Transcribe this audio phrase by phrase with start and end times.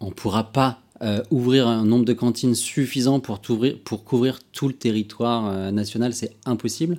[0.00, 4.74] on ne pourra pas euh, ouvrir un nombre de cantines suffisant pour, couvrir tout le
[4.74, 6.98] territoire euh, national, c'est impossible.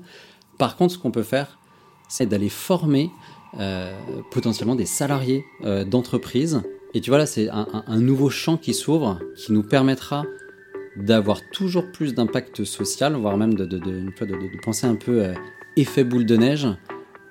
[0.60, 1.58] Par contre, ce qu'on peut faire,
[2.08, 3.10] c'est d'aller former
[3.60, 3.98] euh,
[4.32, 5.44] potentiellement des salariés
[5.88, 6.62] d'entreprise.
[6.94, 10.26] Et tu vois, là, c'est un, nouveau champ qui s'ouvre, qui nous permettra
[10.96, 15.34] d'avoir toujours plus d'impact social, voire même de, de penser un peu
[15.76, 16.68] effet boule de neige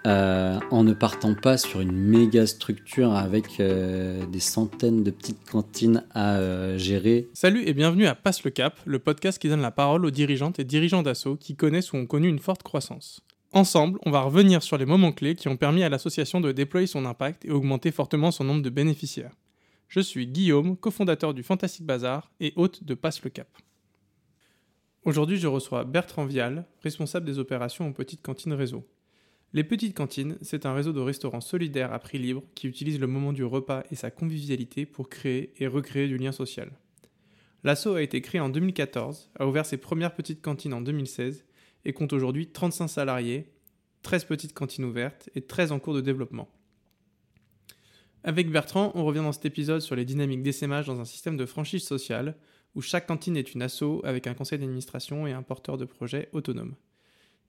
[0.07, 5.45] euh, en ne partant pas sur une méga structure avec euh, des centaines de petites
[5.51, 7.29] cantines à euh, gérer.
[7.35, 10.61] Salut et bienvenue à Passe le Cap, le podcast qui donne la parole aux dirigeantes
[10.61, 13.21] et dirigeants d'assaut qui connaissent ou ont connu une forte croissance.
[13.53, 16.87] Ensemble, on va revenir sur les moments clés qui ont permis à l'association de déployer
[16.87, 19.33] son impact et augmenter fortement son nombre de bénéficiaires.
[19.89, 23.49] Je suis Guillaume, cofondateur du Fantastic Bazar et hôte de Passe le Cap.
[25.03, 28.85] Aujourd'hui, je reçois Bertrand Vial, responsable des opérations aux petites cantines réseau.
[29.53, 33.07] Les Petites Cantines, c'est un réseau de restaurants solidaires à prix libre qui utilise le
[33.07, 36.71] moment du repas et sa convivialité pour créer et recréer du lien social.
[37.65, 41.45] L'asso a été créé en 2014, a ouvert ses premières petites cantines en 2016
[41.85, 43.53] et compte aujourd'hui 35 salariés,
[44.03, 46.49] 13 petites cantines ouvertes et 13 en cours de développement.
[48.25, 51.47] Avec Bertrand, on revient dans cet épisode sur les dynamiques d'essaimage dans un système de
[51.47, 52.37] franchise sociale
[52.75, 56.29] où chaque cantine est une asso avec un conseil d'administration et un porteur de projet
[56.33, 56.75] autonome.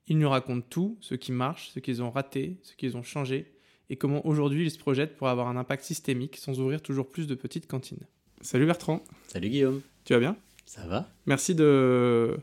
[0.07, 3.51] Ils nous racontent tout, ce qui marche, ce qu'ils ont raté, ce qu'ils ont changé,
[3.89, 7.27] et comment aujourd'hui ils se projettent pour avoir un impact systémique sans ouvrir toujours plus
[7.27, 8.05] de petites cantines.
[8.41, 9.03] Salut Bertrand.
[9.27, 9.81] Salut Guillaume.
[10.05, 10.37] Tu vas bien?
[10.65, 11.09] Ça va.
[11.25, 12.37] Merci de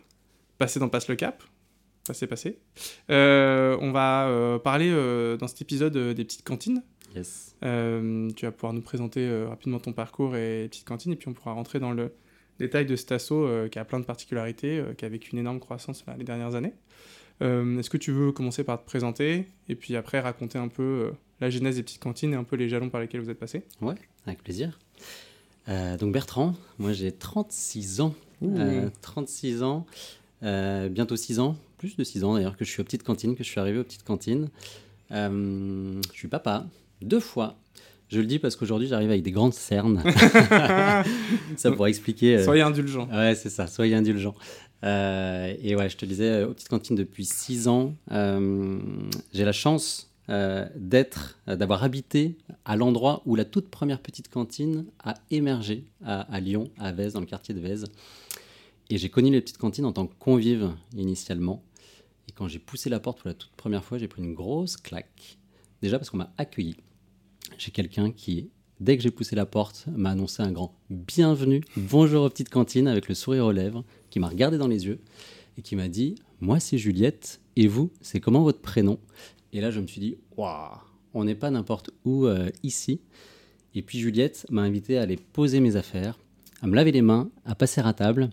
[0.58, 1.42] passer dans Passe le Cap.
[2.06, 2.58] Passer, passer.
[3.10, 6.82] Euh, on va euh, parler euh, dans cet épisode des petites cantines.
[7.16, 7.56] Yes.
[7.62, 11.32] tu vas pouvoir nous présenter rapidement ton parcours et les petites cantines, et puis on
[11.32, 12.12] pourra rentrer dans le
[12.58, 16.04] détail de cet assaut qui a plein de particularités, qui a vécu une énorme croissance
[16.18, 16.74] les dernières années.
[17.42, 20.82] Euh, est-ce que tu veux commencer par te présenter et puis après raconter un peu
[20.82, 23.38] euh, la genèse des petites cantines et un peu les jalons par lesquels vous êtes
[23.38, 23.94] passé Ouais,
[24.26, 24.78] avec plaisir.
[25.68, 28.14] Euh, donc Bertrand, moi j'ai 36 ans.
[29.00, 29.86] 36 ans,
[30.42, 33.42] bientôt 6 ans, plus de 6 ans d'ailleurs que je suis aux petites cantines, que
[33.42, 34.50] je suis arrivé aux petites cantines.
[35.10, 36.66] je suis papa,
[37.00, 37.56] deux fois.
[38.10, 40.02] Je le dis parce qu'aujourd'hui j'arrive avec des grandes cernes.
[41.56, 42.44] ça pourrait expliquer.
[42.44, 43.08] Soyez indulgents.
[43.10, 44.34] Ouais, c'est ça, soyez indulgents.
[44.84, 48.78] Euh, et ouais, je te disais, aux petites cantines depuis 6 ans, euh,
[49.32, 54.86] j'ai la chance euh, d'être, d'avoir habité à l'endroit où la toute première petite cantine
[55.02, 57.86] a émergé à, Lyon, à Vèze, dans le quartier de Vèze.
[58.90, 61.62] Et j'ai connu les petites cantines en tant que convive initialement.
[62.28, 64.76] Et quand j'ai poussé la porte pour la toute première fois, j'ai pris une grosse
[64.76, 65.38] claque.
[65.80, 66.76] Déjà parce qu'on m'a accueilli.
[67.56, 68.50] J'ai quelqu'un qui,
[68.80, 72.88] dès que j'ai poussé la porte, m'a annoncé un grand bienvenue, bonjour aux petites cantines
[72.88, 75.00] avec le sourire aux lèvres qui m'a regardé dans les yeux
[75.58, 79.00] et qui m'a dit Moi, c'est Juliette, et vous, c'est comment votre prénom?
[79.52, 80.78] Et là, je me suis dit Waouh,
[81.14, 83.00] on n'est pas n'importe où euh, ici.
[83.74, 86.16] Et puis Juliette m'a invité à aller poser mes affaires,
[86.62, 88.30] à me laver les mains, à passer à table.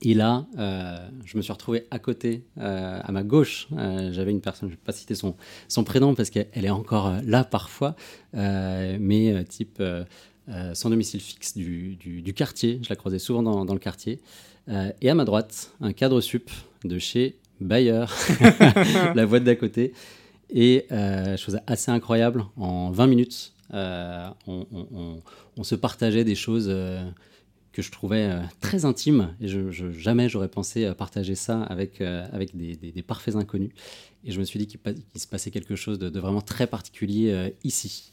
[0.00, 3.66] Et là, euh, je me suis retrouvé à côté, euh, à ma gauche.
[4.12, 5.34] J'avais une personne, je ne vais pas citer son,
[5.66, 7.96] son prénom parce qu'elle est encore là parfois,
[8.32, 9.82] mais type
[10.74, 12.78] sans domicile fixe du, du, quartier.
[12.84, 14.20] Je la croisais souvent dans, dans le quartier.
[14.68, 16.50] Euh, et à ma droite, un cadre sup
[16.84, 18.04] de chez Bayer,
[19.14, 19.92] la boîte d'à côté.
[20.50, 26.66] Et euh, chose assez incroyable, en 20 minutes, euh, on, se partageait des choses
[27.72, 29.34] que je trouvais très intimes.
[29.40, 33.70] Et je, je jamais j'aurais pensé partager ça avec, avec des, des, parfaits inconnus.
[34.24, 34.80] Et je me suis dit qu'il
[35.14, 38.12] se passait quelque chose de, de vraiment très particulier ici.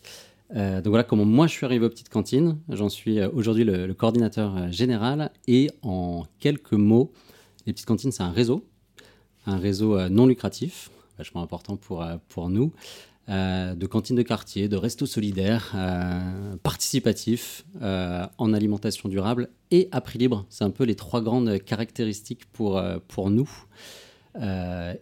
[0.55, 2.57] Euh, donc voilà comment moi je suis arrivé aux petites cantines.
[2.69, 5.31] J'en suis euh, aujourd'hui le, coordinateur euh, général.
[5.47, 7.11] Et en quelques mots,
[7.65, 8.65] les petites cantines, c'est un réseau,
[9.45, 12.71] un réseau non lucratif, vachement important pour, pour nous,
[13.27, 15.75] de cantines de quartier, de restos solidaires,
[16.63, 20.45] participatifs, en alimentation durable et à prix libre.
[20.49, 23.49] C'est un peu les trois grandes caractéristiques pour, pour nous.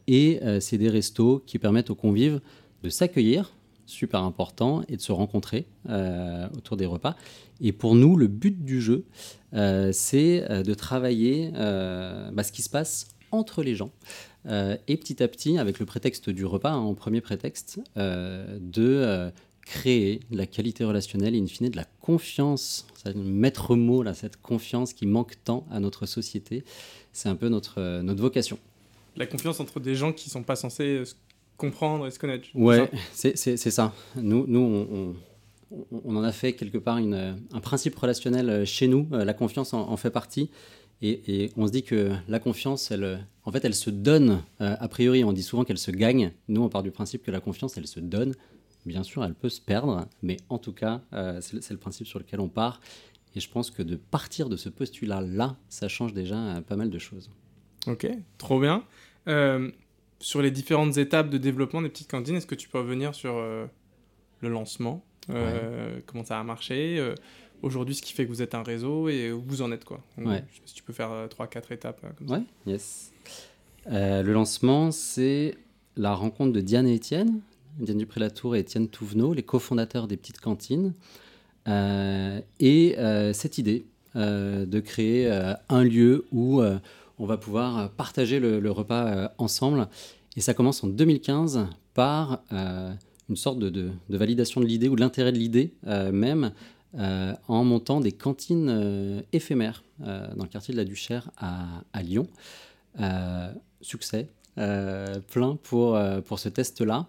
[0.07, 2.41] et c'est des restos qui permettent aux convives
[2.81, 3.53] de s'accueillir,
[3.85, 7.15] super important et de se rencontrer euh, autour des repas.
[7.61, 9.05] Et pour nous, le but du jeu,
[9.53, 13.91] euh, c'est euh, de travailler bah, ce qui se passe entre les gens.
[14.45, 19.31] et petit à petit, avec le prétexte du repas, hein, en premier prétexte, de
[19.65, 24.03] créer de la qualité relationnelle et in fine de la confiance, c'est le maître mot,
[24.03, 26.63] là, cette confiance qui manque tant à notre société.
[27.11, 28.59] C'est un peu notre, notre vocation.
[29.17, 31.03] La confiance entre des gens qui ne sont pas censés
[31.57, 32.47] comprendre et se connaître.
[32.53, 33.93] Ouais, c'est ça.
[34.15, 35.15] Nous, nous on,
[35.71, 39.07] on, en a fait quelque part une, un principe relationnel euh, chez nous.
[39.11, 40.49] Euh, la confiance en, fait partie.
[41.01, 44.41] Et, et, on se dit que la confiance, elle, en fait, elle se donne.
[44.61, 46.31] Euh, a priori, on dit souvent qu'elle se gagne.
[46.47, 48.33] Nous, on part du principe que la confiance, elle se donne.
[48.85, 51.01] Bien sûr, elle peut se perdre, mais en tout cas,
[51.41, 52.81] c'est le principe sur lequel on part.
[53.35, 56.99] Et je pense que de partir de ce postulat-là, ça change déjà pas mal de
[56.99, 57.31] choses.
[57.87, 58.83] Ok, trop bien.
[60.19, 63.35] Sur les différentes étapes de développement des petites cantines, est-ce que tu peux revenir sur
[63.35, 67.13] le lancement Comment ça a marché
[67.61, 70.01] aujourd'hui ce qui fait que vous êtes un réseau et où vous en êtes quoi.
[70.17, 70.43] ouais.
[70.49, 73.11] Je sais pas si tu peux faire 3-4 étapes comme ouais, yes.
[73.87, 75.55] le lancement, c'est
[75.97, 77.41] la rencontre de Diane et Étienne,
[77.79, 80.93] Diane Dupré-Latour et Étienne Touvenot, les cofondateurs des petites cantines,
[81.67, 83.85] euh, et euh, cette idée
[84.15, 85.29] euh, de créer
[85.69, 86.61] un lieu où
[87.17, 89.87] on va pouvoir partager le, repas ensemble.
[90.35, 92.43] Et ça commence en 2015 par
[93.29, 96.51] une sorte de, validation de l'idée ou de l'intérêt de l'idée même
[96.93, 102.27] en montant des cantines éphémères dans le quartier de la Duchère à, Lyon.
[103.81, 104.27] succès,
[104.57, 107.07] euh, plein pour, euh, pour ce test-là,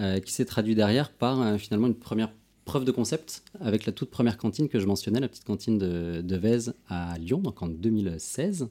[0.00, 2.30] euh, qui s'est traduit derrière par finalement une première
[2.64, 6.20] preuve de concept avec la toute première cantine que je mentionnais, la petite cantine de,
[6.22, 8.68] de Vèze à Lyon, donc en 2016.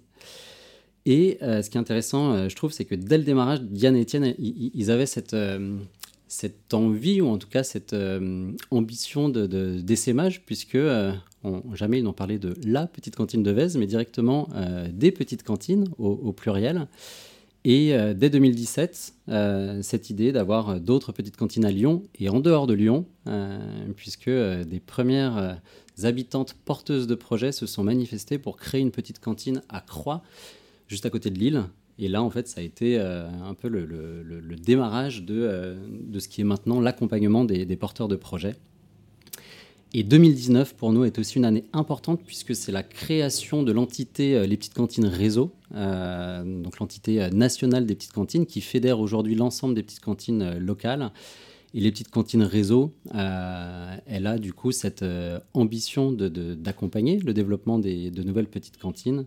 [1.10, 4.36] Et ce qui est intéressant, je trouve, c'est que dès le démarrage, Diane et Étienne,
[4.38, 5.38] ils, avaient cette,
[6.28, 7.96] cette envie, ou en tout cas cette
[8.72, 10.78] ambition d'essaimage, de, puisque
[11.74, 14.50] jamais ils n'ont parlé de la petite cantine de Vèze, mais directement
[14.92, 16.88] des petites cantines au, au pluriel.
[17.70, 22.30] Et euh, dès 2017, euh, cette idée d'avoir euh, d'autres petites cantines à Lyon et
[22.30, 23.06] en dehors de Lyon,
[23.98, 25.60] puisque des premières
[26.04, 30.24] habitantes porteuses de projets se sont manifestées pour créer une petite cantine à Croix,
[30.88, 31.64] juste à côté de Lille.
[32.00, 36.42] Et là, en fait, ça a été un peu le, démarrage de, de, ce qui
[36.42, 38.56] est maintenant l'accompagnement des, porteurs de projets.
[39.94, 44.36] Et 2019, pour nous, est aussi une année importante puisque c'est la création de l'entité
[44.36, 49.00] euh, Les Petites Cantines Réseau, euh, donc l'entité euh, nationale des petites cantines qui fédère
[49.00, 51.12] aujourd'hui l'ensemble des petites cantines locales.
[51.74, 55.04] Et les petites cantines réseau, elle a du coup cette
[55.54, 59.26] ambition d'accompagner le développement des, de nouvelles petites cantines,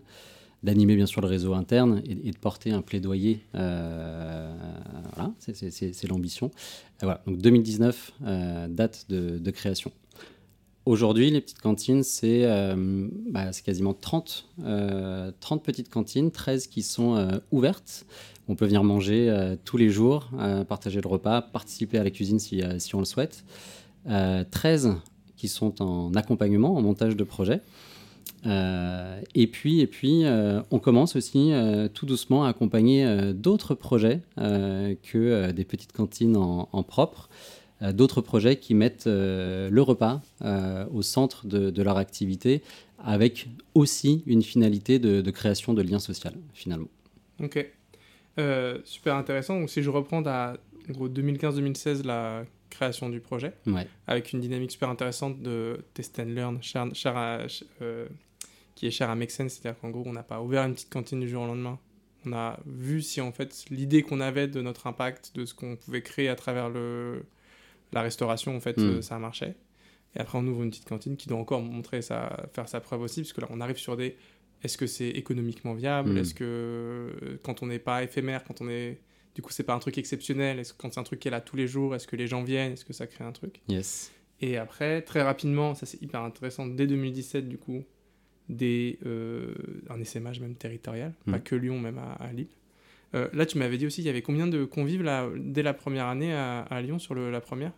[0.63, 3.41] d'animer bien sûr le réseau interne et, de porter un plaidoyer.
[3.53, 6.51] voilà, c'est l'ambition.
[7.01, 8.13] Voilà, donc 2019,
[8.69, 9.91] date de, création.
[10.87, 15.31] Aujourd'hui, les petites cantines, c'est euh, bah, quasiment 30, 30 euh,
[15.63, 18.05] petites cantines, 13 qui sont euh, ouvertes.
[18.47, 20.29] On peut venir manger tous les jours,
[20.67, 23.45] partager le repas, participer à la cuisine si, si on le souhaite.
[24.05, 24.95] 13
[25.37, 27.61] qui sont en accompagnement, en montage de projet.
[28.45, 30.23] Et puis, et puis
[30.71, 31.51] on commence aussi
[31.93, 37.29] tout doucement à accompagner d'autres projets que des petites cantines en, en propre.
[37.81, 42.61] Euh, d'autres projets qui mettent euh, le repas euh, au centre de, leur activité,
[42.99, 46.89] avec aussi une finalité de, création de liens sociaux, finalement.
[47.39, 47.65] Ok.
[48.83, 49.59] super intéressant.
[49.59, 50.57] Donc, si je reprends à
[50.89, 53.53] 2015-2016, la création du projet,
[54.07, 56.59] avec une dynamique super intéressante de test and learn,
[58.81, 61.19] qui est cher à Make c'est-à-dire qu'en gros, on n'a pas ouvert une petite cantine
[61.19, 61.77] du jour au lendemain.
[62.25, 65.75] On a vu si en fait l'idée qu'on avait de notre impact, de ce qu'on
[65.75, 67.23] pouvait créer à travers le,
[67.91, 69.55] la restauration, en fait, euh, ça marchait.
[70.15, 73.01] Et après, on ouvre une petite cantine qui doit encore montrer sa, faire sa preuve
[73.01, 74.17] aussi, parce que là, on arrive sur des.
[74.63, 76.13] Est-ce que c'est économiquement viable?
[76.13, 76.17] Hmm.
[76.17, 78.99] Est-ce que euh, quand on n'est pas éphémère, quand on est.
[79.35, 80.57] Du coup, c'est pas un truc exceptionnel?
[80.57, 82.25] Est-ce que quand c'est un truc qui est là tous les jours, est-ce que les
[82.25, 82.73] gens viennent?
[82.73, 83.61] Est-ce que ça crée un truc?
[83.69, 84.11] Yes.
[84.39, 87.85] Et après, très rapidement, ça c'est hyper intéressant, dès 2017, du coup,
[88.51, 89.53] des, euh,
[89.89, 91.43] un essaimage même territorial, pas hmm.
[91.43, 92.47] que Lyon, même à Lille.
[93.13, 95.73] Euh, là, tu m'avais dit aussi, il y avait combien de convives là, dès la
[95.73, 97.71] première année à, Lyon sur la première?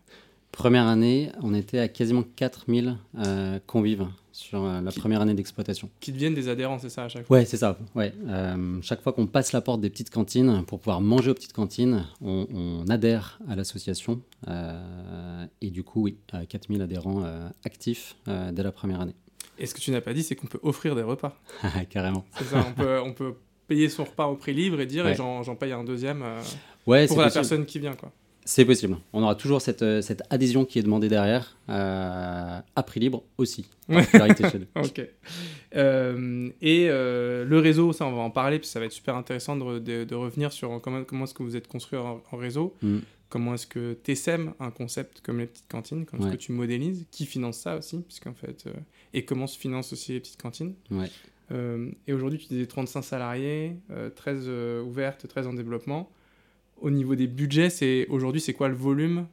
[0.51, 5.89] Première année, on était à quasiment 4000 euh, convives sur euh, la première année d'exploitation.
[5.99, 7.37] Qui deviennent des adhérents, c'est ça à chaque fois?
[7.37, 7.79] Ouais, c'est ça.
[7.95, 8.13] Ouais.
[8.83, 12.05] chaque fois qu'on passe la porte des petites cantines, pour pouvoir manger aux petites cantines,
[12.21, 14.21] on, adhère à l'association.
[15.61, 17.23] et du coup, oui, 4000 adhérents
[17.65, 19.15] actifs dès la première année.
[19.57, 21.39] Et ce que tu n'as pas dit, c'est qu'on peut offrir des repas.
[21.89, 22.25] Carrément.
[22.37, 23.35] C'est ça, on peut, on peut
[23.67, 26.41] payer son repas au prix libre et dire et j'en paye un deuxième euh,
[26.87, 27.95] ouais, pour la personne qui vient.
[27.95, 28.11] quoi.
[28.45, 28.97] C'est possible.
[29.13, 33.23] On aura toujours cette, euh, cette, adhésion qui est demandée derrière, euh, à prix libre
[33.37, 33.69] aussi.
[33.89, 34.99] ok.
[36.61, 39.79] et le réseau, ça on va en parler, puis ça va être super intéressant de,
[39.79, 42.97] de, revenir sur comment, comment est-ce que vous êtes construit en, réseau, mm.
[43.33, 46.51] Comment est-ce que tu essaimes un concept comme les petites cantines, comment est-ce que tu
[46.51, 48.69] modélises, qui finance ça aussi, puisqu'en fait,
[49.11, 50.75] et comment se financent aussi les petites cantines.
[50.91, 51.09] Ouais.
[51.51, 53.77] Euh, et aujourd'hui, tu disais 35 salariés,
[54.15, 56.11] 13 euh, euh, ouvertes, 13 en développement.
[56.79, 59.25] Au niveau des budgets, c'est aujourd'hui, c'est quoi le volume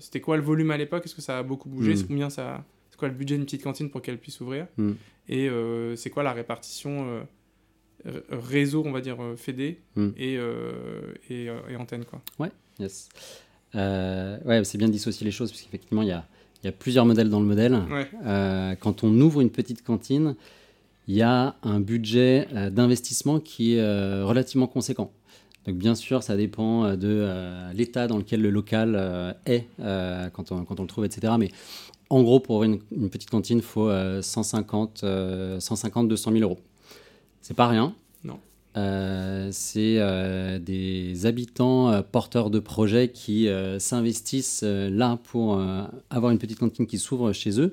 [0.00, 1.04] C'était quoi le volume à l'époque?
[1.04, 1.94] Est-ce que ça a beaucoup bougé?
[1.94, 2.08] C'est hmm.
[2.08, 4.66] combien ça C'est quoi le budget d'une petite cantine pour qu'elle puisse ouvrir?
[4.78, 4.94] Hmm.
[5.28, 5.48] Et
[5.94, 7.24] c'est quoi la répartition
[8.30, 10.10] réseau, on va dire, fédé hmm.
[10.16, 10.38] et,
[11.30, 12.20] et, antenne quoi?
[12.38, 13.08] Ouais, yes.
[13.74, 16.26] ouais, c'est bien de dissocier les choses, parce qu'effectivement, il y a,
[16.62, 17.74] il y a plusieurs modèles dans le modèle.
[17.90, 18.76] Ouais.
[18.80, 20.36] quand on ouvre une petite cantine,
[21.08, 25.10] il y a un budget d'investissement qui est relativement conséquent.
[25.66, 29.66] Donc bien sûr, ça dépend euh, de euh, l'état dans lequel le local euh, est
[30.32, 31.34] quand on, quand, on, le trouve, etc.
[31.38, 31.50] Mais
[32.10, 35.04] en gros, pour une, une petite cantine, il faut 150,
[35.58, 36.58] 150, 200 000 euros.
[37.40, 37.94] C'est pas rien.
[38.74, 39.50] Non.
[39.52, 39.98] c'est
[40.60, 43.48] des habitants porteurs de projets qui
[43.78, 45.60] s'investissent là pour
[46.10, 47.72] avoir une petite cantine qui s'ouvre chez eux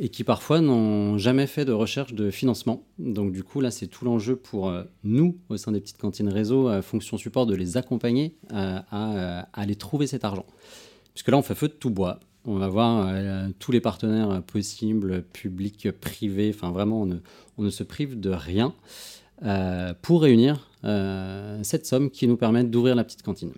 [0.00, 2.82] et qui parfois n'ont jamais fait de recherche de financement.
[2.98, 6.30] Donc du coup, là, c'est tout l'enjeu pour euh, nous, au sein des petites cantines
[6.30, 10.46] réseau, euh, fonction support, de les accompagner euh, à, aller trouver cet argent.
[11.12, 12.18] Puisque là, on fait feu de tout bois.
[12.46, 13.12] On va voir
[13.58, 17.06] tous les partenaires possibles, publics, privés, enfin vraiment,
[17.58, 18.74] on ne, se prive de rien
[20.02, 20.68] pour réunir
[21.62, 23.52] cette somme qui nous permet d'ouvrir la petite cantine.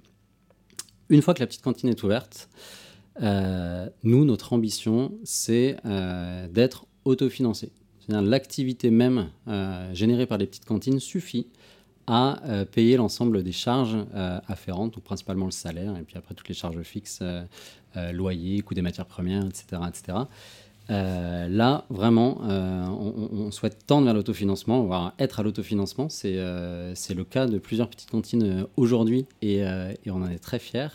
[1.09, 2.49] Une fois que la petite cantine est ouverte,
[3.21, 7.73] euh, nous, notre ambition, c'est euh, d'être autofinancé.
[8.09, 11.47] L'activité même euh, générée par les petites cantines suffit
[12.09, 12.41] à
[12.73, 13.97] payer l'ensemble des charges
[14.49, 17.23] afférentes, donc principalement le salaire, et puis après toutes les charges fixes,
[17.95, 19.81] loyer, coût des matières premières, etc.
[19.89, 20.19] etc.
[20.89, 26.09] là, vraiment, on, souhaite tendre vers l'autofinancement, voire être à l'autofinancement.
[26.09, 29.65] C'est le cas de plusieurs petites cantines aujourd'hui et,
[30.07, 30.89] on en est très fiers.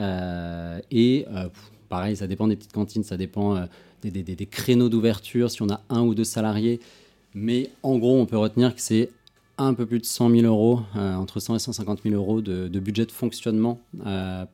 [0.00, 1.48] Euh, et euh,
[1.88, 3.64] pareil, ça dépend des petites cantines, ça dépend euh,
[4.02, 6.80] des, créneaux d'ouverture, si on a un ou deux salariés.
[7.34, 9.10] Mais en gros, on peut retenir que c'est
[9.58, 13.06] un peu plus de 100 000 euros, entre 100 et 150 000 euros de, budget
[13.06, 13.80] de fonctionnement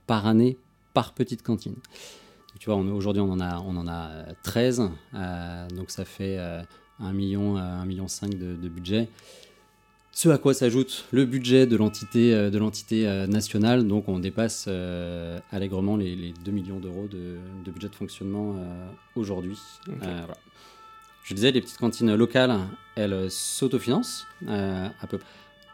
[0.06, 0.56] par année
[0.94, 1.74] par petite cantine.
[2.62, 4.82] Tu vois, aujourd'hui, on, en a, on en a 13,
[5.74, 6.38] donc ça fait
[7.00, 9.08] 1 million, 1 million 5 de, de budget.
[10.14, 14.18] Ce à quoi s'ajoute le budget de l'entité euh, de l'entité euh, nationale, donc on
[14.18, 17.38] dépasse euh, allègrement les, 2 millions d'euros de,
[17.70, 18.56] budget de fonctionnement
[19.16, 19.58] aujourd'hui.
[21.24, 22.58] Je disais, les petites cantines locales,
[22.94, 25.18] elles s'autofinancent à peu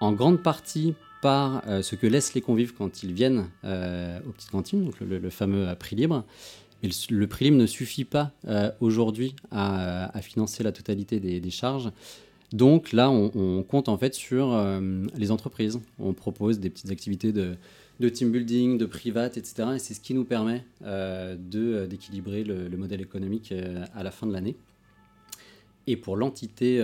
[0.01, 4.85] en grande partie par ce que laissent les convives quand ils viennent aux petites cantines,
[4.85, 6.25] donc le, fameux prix libre.
[6.83, 8.33] Mais le, prix libre ne suffit pas
[8.81, 11.91] aujourd'hui à, financer la totalité des charges.
[12.53, 15.81] Donc là, on, compte en fait sur euh, les entreprises.
[15.99, 17.57] On propose des petites activités de,
[18.09, 19.71] team building, de private, etc.
[19.77, 23.53] Et c'est ce qui nous permet euh, euh, d'équilibrer le, modèle économique
[23.95, 24.57] à la fin de l'année.
[25.87, 26.83] Et pour l'entité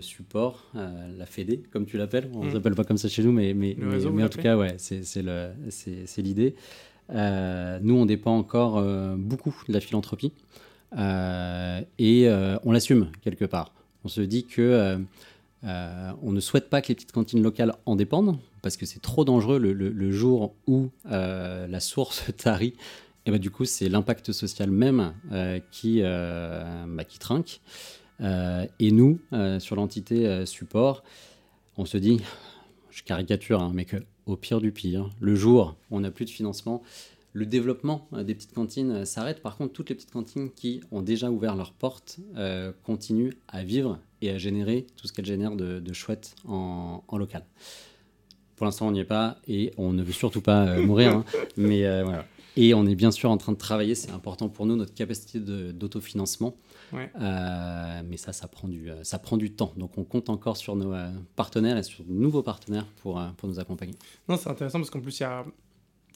[0.00, 2.52] support, la FEDE, comme tu l'appelles, on ne mmh.
[2.52, 3.76] s'appelle pas comme ça chez nous, mais, mais,
[4.22, 6.54] en tout cas, ouais, c'est l'idée.
[7.10, 8.82] Nous, on dépend encore
[9.16, 10.32] beaucoup de la philanthropie
[10.96, 12.28] et
[12.64, 13.72] on l'assume quelque part.
[14.06, 14.98] On se dit que euh,
[15.64, 19.02] euh, on ne souhaite pas que les petites cantines locales en dépendent, parce que c'est
[19.02, 22.74] trop dangereux le, jour où euh, la source tarit.
[23.26, 25.12] Et bah, du coup, c'est l'impact social même
[25.72, 27.60] qui, bah, qui trinque.
[28.20, 29.18] et nous,
[29.58, 31.02] sur l'entité support,
[31.76, 32.20] on se dit,
[32.90, 33.86] je caricature, hein, mais
[34.26, 36.82] qu'au pire du pire, le jour où on n'a plus de financement,
[37.32, 39.42] le développement euh, des petites cantines euh, s'arrête.
[39.42, 43.62] Par contre, toutes les petites cantines qui ont déjà ouvert leurs portes euh, continuent à
[43.62, 47.44] vivre et à générer tout ce qu'elles génèrent de, chouette en, local.
[48.56, 51.12] Pour l'instant, on n'y est pas et on ne veut surtout pas mourir.
[51.12, 51.24] Hein.
[51.58, 52.24] mais voilà.
[52.56, 55.38] Et on est bien sûr en train de travailler, c'est important pour nous, notre capacité
[55.38, 56.56] d'autofinancement.
[56.92, 59.72] Mais ça, ça prend, du, ça prend du temps.
[59.76, 60.94] Donc on compte encore sur nos
[61.34, 63.94] partenaires et sur de nouveaux partenaires pour, pour nous accompagner.
[64.28, 65.44] Non, c'est intéressant parce qu'en plus, il y a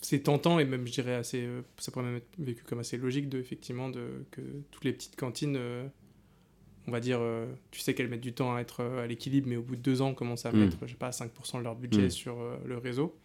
[0.00, 2.96] c'est tentant et même je dirais assez euh, ça pourrait même être vécu comme assez
[2.96, 5.86] logique de effectivement de que toutes les petites cantines euh,
[6.86, 9.56] on va dire euh, tu sais qu'elles mettent du temps à être à l'équilibre mais
[9.56, 10.58] au bout de deux ans commencent à mm.
[10.58, 12.10] mettre je sais pas 5% de leur budget mm.
[12.10, 13.16] sur le réseau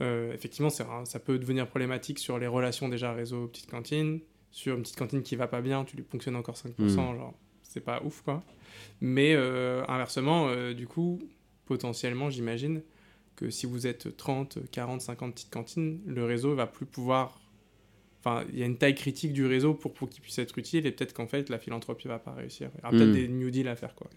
[0.00, 4.96] effectivement ça peut devenir problématique sur les relations déjà réseau petite cantine sur une petite
[4.96, 6.88] cantine qui va pas bien tu lui fonctionnes encore 5% mm.
[6.96, 8.42] genre c'est pas ouf quoi
[9.00, 11.20] mais inversement du coup
[11.66, 12.82] potentiellement j'imagine
[13.40, 17.40] que si vous êtes 30, 40, 50 petites cantines, le réseau va plus pouvoir.
[18.18, 20.84] Enfin, il y a une taille critique du réseau pour, pour qu'il puisse être utile
[20.86, 22.68] et peut-être qu'en fait la philanthropie va pas réussir.
[22.74, 23.14] Il y aura peut-être hmm.
[23.14, 24.10] des New Deal à faire, quoi.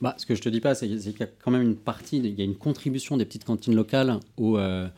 [0.00, 2.16] Bah, ce que je te dis pas, c'est qu'il y a quand même une partie,
[2.16, 4.88] il y a une contribution des petites cantines locales au, euh,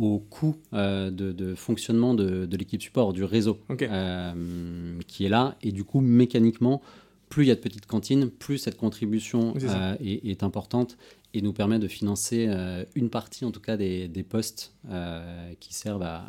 [0.00, 5.28] au coût euh, de, de, fonctionnement de, de l'équipe support, du réseau, euh, qui est
[5.28, 5.56] là.
[5.62, 6.80] Et du coup, mécaniquement,
[7.28, 9.54] plus il y a de petites cantines, plus cette contribution
[10.00, 10.96] est, est, importante
[11.32, 15.52] et nous permet de financer euh, une partie, en tout cas, des, des postes euh,
[15.60, 16.24] qui servent à,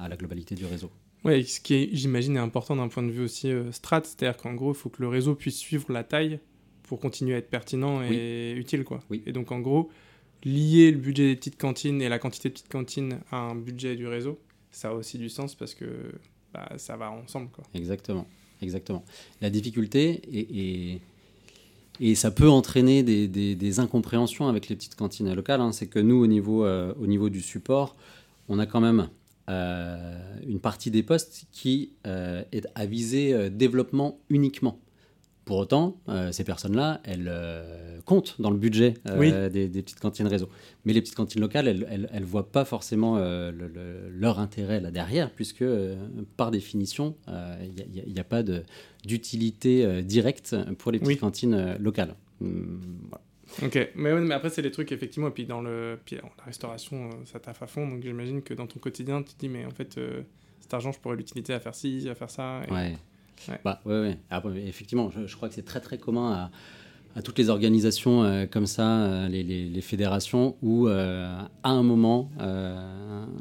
[0.00, 0.90] à, la globalité du réseau.
[1.24, 4.54] Oui, ce qui, j'imagine, est important d'un point de vue aussi euh, strat, c'est-à-dire qu'en
[4.54, 6.40] gros, il faut que le réseau puisse suivre la taille
[6.82, 8.84] pour continuer à être pertinent et utile.
[8.84, 9.00] Quoi.
[9.08, 9.22] Oui.
[9.24, 9.88] Et donc, en gros,
[10.44, 13.96] lier le budget des petites cantines et la quantité de petites cantines à un budget
[13.96, 14.38] du réseau,
[14.70, 15.86] ça a aussi du sens parce que
[16.52, 17.48] bah, ça va ensemble.
[17.74, 18.26] Exactement,
[18.60, 19.04] exactement.
[19.40, 21.00] La difficulté,
[22.00, 26.16] et, ça peut entraîner des, incompréhensions avec les petites cantines locales, hein, c'est que nous,
[26.16, 27.96] au niveau, euh, au niveau du support,
[28.48, 29.08] on a quand même
[29.48, 34.80] euh, une partie des postes qui est à viser développement uniquement.
[35.44, 40.26] Pour autant, euh, ces personnes-là, elles euh, comptent dans le budget euh, des, petites cantines
[40.26, 40.48] réseau.
[40.86, 45.64] Mais les petites cantines locales, elles ne voient pas forcément leur intérêt là derrière, puisque
[46.36, 48.42] par définition, il n'y a, pas
[49.04, 52.14] d'utilité directe pour les petites cantines locales.
[52.40, 52.80] Hum,
[53.62, 57.10] ok, mais, mais après, c'est des trucs, effectivement, et puis dans le, puis, la restauration,
[57.26, 59.70] ça taffe à fond, donc j'imagine que dans ton quotidien, tu te dis, mais en
[59.70, 60.00] fait,
[60.60, 62.62] cet argent, je pourrais l'utiliser à faire ci, à faire ça.
[62.70, 62.96] Ouais.
[63.48, 63.60] Ouais.
[63.64, 64.18] Bah, ouais,
[64.66, 66.50] effectivement, je, crois que c'est très très commun à,
[67.16, 71.82] à toutes les organisations euh, comme ça, euh, les, les, fédérations, où euh, à un
[71.82, 72.30] moment,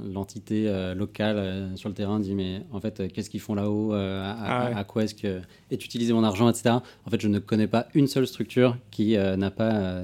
[0.05, 4.83] l'entité locale sur le terrain dit mais en fait, qu'est-ce qu'ils font là-haut à, ah
[4.83, 6.75] quoi est-ce que est utilisé mon argent, etc.
[7.05, 10.03] En fait, je ne connais pas une seule structure qui n'a pas,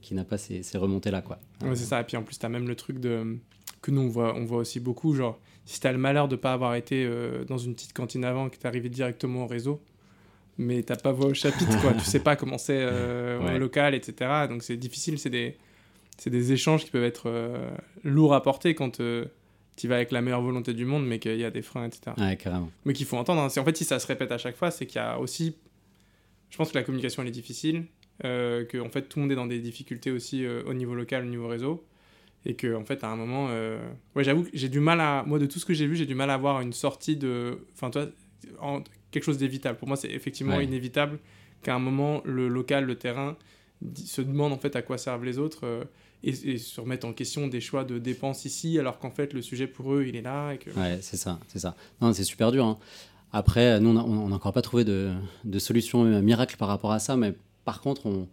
[0.00, 1.22] qui n'a pas ces, ces remontées-là.
[1.22, 1.38] Quoi.
[1.60, 3.38] c'est ça, et puis en plus, tu as même le truc de,
[3.80, 6.34] que nous, on voit, on voit aussi beaucoup, genre si tu as le malheur de
[6.34, 9.46] ne pas avoir été euh, dans une petite cantine avant, que tu arrivé directement au
[9.46, 9.80] réseau,
[10.58, 11.92] mais t'as pas voix au chapitre, quoi.
[11.94, 14.46] tu sais pas comment c'est euh, local, etc.
[14.48, 15.56] Donc c'est difficile, c'est des,
[16.26, 17.70] des échanges qui peuvent être euh,
[18.04, 19.00] lourds à porter quand
[19.76, 22.12] tu vas avec la meilleure volonté du monde, mais qu'il y a des freins, etc.
[22.18, 22.70] Ouais, carrément.
[22.84, 23.40] Mais qu'il faut entendre.
[23.40, 23.48] Hein.
[23.56, 25.56] En fait, si ça se répète à chaque fois, c'est qu'il y a aussi.
[26.50, 27.86] Je pense que la communication elle est difficile,
[28.20, 31.28] que en fait tout le monde est dans des difficultés aussi au niveau local, au
[31.28, 31.82] niveau réseau
[32.44, 33.78] et que en fait à un moment euh...
[34.16, 36.06] ouais j'avoue que j'ai du mal à moi de tout ce que j'ai vu j'ai
[36.06, 38.06] du mal à avoir une sortie de enfin toi
[38.60, 38.82] en...
[39.10, 39.78] quelque chose d'évitable.
[39.78, 41.18] Pour moi c'est effectivement inévitable
[41.62, 43.36] qu'à un moment le local le terrain
[43.94, 45.84] se demande en fait à quoi servent les autres euh,
[46.24, 49.66] et, se remettre en question des choix de dépenses ici alors qu'en fait le sujet
[49.66, 50.70] pour eux il est là et que...
[50.70, 51.76] ouais c'est ça c'est ça.
[52.00, 52.78] Non c'est super dur hein.
[53.32, 55.12] après nous on n'a encore pas trouvé de,
[55.44, 57.34] de solution miracle par rapport à ça mais
[57.64, 58.28] par contre on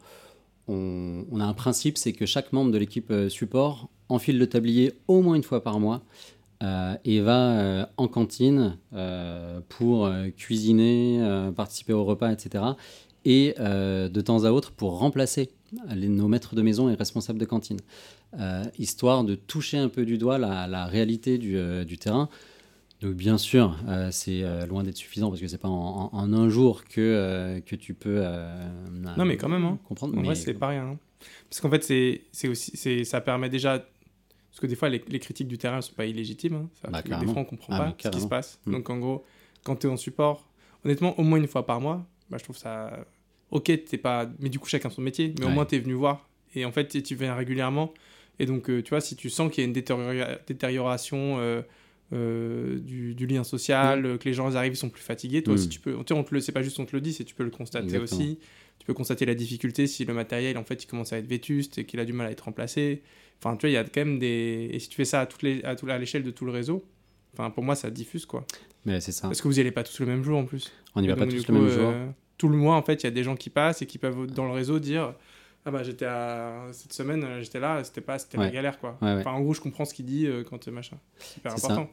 [0.69, 4.93] on, a un principe, c'est que chaque membre de l'équipe euh, support enfile le tablier
[5.08, 6.02] au moins une fois par mois
[6.62, 8.78] euh, et va euh, en cantine
[9.69, 12.63] pour cuisiner, participer au repas, etc.
[13.26, 15.52] Et de temps à autre pour remplacer
[15.88, 17.80] nos maîtres de maison et responsables de cantine,
[18.78, 22.30] histoire de toucher un peu du doigt la, réalité du terrain.
[23.02, 26.50] Donc bien sûr, euh, c'est euh, loin d'être suffisant parce que c'est pas en, un
[26.50, 28.22] jour que, euh, que tu peux
[28.91, 29.80] non mais quand même hein.
[29.88, 30.15] comprendre.
[30.17, 30.84] En mais vrai c'est pas rien.
[30.84, 30.98] Hein.
[31.50, 31.84] Parce qu'en fait
[32.32, 33.86] c'est aussi ça permet déjà
[34.49, 36.55] parce que des fois les, critiques du terrain sont pas illégitimes.
[36.55, 36.69] Hein.
[36.81, 38.59] Ça, bah, des fois on comprend ah, pas ce qui se passe.
[38.65, 38.71] Mm.
[38.71, 39.25] Donc en gros
[39.63, 40.49] quand tu es en support,
[40.85, 43.05] honnêtement au moins une fois par mois, bah, je trouve ça
[43.51, 45.93] ok t'es pas mais du coup chacun son métier, mais au moins tu es venu
[45.93, 47.93] voir et en fait tu viens régulièrement
[48.39, 51.63] et donc tu vois si tu sens qu'il y a une détérioration
[52.12, 54.17] euh, du, lien social, mm.
[54.17, 55.43] que les gens arrivent, ils sont plus fatigués.
[55.43, 55.71] Toi aussi, mm.
[55.71, 55.95] tu peux.
[55.95, 57.97] On te le, c'est pas juste on te le dit, c'est tu peux le constater
[57.99, 58.39] aussi.
[58.79, 61.77] Tu peux constater la difficulté si le matériel, en fait, il commence à être vétuste
[61.77, 63.03] et qu'il a du mal à être remplacé.
[63.39, 64.69] Enfin, tu vois, il y a quand même des.
[64.71, 66.52] Et si tu fais ça à, toutes les, à, tout, à l'échelle de tout le
[66.52, 66.84] réseau,
[67.34, 68.45] enfin, pour moi, ça diffuse quoi.
[68.86, 69.28] Mais c'est ça.
[69.28, 70.71] Parce que vous y allez pas tous le même jour en plus.
[70.95, 71.89] On n'y va pas tous le même jour.
[71.89, 73.97] Euh, tout le mois, en fait, il y a des gens qui passent et qui
[73.97, 75.13] peuvent dans le réseau dire
[75.65, 79.34] ah bah j'étais à cette semaine j'étais là c'était pas c'était la galère quoi enfin
[79.34, 81.89] en gros je comprends ce qu'il dit euh, quand machin super important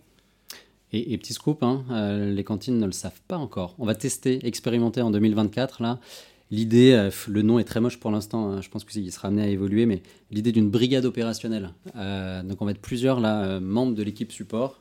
[0.93, 3.75] et, petit scoop, hein, euh, les cantines ne le savent pas encore.
[3.79, 5.99] On va tester, expérimenter en 2024 là.
[6.51, 9.43] L'idée, euh, le nom est très moche pour l'instant, hein, je pense qu'il sera amené
[9.43, 11.71] à évoluer, mais l'idée d'une brigade opérationnelle.
[11.97, 14.81] Euh, donc on va être plusieurs là, membres de l'équipe support,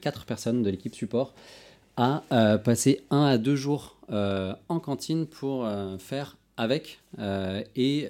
[0.00, 1.34] quatre personnes de l'équipe support,
[1.96, 2.22] à
[2.64, 8.08] passer un à deux jours en cantine pour faire avec et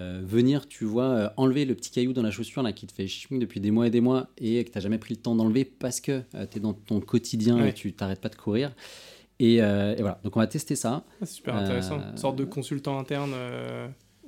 [0.00, 2.92] euh, venir, tu vois, euh, enlever le petit caillou dans la chaussure là, qui te
[2.92, 5.20] fait chimie depuis des mois et des mois et que tu n'as jamais pris le
[5.20, 8.36] temps d'enlever parce que euh, tu es dans ton quotidien et tu t'arrêtes pas de
[8.36, 8.72] courir.
[9.40, 11.04] Et, voilà, donc on va tester ça.
[11.06, 11.98] Ah, c'est super intéressant.
[12.10, 13.32] Une sorte de consultant interne.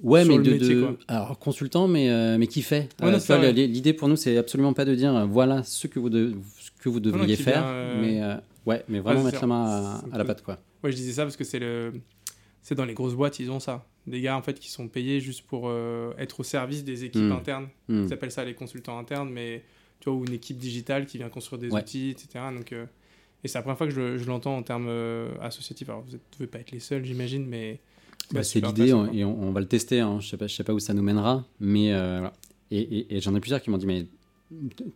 [0.03, 2.89] Ouais, mais de, alors consultant, mais mais qui fait.
[3.01, 7.01] L'idée pour nous, c'est absolument pas de dire voilà ce que vous ce que vous
[7.01, 7.65] devriez faire,
[8.01, 8.21] mais
[8.67, 10.59] ouais, mais vraiment mettre la main à, la patte quoi.
[10.83, 11.93] Ouais, je disais ça parce que c'est le
[12.61, 15.21] c'est dans les grosses boîtes, ils ont ça des gars en fait qui sont payés
[15.21, 17.33] juste pour euh, être au service des équipes hmm.
[17.33, 17.69] internes.
[17.89, 18.05] Hmm.
[18.05, 19.65] Ils appellent ça les consultants internes, mais
[20.01, 22.45] tu vois, ou une équipe digitale qui vient construire des outils, etc.
[22.55, 22.87] Donc, euh,
[23.45, 25.89] et c'est la première fois que je, je l'entends en termes euh, associatifs.
[25.89, 27.81] Alors, vous ne devez pas être les seuls, j'imagine, mais.
[28.31, 30.01] Bah, c'est l'idée, et on, va le tester.
[30.01, 30.21] Hein.
[30.21, 31.93] Je ne sais, sais, pas où ça nous mènera, mais.
[32.71, 34.07] Et, et, j'en ai plusieurs qui m'ont dit, mais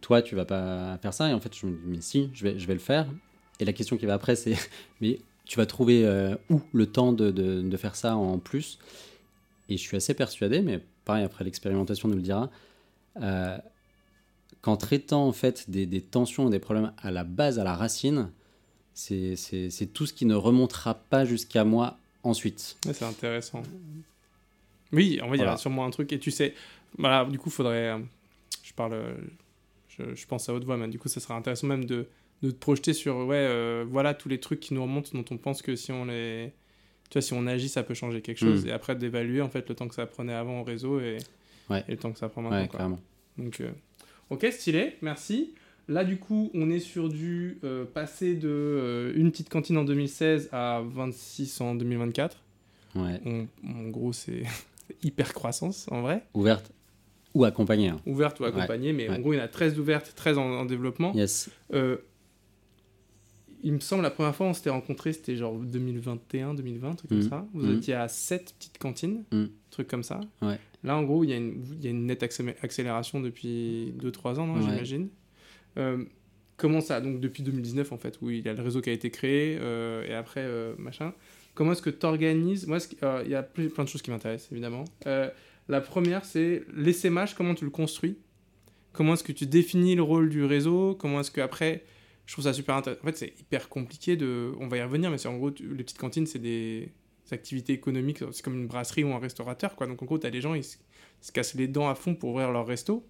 [0.01, 1.29] toi, tu vas pas faire ça.
[1.29, 3.07] Et en fait, je me dis, mais si, je vais, je vais le faire.
[3.61, 4.55] Et la question qui va après, c'est,
[5.01, 8.79] mais tu vas trouver euh, où le temps de, de, faire ça en plus?
[9.69, 12.51] Et je suis assez persuadé, mais pareil, après l'expérimentation nous le dira,
[13.21, 13.59] euh,
[14.67, 18.31] qu'en traitant en fait des, des tensions, des problèmes à la base, à la racine,
[18.95, 22.77] c'est tout ce qui ne remontera pas jusqu'à moi ensuite.
[22.83, 23.63] C'est intéressant.
[24.93, 25.57] Oui, on va dire, il Voilà.
[25.57, 26.13] sûrement un truc.
[26.13, 26.55] Et tu sais,
[26.99, 27.91] voilà, du coup, faudrait.
[27.91, 27.99] euh,
[28.63, 28.95] Je parle.
[28.95, 29.15] euh,
[29.89, 32.07] Je, je pense à haute voix, mais du coup, ça serait intéressant même de,
[32.43, 33.17] de te projeter sur.
[33.27, 36.05] Ouais, euh, voilà tous les trucs qui nous remontent, dont on pense que si on
[36.07, 36.53] les.
[37.11, 38.65] Tu vois, si on agit, ça peut changer quelque chose.
[38.65, 38.69] Mm.
[38.69, 41.19] Et après, d'évaluer, en fait, le temps que ça prenait avant au réseau et,
[41.71, 41.85] Ouais.
[41.89, 42.61] et le temps que ça prend maintenant.
[42.63, 42.79] Ouais, quoi.
[42.79, 43.01] clairement.
[43.39, 43.61] Donc,
[44.31, 45.55] ok, stylé, merci.
[45.89, 49.85] Là, du coup, on est sur du euh, passer de euh, une petite cantine en
[49.85, 52.43] 2016 à 26 en 2024.
[52.97, 53.21] Ouais.
[53.25, 54.43] On- en gros, c'est
[55.05, 56.25] hyper croissance en vrai.
[56.35, 56.73] Ouverte
[57.35, 57.89] ou accompagnée.
[57.91, 58.01] hein.
[58.07, 60.65] Ouverte ou accompagnée, mais en gros, il y en a 13 ouvertes, 13 en, en
[60.65, 61.13] développement.
[61.15, 61.51] Yes.
[61.75, 61.99] Euh,
[63.63, 67.19] il me semble, la première fois on s'était rencontrés, c'était genre 2021, 2020, truc comme
[67.19, 67.29] Mhm.
[67.29, 67.47] ça.
[67.53, 67.77] Vous Mhm.
[67.77, 69.51] étiez à 7 petites cantines, Mhm.
[69.71, 70.21] truc comme ça.
[70.43, 70.59] Ouais.
[70.85, 73.93] Là, en gros, il y, a une- il y a une nette accélé- accélération depuis
[73.97, 74.61] 2-3 ans, Ouais.
[74.63, 75.09] j'imagine.
[75.79, 76.05] Euh,
[76.57, 78.93] comment ça Donc, depuis 2019, en fait, où il y a le réseau qui a
[78.93, 81.13] été créé, euh, et après, euh, machin.
[81.55, 82.79] Comment est-ce que tu organises Moi,
[83.25, 84.85] il y a ple- plein de choses qui m'intéressent, évidemment.
[85.69, 88.17] La première, c'est l'essaimage, comment tu le construis?
[88.93, 90.95] Comment est-ce que tu définis le rôle du réseau?
[90.95, 91.85] Comment est-ce que après,
[92.25, 93.03] je trouve ça super intéressant.
[93.03, 94.53] En fait, c'est hyper compliqué de.
[94.61, 96.93] On va y revenir, mais c'est en gros, tu- les petites cantines, c'est des
[97.33, 98.23] activités économiques.
[98.33, 99.87] C'est comme une brasserie ou un restaurateur, quoi.
[99.87, 100.77] Donc, en gros, tu as des gens, ils se,
[101.23, 102.95] ils se cassent les dents à fond pour ouvrir leur resto.
[102.95, 103.05] Donc,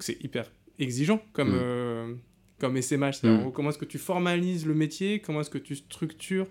[0.00, 1.58] c'est hyper exigeant comme, Mm.
[1.60, 2.14] euh,
[2.58, 3.22] comme SMH.
[3.24, 3.38] Mm.
[3.40, 5.20] gros, comment est-ce que tu formalises le métier?
[5.20, 6.46] Comment est-ce que tu structures?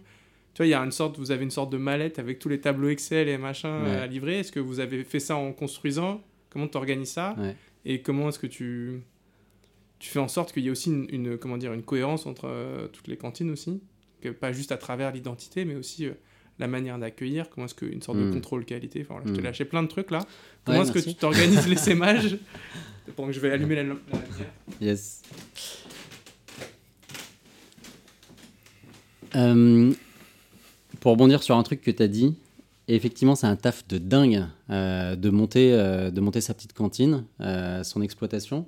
[0.53, 2.49] Tu vois, il y a une sorte, vous avez une sorte de mallette avec tous
[2.49, 3.91] les tableaux Excel et machin Ouais.
[3.91, 4.39] à livrer.
[4.39, 6.21] Est-ce que vous avez fait ça en construisant?
[6.49, 7.35] Comment tu organises ça?
[7.37, 7.55] Ouais.
[7.85, 9.01] Et comment est-ce que tu,
[9.99, 12.45] tu fais en sorte qu'il y ait aussi une, une- comment dire, une cohérence entre
[12.47, 13.81] euh, toutes les cantines aussi?
[14.21, 16.13] Que Pas juste à travers l'identité, mais aussi euh,
[16.59, 17.49] la manière d'accueillir.
[17.49, 18.33] Comment est-ce qu'une sorte de Mm.
[18.33, 19.45] contrôle qualité enfin, voilà, Je t'ai Mm.
[19.45, 20.19] lâché plein de trucs là.
[20.65, 22.37] Comment Ouais, est-ce que tu t'organises l'essaimage
[23.15, 24.51] Pendant que je vais allumer la, la lumière.
[24.81, 25.21] Yes.
[29.35, 29.93] Euh,
[30.99, 32.35] pour rebondir sur un truc que tu as dit,
[32.87, 37.23] effectivement, c'est un taf de dingue euh, de, monter, euh, de monter sa petite cantine,
[37.41, 38.65] euh, son exploitation.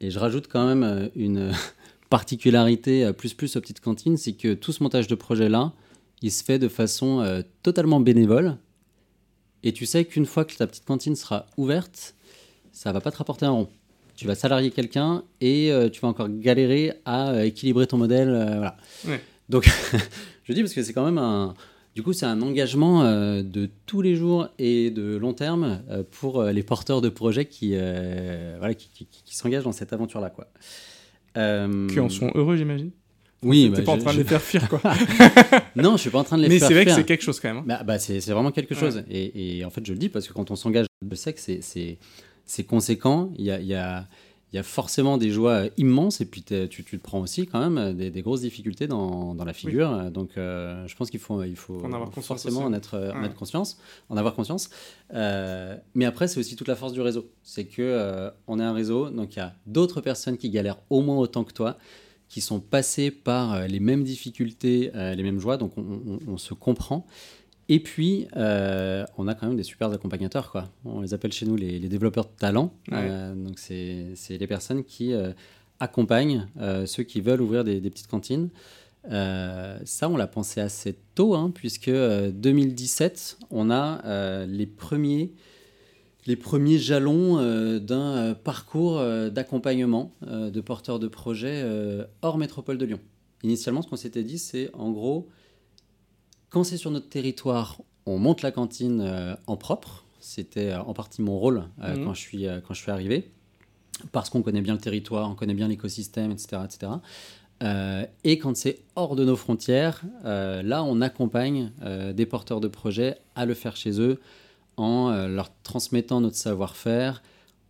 [0.00, 1.52] Et je rajoute quand même une
[2.10, 5.72] particularité plus plus aux petites cantines, c'est que tout ce montage de projet-là,
[6.22, 8.56] il se fait de façon euh, totalement bénévole.
[9.64, 12.14] Et tu sais qu'une fois que ta petite cantine sera ouverte,
[12.72, 13.68] ça va pas te rapporter un rond.
[14.16, 18.28] Tu vas salarier quelqu'un et euh, tu vas encore galérer à euh, équilibrer ton modèle.
[18.28, 18.76] voilà.
[19.06, 19.20] Ouais.
[19.48, 19.68] Donc,
[20.44, 21.54] je dis parce que c'est quand même un.
[21.94, 26.62] Du coup, c'est un engagement de tous les jours et de long terme pour les
[26.62, 30.30] porteurs de projets qui, voilà, qui, qui- qui s'engagent dans cette aventure-là.
[30.30, 30.48] Quoi.
[31.34, 32.92] Qui en sont heureux, j'imagine.
[33.44, 34.80] Oui, T'es bah, pas en train de les faire fuir, quoi.
[35.76, 36.98] Non, je suis pas en train de les mais faire c'est vrai que fuir.
[36.98, 37.58] c'est quelque chose quand même.
[37.58, 37.64] hein.
[37.66, 38.80] Bah, bah, c'est vraiment quelque Ouais.
[38.80, 39.02] chose.
[39.10, 41.40] Et, et en fait, je le dis parce que quand on s'engage, je sais que
[41.40, 41.98] c'est-
[42.66, 43.32] conséquent.
[43.38, 44.06] Il y a, y, a,
[44.52, 47.68] y a forcément des joies immenses et puis t'es- tu, tu te prends aussi quand
[47.68, 50.10] même des, des grosses difficultés dans, dans la figure.
[50.10, 52.66] Donc, euh, je pense qu'il faut, il faut en avoir forcément aussi.
[52.68, 53.26] en être, en Ouais.
[53.26, 53.78] être conscience,
[54.10, 54.70] en avoir conscience.
[55.14, 57.30] Euh, mais après, c'est aussi toute la force du réseau.
[57.42, 60.78] C'est que euh, on est un réseau, donc il y a d'autres personnes qui galèrent
[60.90, 61.76] au moins autant que toi
[62.32, 66.18] qui sont passés par euh, les mêmes difficultés, euh, les mêmes joies, donc on, on-
[66.32, 67.06] on se comprend.
[67.68, 70.70] Et puis, euh, on a quand même des super accompagnateurs, quoi.
[70.86, 72.72] On les appelle chez nous les, les développeurs de talent.
[72.90, 72.98] Ouais.
[73.10, 75.32] Euh, donc, c'est les personnes qui euh,
[75.78, 76.46] accompagnent
[76.86, 78.48] ceux qui veulent ouvrir des, des petites cantines.
[79.10, 85.32] Ça, on l'a pensé assez tôt, hein, puisque euh, 2017, on a les premiers
[86.26, 91.64] les premiers jalons euh, d'un euh, parcours euh, d'accompagnement de porteurs de projets
[92.22, 93.00] hors métropole de Lyon.
[93.42, 95.28] Initialement, ce qu'on s'était dit, c'est en gros,
[96.50, 100.04] quand c'est sur notre territoire, on monte la cantine en propre.
[100.20, 102.04] C'était en partie mon rôle Mhm.
[102.04, 103.30] quand, je suis, quand je suis arrivé,
[104.12, 106.62] parce qu'on connaît bien le territoire, on connaît bien l'écosystème, etc.
[106.64, 106.92] etc.
[107.62, 112.60] Euh, et quand c'est hors de nos frontières, euh, là, on accompagne euh, des porteurs
[112.60, 114.20] de projets à le faire chez eux
[114.76, 117.22] en euh, leur transmettant notre savoir-faire,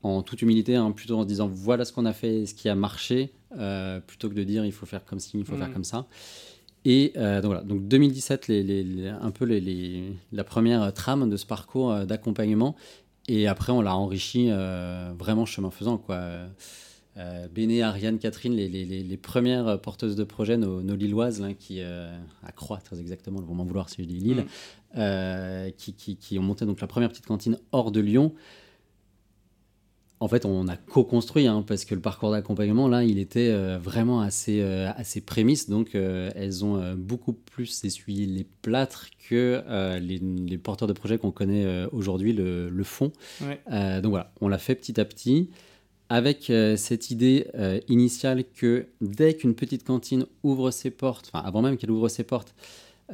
[0.02, 2.68] en toute humilité, hein, plutôt en se disant voilà ce qu'on a fait, ce qui
[2.68, 5.72] a marché, euh, plutôt que de dire il faut faire comme ci, il faut faire
[5.72, 6.06] comme ça.
[6.84, 9.44] Et euh, donc voilà, donc 2017, les, les- les- un peu
[10.32, 12.74] la première trame de ce parcours d'accompagnement.
[13.28, 15.96] Et après, on l'a enrichi euh, vraiment chemin faisant.
[15.98, 16.16] Quoi.
[17.18, 21.40] Euh, Béné, Ariane, Catherine, les, les- les- les premières porteuses de projet, nos, nos Lilloises,
[21.40, 22.10] là, qui, euh,
[22.42, 24.98] à Croix très exactement, elles vont m'en vouloir si je dis Lille, Mm.
[24.98, 28.32] euh, qui, qui- qui ont monté donc la première petite cantine hors de Lyon.
[30.20, 33.76] En fait, on a co-construit, hein, parce que le parcours d'accompagnement, là, il était euh,
[33.76, 35.68] vraiment assez, assez prémisse.
[35.68, 39.62] Donc, elles ont beaucoup plus essuyé les plâtres que
[40.00, 43.10] les, les porteurs de projets qu'on connaît aujourd'hui le, le font.
[43.40, 43.60] Ouais.
[44.00, 45.50] Donc voilà, on l'a fait petit à petit.
[46.12, 51.42] Avec euh, cette idée euh, initiale que dès qu'une petite cantine ouvre ses portes, enfin
[51.44, 52.54] avant même qu'elle ouvre ses portes,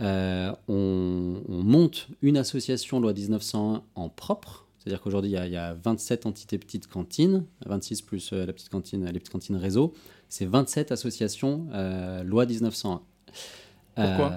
[0.01, 4.67] euh, on, on monte une association loi 1901 en propre.
[4.79, 8.53] C'est-à-dire qu'aujourd'hui, il y a- il y, a 27 entités petites cantines, 26 plus la
[8.53, 9.93] petite cantine, les petites cantines réseau.
[10.29, 11.67] C'est 27 associations
[12.25, 13.01] loi 1901.
[13.95, 14.33] Pourquoi?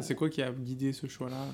[0.00, 1.46] C'est quoi qui a guidé ce choix-là?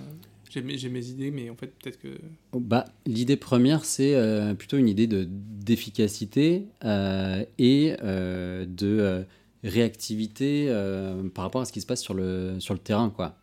[0.50, 2.16] J'ai mes, idées, mais en fait, peut-être que.
[2.52, 9.22] Bah, L'idée première, c'est euh, plutôt une idée de- d'efficacité euh, et euh, de euh,
[9.64, 13.11] réactivité euh, par rapport à ce qui se passe sur le, sur le terrain.
[13.11, 13.37] Quoi.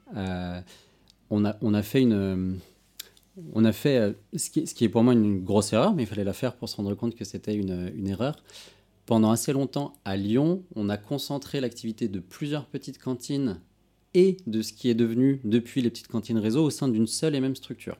[1.30, 2.60] On, a, on a fait une.
[3.54, 6.06] On a fait ce qui, ce qui est pour moi une grosse erreur, mais il
[6.06, 8.42] fallait la faire pour se rendre compte que c'était une, une erreur.
[9.06, 13.60] Pendant assez longtemps, à Lyon, on a concentré l'activité de plusieurs petites cantines
[14.14, 17.36] et de ce qui est devenu depuis les petites cantines réseau au sein d'une seule
[17.36, 17.98] et même structure.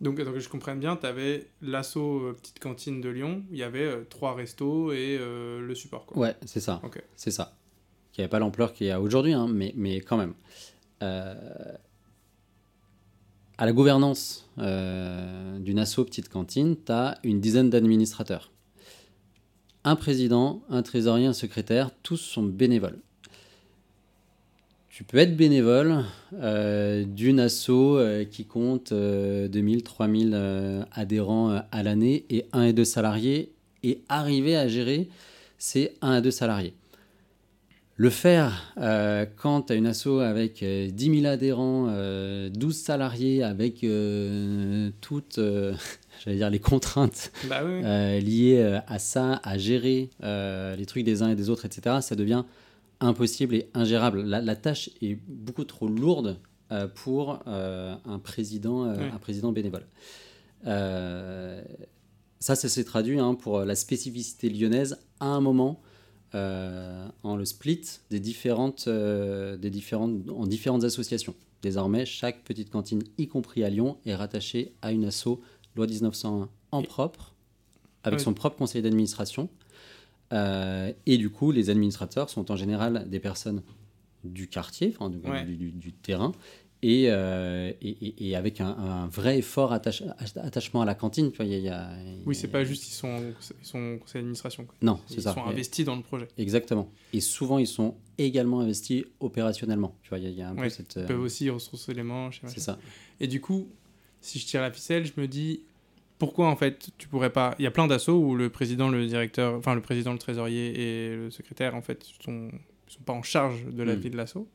[0.00, 3.56] Donc, attends, que je comprenne bien, tu avais l'assaut euh, Petite Cantine de Lyon, il
[3.56, 6.04] y avait euh, trois restos et euh, le support.
[6.04, 6.18] Quoi.
[6.18, 6.82] Ouais, c'est ça.
[6.84, 7.02] Ok.
[7.16, 7.56] C'est ça.
[8.12, 10.34] Qui n'avait pas l'ampleur qu'il y a aujourd'hui, hein, mais, mais quand même.
[13.58, 18.50] À la gouvernance d'une asso petite cantine, tu as une dizaine d'administrateurs.
[19.84, 22.98] Un président, un trésorier, un secrétaire, tous sont bénévoles.
[24.96, 26.04] Tu peux être bénévole
[26.40, 32.46] euh, d'une asso euh, qui compte euh, 2000, 3000 euh, adhérents euh, à l'année et
[32.54, 35.10] un et deux salariés et arriver à gérer
[35.58, 36.72] ces 1 à 2 salariés.
[37.96, 38.72] Le faire
[39.36, 43.84] quand tu as une asso avec euh, 10 000 adhérents, euh, 12 salariés, avec
[45.02, 45.38] toutes
[46.24, 47.82] j'allais dire les contraintes Bah oui,
[48.22, 52.44] liées à ça, à gérer les trucs des uns et des autres, etc., ça devient
[53.00, 54.22] impossible et ingérable.
[54.22, 56.38] La, la tâche est beaucoup trop lourde
[56.72, 59.04] euh, pour euh, un, président, euh, Oui.
[59.12, 59.86] un président bénévole.
[60.64, 65.80] Ça, ça s'est traduit hein, pour la spécificité lyonnaise à un moment
[66.34, 67.80] en le split
[68.10, 71.34] des différentes, des différentes, en différentes associations.
[71.62, 75.40] Désormais, chaque petite cantine, y compris à Lyon, est rattachée à une asso
[75.76, 77.34] loi 1901 en propre,
[78.04, 79.48] avec son propre conseil d'administration.
[80.32, 83.62] Euh, et du coup, les administrateurs sont en général des personnes
[84.24, 85.44] du quartier, enfin, du, Ouais.
[85.44, 86.32] du- du- du terrain,
[86.82, 90.02] et, euh, et, et- et avec un, un vrai fort attache-
[90.36, 91.30] attachement à la cantine.
[91.30, 91.90] Tu vois, y a- il y a-
[92.26, 94.64] Oui, c'est pas juste ils sont, ils sont conseil d'administration.
[94.64, 94.74] quoi.
[94.82, 95.32] Non, Ils c'est ça.
[95.34, 96.26] sont Et- investis dans le projet.
[96.38, 96.90] Exactement.
[97.12, 99.96] Et souvent, ils sont également investis opérationnellement.
[100.02, 100.94] Tu vois, il y a- il y, a un peu cette.
[100.96, 102.42] Ils euh, peuvent aussi retrousser les manches.
[102.44, 102.78] et c'est ça.
[103.20, 103.68] Et du coup,
[104.20, 105.60] si je tire la ficelle, je me dis
[106.18, 107.54] pourquoi en fait tu pourrais pas.
[107.58, 110.72] Il y a plein d'assauts où le président, le directeur, enfin le président, le trésorier
[111.10, 112.50] et le secrétaire en fait sont,
[112.86, 114.00] sont pas en charge de la Mm.
[114.00, 114.48] vie de l'assaut.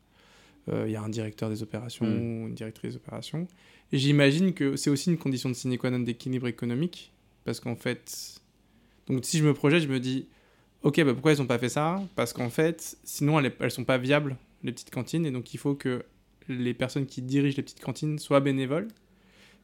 [0.69, 2.43] Euh, Il y a un directeur des opérations Mm.
[2.43, 3.47] ou une directrice des opérations.
[3.91, 7.11] Et j'imagine que c'est aussi une condition de sine qua non d'équilibre économique
[7.45, 8.39] parce qu'en fait.
[9.07, 10.27] Donc si je me projette, je me dis
[10.83, 12.01] ok, bah pourquoi ils ont pas fait ça?
[12.15, 15.57] Parce qu'en fait, sinon elles, elles sont pas viables, les petites cantines, et donc il
[15.57, 16.03] faut que
[16.47, 18.87] les personnes qui dirigent les petites cantines soient bénévoles.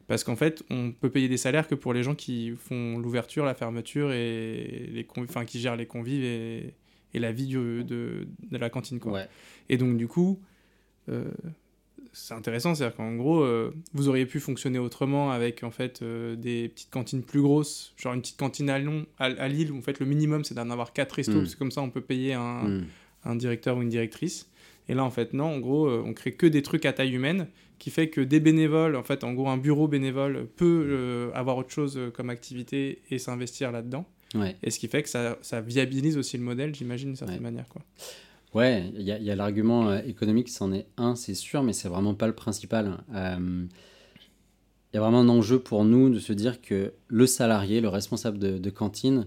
[0.08, 3.44] Parce qu'en fait, on peut payer des salaires que pour les gens qui font l'ouverture,
[3.44, 6.74] la fermeture et les enfin, qui gèrent les convives et,
[7.14, 8.98] et la vie du- de, de la cantine.
[9.00, 9.12] Quoi.
[9.12, 9.28] Ouais.
[9.68, 10.40] Et donc, du coup,
[11.10, 11.24] euh,
[12.14, 12.74] c'est intéressant.
[12.74, 16.90] C'est-à-dire qu'en gros, euh, vous auriez pu fonctionner autrement avec en fait euh, des petites
[16.90, 20.00] cantines plus grosses, genre une petite cantine à, Lyon, à, à Lille où en fait
[20.00, 21.38] le minimum c'est d'en avoir quatre restos, Mm.
[21.40, 22.86] parce que comme ça on peut payer un, Mm.
[23.24, 24.48] un directeur ou une directrice.
[24.88, 27.12] Et là, en fait, non, en gros, euh, on crée que des trucs à taille
[27.14, 27.46] humaine,
[27.78, 31.56] qui fait que des bénévoles, en fait, en gros, un bureau bénévole peut euh, avoir
[31.58, 34.04] autre chose euh, comme activité et s'investir là-dedans.
[34.34, 34.56] Ouais.
[34.62, 37.42] Et ce qui fait que ça, ça viabilise aussi le modèle, j'imagine, d'une certaine Ouais.
[37.42, 37.68] manière.
[37.68, 37.82] Quoi.
[38.54, 42.26] Ouais, il y a, l'argument économique, c'en est un, c'est sûr, mais c'est vraiment pas
[42.26, 42.98] le principal.
[43.14, 43.66] Euh,
[44.92, 47.88] Il y a vraiment un enjeu pour nous de se dire que le salarié, le
[47.88, 49.26] responsable de, de cantine,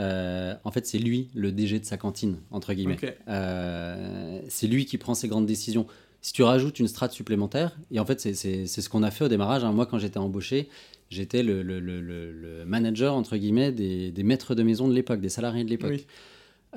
[0.00, 2.96] euh, en fait, c'est lui le DG de sa cantine, entre guillemets.
[3.28, 5.86] Euh, c'est lui qui prend ses grandes décisions.
[6.20, 9.28] Si tu rajoutes une strate supplémentaire, et en fait, c'est- ce qu'on a fait au
[9.28, 9.64] démarrage.
[9.64, 9.72] hein.
[9.72, 10.68] Moi, quand j'étais embauché,
[11.08, 14.94] j'étais le, le- le- le- le manager, entre guillemets, des, des maîtres de maison de
[14.94, 15.90] l'époque, des salariés de l'époque.
[15.92, 16.06] Oui.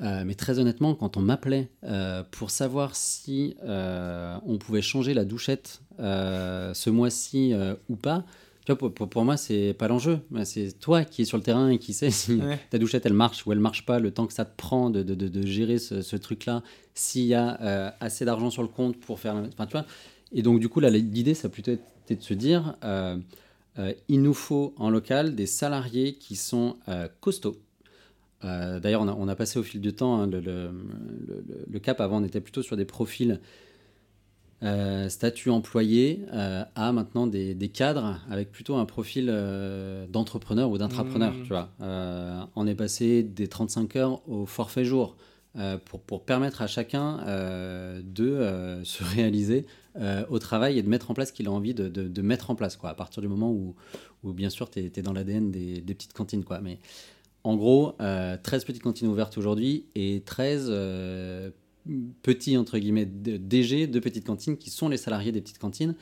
[0.02, 5.12] Euh, mais très honnêtement, quand on m'appelait euh, pour savoir si euh, on pouvait changer
[5.14, 7.52] la douchette ce mois-ci
[7.90, 8.24] ou pas,
[8.64, 10.20] tu vois, pour, pour- pour moi, c'est pas l'enjeu.
[10.44, 12.58] C'est toi qui es sur le terrain et qui sais si Ouais.
[12.70, 15.02] ta douchette elle marche ou elle marche pas, le temps que ça te prend de,
[15.02, 16.62] de- de- de gérer ce, ce truc-là,
[16.94, 19.34] s'il y a euh, assez d'argent sur le compte pour faire.
[19.34, 19.86] Enfin, tu vois.
[20.32, 23.16] Et donc, du coup, là, l'idée, ça a plutôt été de se dire euh,
[23.78, 26.76] euh, il nous faut en local des salariés qui sont
[27.20, 27.56] costauds.
[28.42, 30.70] D'ailleurs, on a, on a passé au fil du temps hein, le, le-
[31.28, 32.00] le- le- le cap.
[32.00, 33.38] Avant, on était plutôt sur des profils
[34.62, 40.70] euh, statut employé euh, à maintenant des, des, cadres avec plutôt un profil euh, d'entrepreneur
[40.70, 41.32] ou d'intrapreneur.
[41.32, 41.42] Mmh.
[41.42, 45.16] Tu vois, Euh, on est passé des 35 heures au forfait jour
[45.84, 47.18] pour, pour permettre à chacun
[48.04, 49.66] de se réaliser
[50.28, 52.50] au travail et de mettre en place ce qu'il a envie de, de, de mettre
[52.50, 52.76] en place.
[52.76, 53.74] Quoi, à partir du moment où,
[54.22, 56.44] où bien sûr, tu es, dans l'ADN des, des, petites cantines.
[56.44, 56.60] Quoi.
[56.60, 56.78] Mais
[57.44, 61.50] en gros, euh, 13 petites cantines ouvertes aujourd'hui et 13 euh,
[62.22, 65.94] petits, entre guillemets, DG de petites cantines qui sont les salariés des petites cantines.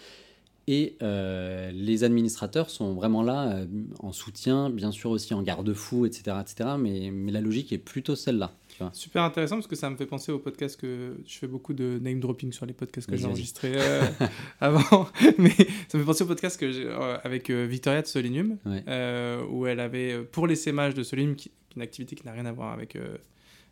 [0.71, 3.67] Et euh, les administrateurs sont vraiment là euh,
[4.01, 6.69] en soutien, bien sûr aussi en garde-fou, etc., etc.
[6.79, 8.53] Mais, mais la logique est plutôt celle-là.
[8.93, 11.99] Super intéressant parce que ça me fait penser au podcast que je fais beaucoup de
[12.03, 14.03] name dropping sur les podcasts que j'ai enregistrés euh,
[14.61, 15.55] avant, mais
[15.89, 18.07] ça me fait penser au podcast que avec Victoria de
[18.67, 18.85] Ouais.
[18.89, 21.03] euh, où elle avait pour l'essaimage de
[21.35, 22.97] qui, est une activité qui n'a rien à voir avec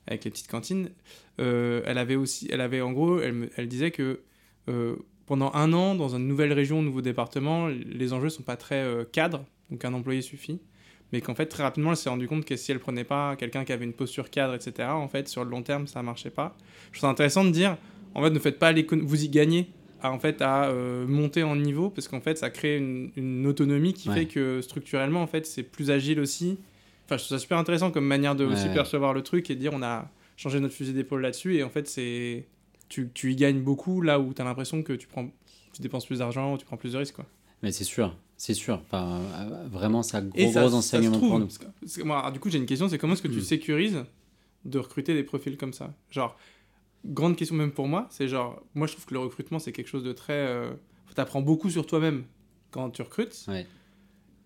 [0.07, 0.91] avec les petites cantines,
[1.41, 4.21] euh, elle avait aussi, elle avait en gros, elle, me- elle disait que
[4.69, 8.57] euh, pendant un an dans une nouvelle région, un nouveau département, les enjeux sont pas
[8.57, 10.61] très euh, cadres, donc un employé suffit
[11.13, 13.65] mais qu'en fait très rapidement elle s'est rendu compte que si elle prenait pas quelqu'un
[13.65, 16.57] qui avait une posture cadre etc en fait sur le long terme ça marchait pas
[16.91, 17.77] je trouve ça intéressant de dire
[18.17, 19.69] en fait ne faites pas l'écon- vous y gagnez
[20.03, 20.73] à, en fait à
[21.07, 24.17] monter en niveau parce qu'en fait ça crée une, une autonomie qui Ouais.
[24.17, 26.59] fait que structurellement en fait c'est plus agile aussi
[27.07, 29.61] enfin je trouve ça super intéressant comme manière de aussi percevoir le truc et de
[29.61, 32.47] dire on a changé notre fusil d'épaule là-dessus et en fait c'est
[32.89, 35.29] tu, tu y gagnes beaucoup là où tu as l'impression que tu prends
[35.73, 37.27] tu dépenses plus d'argent ou tu prends plus de risques quoi
[37.63, 38.81] Mais c'est sûr, c'est sûr.
[38.87, 41.49] Enfin, euh, vraiment, ça a gros, Et ça- gros ça se enseignements trouve, pour nous.
[41.49, 43.43] que- moi, alors, du coup, j'ai une question, c'est comment est-ce que tu Mm.
[43.43, 44.05] sécurises
[44.65, 45.93] de recruter des profils comme ça?
[46.11, 46.37] Genre,
[47.05, 49.89] grande question même pour moi, c'est genre, moi je trouve que le recrutement c'est quelque
[49.89, 50.33] chose de très...
[50.35, 50.71] Euh,
[51.15, 52.25] T'apprends beaucoup sur toi-même
[52.71, 53.45] quand tu recrutes.
[53.49, 53.67] Ouais.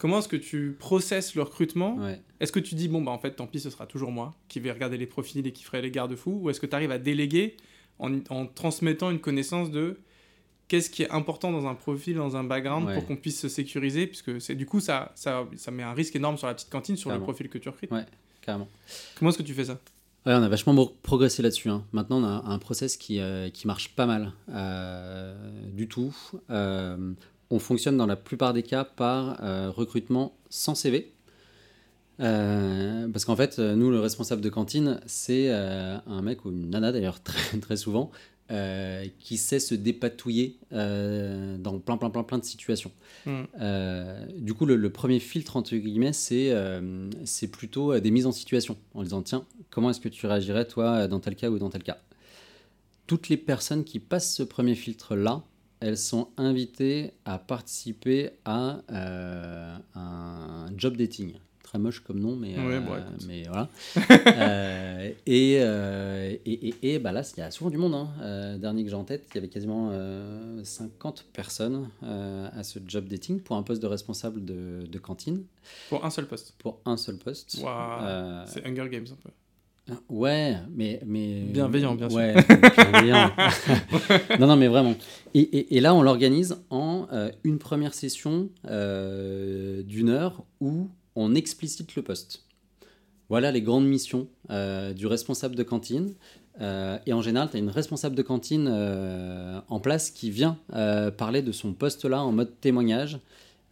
[0.01, 2.21] Comment est-ce que tu processes le recrutement Ouais.
[2.41, 4.59] Est-ce que tu dis, bon, bah en fait, tant pis, ce sera toujours moi qui
[4.59, 6.99] vais regarder les profils et qui ferai les garde-fous Ou est-ce que tu arrives à
[6.99, 7.57] déléguer
[7.99, 9.99] en, en transmettant une connaissance de
[10.69, 12.95] qu'est-ce qui est important dans un profil, dans un background Ouais.
[12.95, 16.17] pour qu'on puisse se sécuriser Puisque c'est du coup, ça, ça, ça met un risque
[16.17, 17.27] énorme sur la petite cantine, sur Carrément.
[17.27, 17.91] le profil que tu recrutes.
[17.91, 18.07] Ouais.
[18.41, 18.69] Carrément.
[19.17, 19.79] Comment est-ce que tu fais ça?
[20.27, 21.69] Ouais, on a vachement progressé là-dessus.
[21.69, 21.85] hein.
[21.93, 25.35] Maintenant, on a un process qui, euh, qui marche pas mal euh,
[25.73, 26.15] du tout.
[26.51, 27.13] Euh,
[27.51, 31.13] on fonctionne dans la plupart des cas par euh, recrutement sans CV.
[32.21, 36.51] Euh, parce qu'en fait, euh, nous, le responsable de cantine, c'est euh, un mec ou
[36.51, 38.11] une nana d'ailleurs, très, très souvent,
[39.21, 42.91] qui sait se dépatouiller dans plein, plein, plein, plein de situations.
[43.25, 43.43] Mm.
[43.61, 46.53] Euh, du coup, le, le premier filtre, entre guillemets, c'est
[47.25, 51.07] c'est plutôt des mises en situation, en disant, tiens, comment est-ce que tu réagirais, toi,
[51.07, 51.99] dans tel cas ou dans tel cas
[53.07, 55.45] Toutes les personnes qui passent ce premier filtre-là,
[55.81, 61.35] elles sont invitées à participer à euh, un job dating.
[61.63, 63.25] Très moche comme nom, mais, Ouais, euh, bon, écoute.
[63.29, 63.69] mais voilà.
[64.27, 67.95] Euh, et, et, et, et, bah là, il y a souvent du monde.
[67.95, 68.09] Hein.
[68.21, 72.63] Euh, dernier que j'ai en tête, il y avait quasiment euh, 50 personnes euh, à
[72.65, 75.45] ce job dating pour un poste de responsable de, de cantine,
[75.89, 76.55] Pour un seul poste.
[76.59, 77.51] pour un seul poste.
[78.47, 79.31] C'est Hunger Games un peu.
[80.09, 82.19] Ouais, mais, mais Bienveillant, bien sûr.
[82.19, 82.35] ouais,
[82.93, 83.31] bienveillant.
[84.41, 84.95] non, non, mais vraiment.
[85.35, 90.89] Et, et- et là, on l'organise en euh, une première session euh, d'une heure où
[91.17, 92.45] on explicite le poste.
[93.29, 96.15] Voilà les grandes missions euh, du responsable de cantine.
[97.07, 100.59] Et en général, tu as une responsable de cantine en place qui vient
[101.17, 103.19] parler de son poste-là en mode témoignage.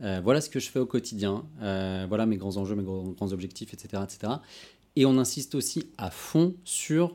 [0.01, 1.45] Voilà ce que je fais au quotidien.
[1.61, 4.33] Voilà mes grands enjeux, mes grands, grands objectifs, etc., etc.
[4.99, 7.15] Et on insiste aussi à fond sur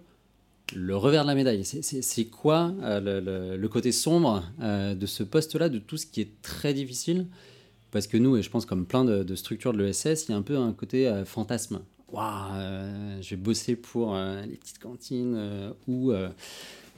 [0.74, 1.66] le revers de la médaille.
[1.66, 6.42] C'est- quoi euh, le, côté sombre euh, de ce poste-là, de tout ce qui est
[6.42, 7.28] très difficile?
[7.92, 10.38] Parce que nous, et je pense comme plein de, structures de l'ESS, il y a
[10.38, 11.82] un peu un côté euh, fantasme.
[12.08, 12.54] Waouh,
[13.22, 16.14] je vais bosser pour les petites cantines où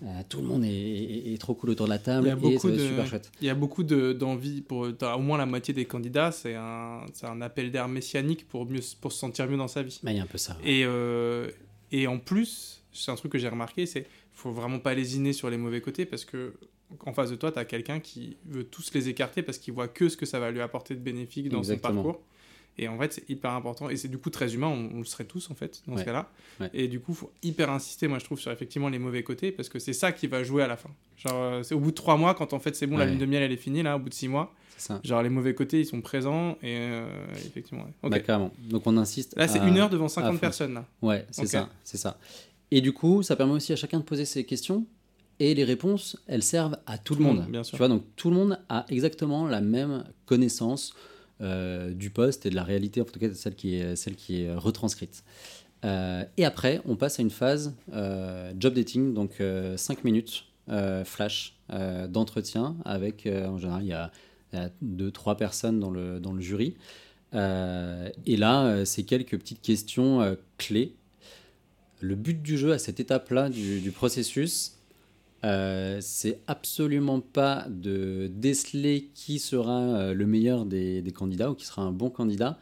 [0.04, 2.32] euh, tout le monde est, est- est trop cool autour de la table Il y
[2.32, 3.32] a et beaucoup ça de- super chouette.
[3.42, 6.32] Il y a beaucoup de- d'envie pour au moins la moitié des candidats.
[6.32, 9.84] C'est un, c'est un appel d'air messianique pour, mieux, pour se sentir mieux dans sa
[9.84, 10.00] vie.
[10.04, 10.58] Bah, Il y a un peu ça.
[10.66, 11.50] Et, euh,
[11.92, 15.50] et en plus, c'est un truc que j'ai remarqué, c'est faut vraiment pas lésiner sur
[15.50, 16.54] les mauvais côtés parce que
[17.06, 19.88] en face de toi, tu as quelqu'un qui veut tous les écarter parce qu'il voit
[19.88, 22.02] que ce que ça va lui apporter de bénéfique dans Exactement.
[22.02, 22.22] son parcours.
[22.78, 23.90] Et en fait, c'est hyper important.
[23.90, 26.04] Et c'est du coup très humain, on, on le serait tous en fait, dans ce
[26.04, 26.30] cas-là.
[26.60, 26.70] Ouais.
[26.74, 29.70] Et du coup, faut hyper insister, moi je trouve, sur effectivement les mauvais côtés parce
[29.70, 30.90] que c'est ça qui va jouer à la fin.
[31.18, 33.18] Genre, euh, c'est au bout de trois mois, quand en fait c'est bon, la lune
[33.20, 35.00] de miel elle est finie, là, au bout de six mois, ça.
[35.04, 37.08] genre les mauvais côtés ils sont présents et euh,
[37.38, 37.84] effectivement.
[37.86, 37.92] ouais.
[38.04, 38.12] Ok.
[38.12, 38.52] Bah, carrément.
[38.70, 39.36] Donc on insiste.
[39.38, 40.38] Là, c'est à- une heure devant à 50 fond.
[40.40, 40.74] personnes.
[40.74, 40.86] Là.
[41.02, 42.18] Ouais, c'est ça, c'est ça.
[42.72, 44.86] Et du coup, ça permet aussi à chacun de poser ses questions.
[45.40, 47.46] Et les réponses, elles servent à tout, le monde.
[47.50, 47.72] bien sûr.
[47.72, 50.94] Tu vois, donc tout le monde a exactement la même connaissance
[51.40, 54.56] du poste et de la réalité, en tout cas celle qui est, celle qui est
[54.56, 55.24] retranscrite.
[55.86, 59.42] Euh, et après, on passe à une phase euh, job dating, donc
[59.76, 61.58] 5 minutes euh, flash
[62.10, 64.12] d'entretien avec, en général, il y, a,
[64.82, 66.76] deux, trois personnes dans le, dans le jury.
[67.34, 70.96] et là, c'est quelques petites questions clés.
[72.02, 74.75] Le but du jeu à cette étape-là du, du processus,
[75.46, 81.66] euh, c'est absolument pas de déceler qui sera euh, le meilleur des, candidats ou qui
[81.66, 82.58] sera un bon candidat,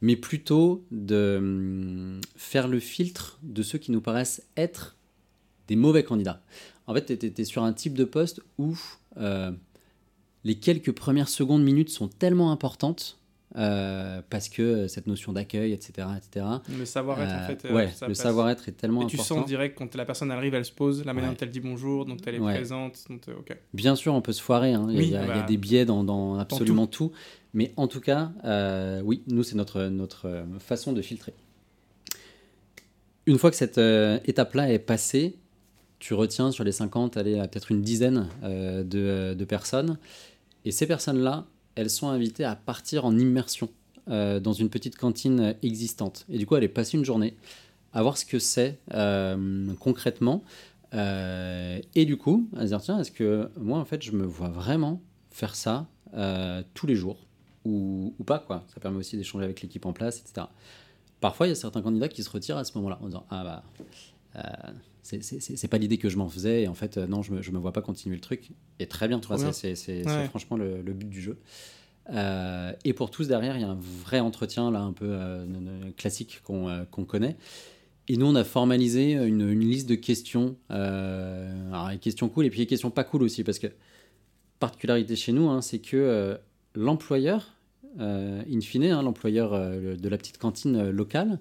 [0.00, 4.96] mais plutôt de hum, faire le filtre de ceux qui nous paraissent être
[5.68, 6.42] des mauvais candidats.
[6.86, 8.78] En fait, tu es, sur un type de poste où
[9.18, 9.52] euh,
[10.44, 13.18] les quelques premières secondes, minutes sont tellement importantes
[13.56, 16.44] euh, parce que cette notion d'accueil, etc., etc.
[16.78, 17.64] Le savoir-être, en fait.
[17.64, 20.66] Euh, ouais, le savoir-être est tellement et tu sens direct quand la personne arrive, elle
[20.66, 23.06] se pose, la manière dont elle dit bonjour, dont elle est présente.
[23.28, 24.74] Euh, Bien sûr, on peut se foirer.
[24.74, 24.88] Hein.
[24.90, 27.12] Il, y a, bah, des biais dans, absolument tout.
[27.54, 28.32] Mais en tout cas,
[29.04, 31.32] oui, nous, c'est notre, notre façon de filtrer.
[33.24, 35.36] Une fois que cette étape-là est passée,
[35.98, 39.96] tu retiens sur les 50, allez, peut-être une dizaine de, de personnes.
[40.66, 41.46] Et ces personnes-là,
[41.76, 43.68] elles sont invitées à partir en immersion
[44.08, 46.26] euh, dans une petite cantine existante.
[46.28, 47.36] Et du coup, aller passer une journée
[47.92, 50.42] à voir ce que c'est euh, concrètement.
[50.94, 54.24] Euh, et du coup, à se dire, tiens, est-ce que moi, en fait, je me
[54.24, 55.00] vois vraiment
[55.30, 55.86] faire ça
[56.72, 57.26] tous les jours
[57.66, 60.46] ou, ou, pas quoi Ça permet aussi d'échanger avec l'équipe en place, etc.
[61.20, 63.44] Parfois, il y a certains candidats qui se retirent à ce moment-là en disant, ah
[63.44, 64.42] bah
[65.06, 67.72] c'est pas l'idée que je m'en faisais et en fait non je me, me vois
[67.72, 69.20] pas continuer le truc et très bien,
[69.52, 71.38] c'est franchement le, but du jeu.
[72.10, 75.44] Euh, et pour tous derrière il y a un vrai entretien là un peu euh,
[75.96, 77.36] classique euh, qu'on connaît.
[78.08, 82.60] Et nous on a formalisé une, liste de questions alors les questions cool et puis
[82.60, 83.66] les questions pas cool aussi parce que
[84.60, 86.38] particularité chez nous hein, c'est que
[86.74, 87.54] l'employeur
[87.98, 91.40] in fine hein, l'employeur de la petite cantine locale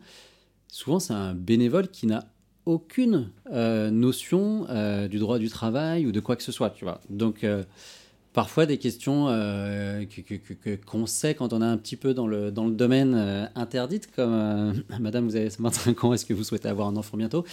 [0.68, 2.28] souvent c'est un bénévole qui n'a
[2.66, 6.84] aucune euh, notion euh, du droit du travail ou de quoi que ce soit, tu
[6.84, 7.00] vois.
[7.10, 7.64] Donc, euh,
[8.34, 9.28] parfois des questions
[10.86, 14.84] qu'on sait quand on est un petit peu dans le, dans le domaine interdite, comme
[15.00, 17.46] Madame, vous avez 25 ans, est-ce que vous souhaitez avoir un enfant bientôt?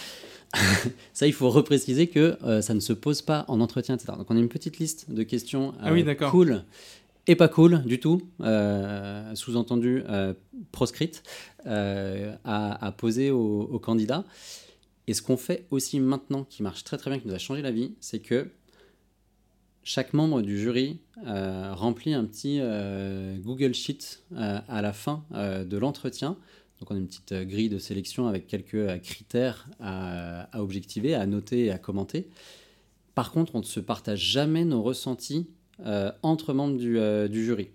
[1.13, 4.13] Ça, il faut repréciser que ça ne se pose pas en entretien, etc.
[4.17, 6.63] Donc, on a une petite liste de questions ah oui, cool
[7.27, 8.21] et pas cool du tout,
[9.33, 10.03] sous-entendu
[10.73, 11.23] proscrite,
[11.65, 14.25] à, à, poser aux candidats.
[15.07, 17.61] Et ce qu'on fait aussi maintenant, qui marche très très bien, qui nous a changé
[17.61, 18.49] la vie, c'est que
[19.83, 25.25] chaque membre du jury euh, remplit un petit euh, Google Sheet euh, à la fin
[25.31, 26.37] de l'entretien.
[26.79, 31.65] Donc on a une petite grille de sélection avec quelques critères à, objectiver, à noter
[31.65, 32.29] et à commenter.
[33.15, 35.47] Par contre, on ne se partage jamais nos ressentis
[36.23, 36.97] entre membres du,
[37.29, 37.69] du jury.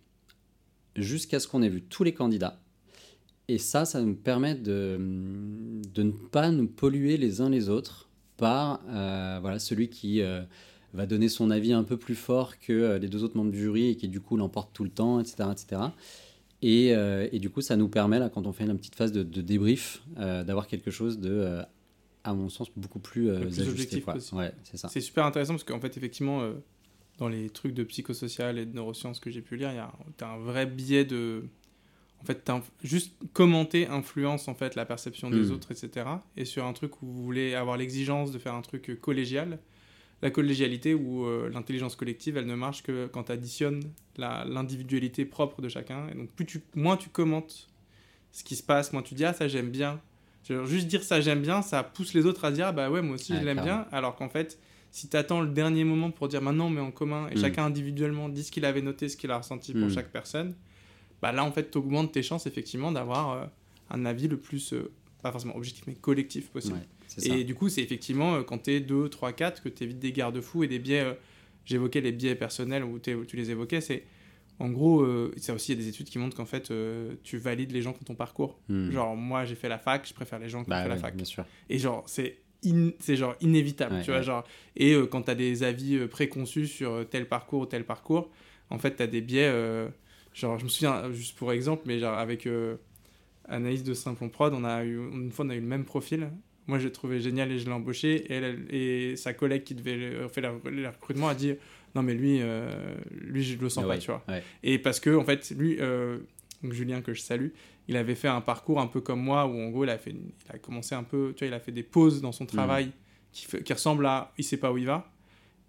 [0.96, 2.60] Jusqu'à ce qu'on ait vu tous les candidats
[3.48, 5.00] et ça, ça nous permet de,
[5.94, 10.42] de ne pas nous polluer les uns les autres par euh, voilà, celui qui euh,
[10.92, 13.58] va donner son avis un peu plus fort que euh, les deux autres membres du
[13.58, 15.48] jury et qui du coup l'emporte tout le temps, etc.
[15.50, 15.82] etc.
[16.60, 19.22] Et, et, du coup, ça nous permet, là, quand on fait une petite phase de,
[19.22, 21.62] débrief, d'avoir quelque chose de,
[22.24, 24.04] à mon sens, beaucoup plus, objectif.
[24.32, 24.88] Ouais, c'est ça.
[24.88, 26.42] C'est super intéressant parce qu'en fait, effectivement,
[27.18, 29.92] dans les trucs de psychosocial et de neurosciences que j'ai pu lire, il y a
[30.28, 31.44] un vrai biais de
[32.20, 32.50] en fait,
[32.82, 35.52] juste commenter influence en fait la perception des hmm.
[35.52, 36.06] autres, etc.
[36.36, 39.58] Et sur un truc où vous voulez avoir l'exigence de faire un truc collégial,
[40.20, 43.82] la collégialité ou euh, l'intelligence collective, elle ne marche que quand tu additionnes
[44.16, 46.08] l'individualité propre de chacun.
[46.08, 47.68] Et donc, plus tu, moins tu commentes
[48.32, 50.00] ce qui se passe, moins tu dis ah ça j'aime bien.
[50.64, 53.14] juste dire ça j'aime bien, ça pousse les autres à dire ah, bah ouais moi
[53.14, 53.86] aussi je l'aime bien.
[53.92, 54.58] Alors qu'en fait,
[54.90, 57.40] si tu attends le dernier moment pour dire maintenant met en commun et hmm.
[57.40, 59.90] chacun individuellement dit ce qu'il avait noté, ce qu'il a ressenti pour hmm.
[59.90, 60.54] chaque personne,
[61.22, 63.46] bah là en fait tu augmentes tes chances effectivement d'avoir euh,
[63.90, 64.92] un avis le plus, euh,
[65.22, 66.80] pas forcément objectif, mais collectif possible.
[67.22, 69.98] et du coup c'est effectivement euh, quand tu es 2, 3, 4 que tu évites
[69.98, 71.16] des garde-fous et des biais,
[71.64, 74.04] j'évoquais les biais personnels où, tu les évoquais, c'est
[74.60, 75.06] en gros,
[75.36, 76.72] ça aussi, il y a des études qui montrent qu'en fait,
[77.22, 78.58] tu valides les gens qui ont ton parcours.
[78.68, 78.90] Hmm.
[78.90, 80.96] Genre, moi, j'ai fait la fac, je préfère les gens qui ont bah fait la
[80.96, 81.14] fac.
[81.14, 81.44] Bien sûr.
[81.70, 82.38] Et genre, c'est
[82.98, 84.42] c'est genre inévitable, tu vois, genre.
[84.74, 88.32] Et quand tu as des avis préconçus sur tel parcours ou tel parcours,
[88.70, 89.48] en fait, tu as des biais
[90.38, 92.76] Genre, je me souviens, juste pour exemple, mais genre avec euh,
[93.48, 96.30] Anaïs de Simplon Prod, on a eu, une fois on a eu le même profil.
[96.68, 98.32] Moi, j'ai trouvé génial et je l'ai embauché.
[98.32, 101.54] Et, elle, et sa collègue qui devait faire le, recrutement a dit
[101.96, 104.24] Non, mais lui, euh, lui je le sens pas, tu vois.
[104.62, 106.18] Et parce que, en fait, lui, euh,
[106.62, 107.48] donc Julien, que je salue,
[107.88, 110.12] il avait fait un parcours un peu comme moi où, en gros, il a, fait,
[110.12, 112.48] il a commencé un peu, tu vois, il a fait des pauses dans son mmh.
[112.48, 112.92] travail
[113.32, 115.10] qui, qui ressemblent à il sait pas où il va.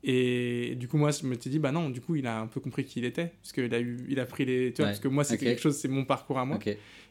[0.04, 2.48] Et du coup, moi, je me suis dit, bah non, du coup, il a un
[2.48, 3.34] peu compris qui il était.
[3.42, 4.72] Parce qu'il a, eu, il a pris les.
[4.72, 4.92] Tu vois, Ouais.
[4.92, 6.58] parce que moi, c'est quelque chose, c'est mon parcours à moi.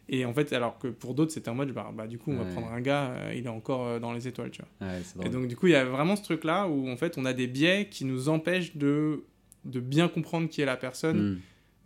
[0.08, 2.38] Et en fait, alors que pour d'autres, c'était en mode, bah, bah, du coup, on
[2.38, 4.88] va prendre un gars, euh, il est encore euh, dans les étoiles, tu vois.
[4.88, 7.26] Ouais, Et donc, du coup, il y a vraiment ce truc-là où, en fait, on
[7.26, 9.24] a des biais qui nous empêchent de,
[9.66, 11.38] de bien comprendre qui est la personne Hmm.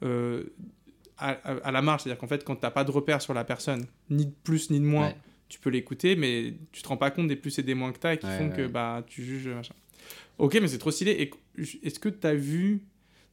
[0.05, 0.45] euh,
[1.19, 2.03] à, à- à la marge.
[2.03, 4.71] C'est-à-dire qu'en fait, quand tu n'as pas de repère sur la personne, ni de plus
[4.71, 5.09] ni de moins,
[5.49, 7.99] tu peux l'écouter, mais tu te rends pas compte des plus et des moins que
[7.99, 9.49] tu as qui font que bah, tu juges.
[9.49, 9.75] Machin.
[10.39, 11.31] Ok, mais c'est trop stylé.
[11.83, 12.87] Est-ce que tu as vu.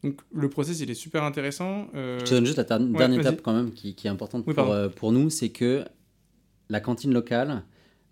[0.04, 1.88] Donc, le process, il est super intéressant.
[1.94, 4.54] euh, Je te donne juste la dernière étape quand même qui, qui est importante Oui,
[4.54, 5.84] pour, euh, pour nous, c'est que
[6.70, 7.64] la cantine locale,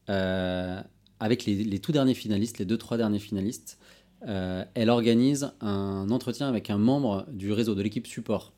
[0.09, 0.81] euh,
[1.19, 3.77] avec les, les tout derniers finalistes, les deux, trois derniers finalistes,
[4.73, 8.51] elle organise un entretien avec un membre du réseau de l'équipe support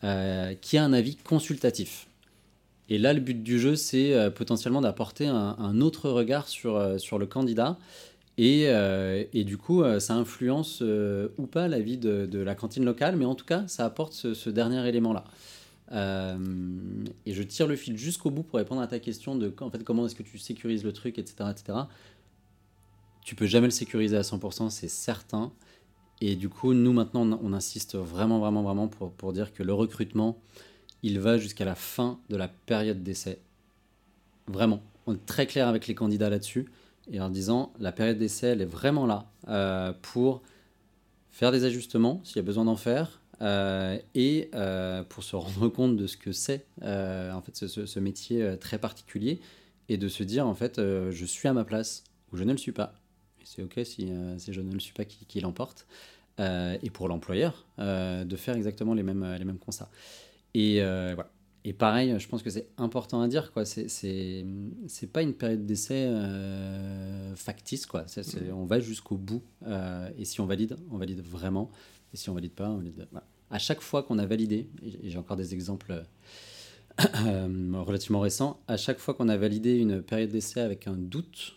[0.00, 2.08] qui a un avis consultatif.
[2.88, 7.18] Et là, le but du jeu, c'est potentiellement d'apporter un, un autre regard sur, sur
[7.18, 7.78] le candidat.
[8.38, 12.54] Et, euh, et du coup, euh, ça influence euh, ou pas la vie de, la
[12.54, 15.24] cantine locale, mais en tout cas, ça apporte ce, dernier élément-là.
[15.92, 19.84] Et je tire le fil jusqu'au bout pour répondre à ta question de en fait,
[19.84, 21.50] comment est-ce que tu sécurises le truc, etc.
[21.50, 21.78] etc.
[23.24, 25.52] Tu peux jamais le sécuriser à 100%, c'est certain.
[26.20, 29.62] Et du coup, nous maintenant, on, on insiste vraiment, vraiment, vraiment pour, pour dire que
[29.62, 30.38] le recrutement,
[31.02, 33.38] il va jusqu'à la fin de la période d'essai.
[34.48, 34.82] Vraiment.
[35.06, 36.66] On est très clair avec les candidats là-dessus.
[37.10, 40.42] Et en disant, la période d'essai, elle est vraiment là euh, pour
[41.30, 45.68] faire des ajustements, s'il y a besoin d'en faire, euh, et euh, pour se rendre
[45.68, 49.40] compte de ce que c'est, en fait, ce, métier très particulier,
[49.88, 52.58] et de se dire, en fait, je suis à ma place, ou je ne le
[52.58, 52.94] suis pas.
[53.40, 55.86] Et c'est OK si, si je ne le suis pas qui, qui l'emporte.
[56.38, 59.90] Et pour l'employeur, de faire exactement les mêmes, les mêmes constats.
[60.54, 61.30] Et voilà.
[61.68, 63.64] Et pareil, je pense que c'est important à dire, quoi.
[63.64, 64.46] C'est,
[65.12, 68.04] pas une période d'essai euh, factice, quoi.
[68.06, 69.42] C'est- on va jusqu'au bout.
[69.66, 71.68] euh, et si on valide, on valide vraiment.
[72.14, 72.94] Et si on valide pas, on valide.
[73.10, 73.26] Voilà.
[73.50, 76.04] À chaque fois qu'on a validé, et j'ai encore des exemples
[77.00, 81.56] euh, relativement récents, à chaque fois qu'on a validé une période d'essai avec un doute,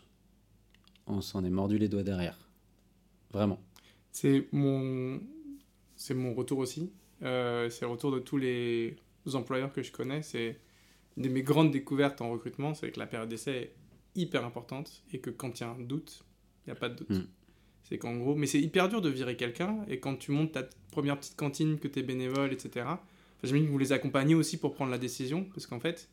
[1.05, 2.49] on s'en est mordu les doigts derrière.
[3.32, 3.60] Vraiment.
[4.12, 5.22] C'est mon,
[5.95, 6.89] c'est mon retour aussi.
[7.22, 8.95] Euh, c'est le retour de tous les
[9.36, 10.22] employeurs que je connais.
[10.22, 10.60] C'est
[11.18, 13.74] une de mes grandes découvertes en recrutement, c'est que la période d'essai est
[14.16, 16.24] hyper importante et que quand il y a un doute,
[16.66, 17.10] il n'y a pas de doute.
[17.10, 17.28] Mm.
[17.84, 20.64] C'est qu'en gros, mais c'est hyper dur de virer quelqu'un et quand tu montes ta
[20.92, 22.86] première petite cantine, que tu es bénévole, etc.
[22.86, 23.00] Enfin,
[23.44, 26.10] J'imagine que vous les accompagnez aussi pour prendre la décision parce qu'en fait,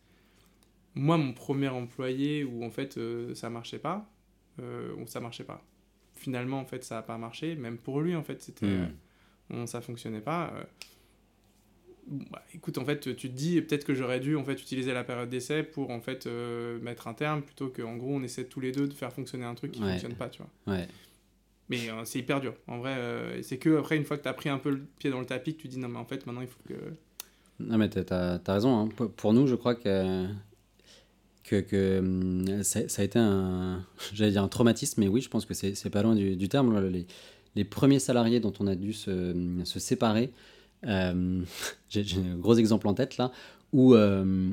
[0.95, 4.09] moi, mon premier employé où en fait euh, ça marchait pas,
[4.61, 5.63] euh, ça marchait pas.
[6.15, 7.57] Finalement, en fait, ça n'a pas marché.
[7.57, 8.71] Même pour lui, en fait, c'était, Mm.
[8.71, 8.87] euh,
[9.63, 10.53] on- ça fonctionnait pas.
[12.09, 15.03] Bah, écoute, en fait, tu te dis peut-être que j'aurais dû en fait utiliser la
[15.05, 18.61] période d'essai pour en fait euh, mettre un terme plutôt qu'en gros on essaie tous
[18.61, 19.91] les deux de faire fonctionner un truc qui Ouais.
[19.93, 20.75] fonctionne pas, tu vois.
[20.75, 20.87] Ouais.
[21.69, 22.55] Mais euh, c'est hyper dur.
[22.69, 24.83] En vrai, euh, c'est que après une fois que tu as pris un peu le
[24.99, 26.75] pied dans le tapis, que tu dis non mais en fait maintenant il faut que
[27.59, 28.79] Non, mais t'as as, raison.
[28.79, 28.89] hein.
[29.17, 30.27] Pour- nous, je crois que,
[31.45, 35.29] que, que, hum, ça, ça a été un, j'allais dire un traumatisme, mais oui, je
[35.29, 36.87] pense que c'est c'est pas loin du, du terme.
[36.89, 37.07] Les,
[37.57, 39.35] les premiers salariés dont on a dû se,
[39.65, 40.31] se séparer,
[40.85, 41.43] euh,
[41.89, 43.33] j'ai un gros exemple en tête là,
[43.72, 44.51] où euh,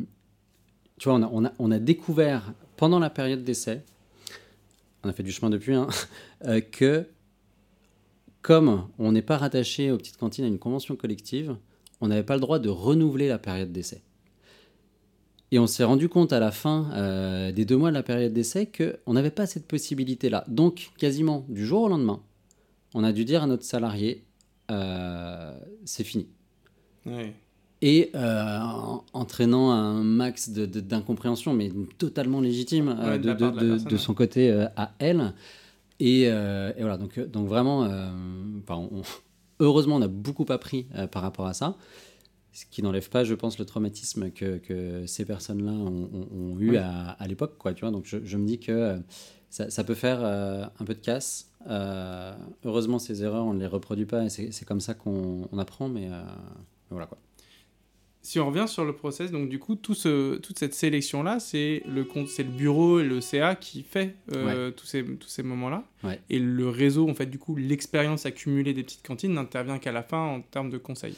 [0.99, 3.83] tu vois, on a, on, a, découvert pendant la période d'essai,
[5.03, 5.87] on a fait du chemin depuis, hein,
[6.45, 7.05] euh, que
[8.41, 11.55] comme on n'est pas rattaché aux petites cantines à une convention collective,
[12.01, 14.01] on n'avait pas le droit de renouveler la période d'essai.
[15.51, 18.69] Et on s'est rendu compte à la fin des deux mois de la période d'essai
[18.69, 20.43] qu'on n'avait pas cette possibilité-là.
[20.47, 22.21] Donc, quasiment du jour au lendemain,
[22.95, 24.25] on a dû dire à notre salarié,
[24.69, 26.27] c'est fini.
[27.81, 33.33] Et euh, en- entraînant un max de- de- d'incompréhension, mais totalement légitime euh, Ouais, de
[33.33, 35.33] de, de de- personne, de son côté euh, à elle.
[35.99, 38.09] Et, euh, et voilà, donc, donc vraiment, euh,
[38.63, 39.01] enfin, on-
[39.59, 41.75] heureusement, on a beaucoup appris euh, par rapport à ça.
[42.53, 46.59] Ce qui n'enlève pas, je pense, le traumatisme que, que ces personnes-là ont, ont- ont
[46.59, 46.77] eu Oui.
[46.77, 47.57] à, à l'époque.
[47.57, 48.97] Quoi, tu vois donc je, je me dis que euh,
[49.49, 51.49] ça, ça peut faire euh, un peu de casse.
[51.69, 52.33] Euh,
[52.65, 55.89] heureusement, ces erreurs, on ne les reproduit pas et c'est comme ça qu'on on apprend.
[55.89, 56.21] Mais euh,
[56.89, 57.17] voilà quoi.
[58.25, 61.83] Si on revient sur le process, donc du coup, tout ce, toute cette sélection-là, c'est
[61.85, 65.83] le, le bureau et le CA qui fait euh, tous ces, tous ces moments-là.
[66.05, 66.21] Ouais.
[66.29, 70.03] Et le réseau, en fait, du coup, l'expérience accumulée des petites cantines n'intervient qu'à la
[70.03, 71.17] fin en termes de conseils.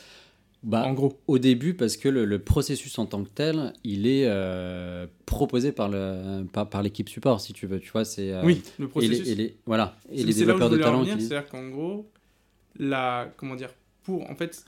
[0.66, 1.20] Bah, en gros.
[1.28, 5.72] Au début, parce que le, le processus en tant que tel, il est euh, proposé
[5.72, 7.80] par le par, par l'équipe support, si tu veux.
[7.80, 9.26] Tu vois, c'est euh, oui, le et processus.
[9.26, 11.48] les, et les- voilà et les c'est là où je développeurs de talent qui c'est-à-dire
[11.50, 12.10] qu'en gros,
[12.80, 13.70] la, comment dire,
[14.04, 14.66] pour, en fait,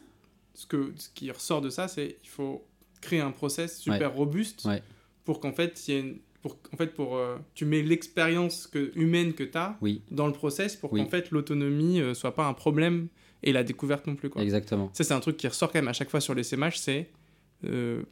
[0.53, 2.63] ce, que, ce qui ressort de ça, c'est il faut
[3.01, 4.81] créer un process super robuste Ouais.
[5.25, 8.67] pour qu'en fait, il y ait une- pour, en fait, pour, euh, tu mets l'expérience
[8.67, 11.01] que, humaine que tu as Oui, dans le process pour Oui.
[11.03, 13.07] qu'en fait l'autonomie euh, soit pas un problème
[13.43, 14.29] et la découverte non plus.
[14.29, 14.41] Quoi.
[14.41, 14.89] exactement.
[14.93, 17.09] Ça, c'est un truc qui ressort quand même à chaque fois sur les SMH, c'est
[17.65, 18.03] euh,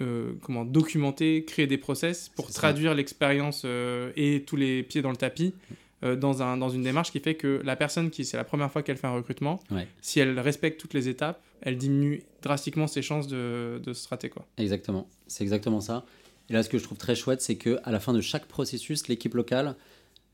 [0.00, 5.10] euh, comment documenter, créer des process pour traduire l'expérience euh, et tous les pieds dans
[5.10, 5.54] le tapis
[6.02, 8.82] dans, un, dans une démarche qui fait que la personne qui c'est la première fois
[8.82, 9.88] qu'elle fait un recrutement, Ouais.
[10.02, 14.28] si elle respecte toutes les étapes, elle diminue drastiquement ses chances de, de se rater.
[14.28, 14.46] Quoi.
[14.58, 16.04] Exactement, c'est exactement ça.
[16.48, 18.46] Et là, ce que je trouve très chouette, c'est que à la fin de chaque
[18.46, 19.74] processus, l'équipe locale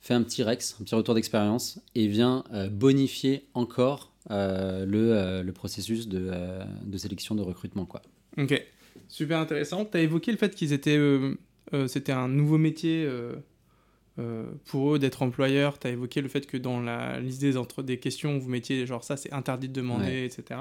[0.00, 5.52] fait un petit rex, un petit retour d'expérience, et vient bonifier encore le, euh, le
[5.52, 7.86] processus de, euh, de sélection de recrutement.
[7.86, 8.02] Quoi.
[8.38, 8.60] Ok,
[9.08, 9.84] super intéressant.
[9.84, 10.96] Tu as évoqué le fait qu'ils étaient.
[10.96, 11.34] euh,
[11.74, 13.34] euh, C'était un nouveau métier euh,
[14.18, 15.78] euh, pour eux d'être employeur.
[15.78, 18.86] Tu as évoqué le fait que dans la liste des, entre, des questions, vous mettiez
[18.86, 20.24] genre ça, c'est interdit de demander, Ouais.
[20.26, 20.60] etc.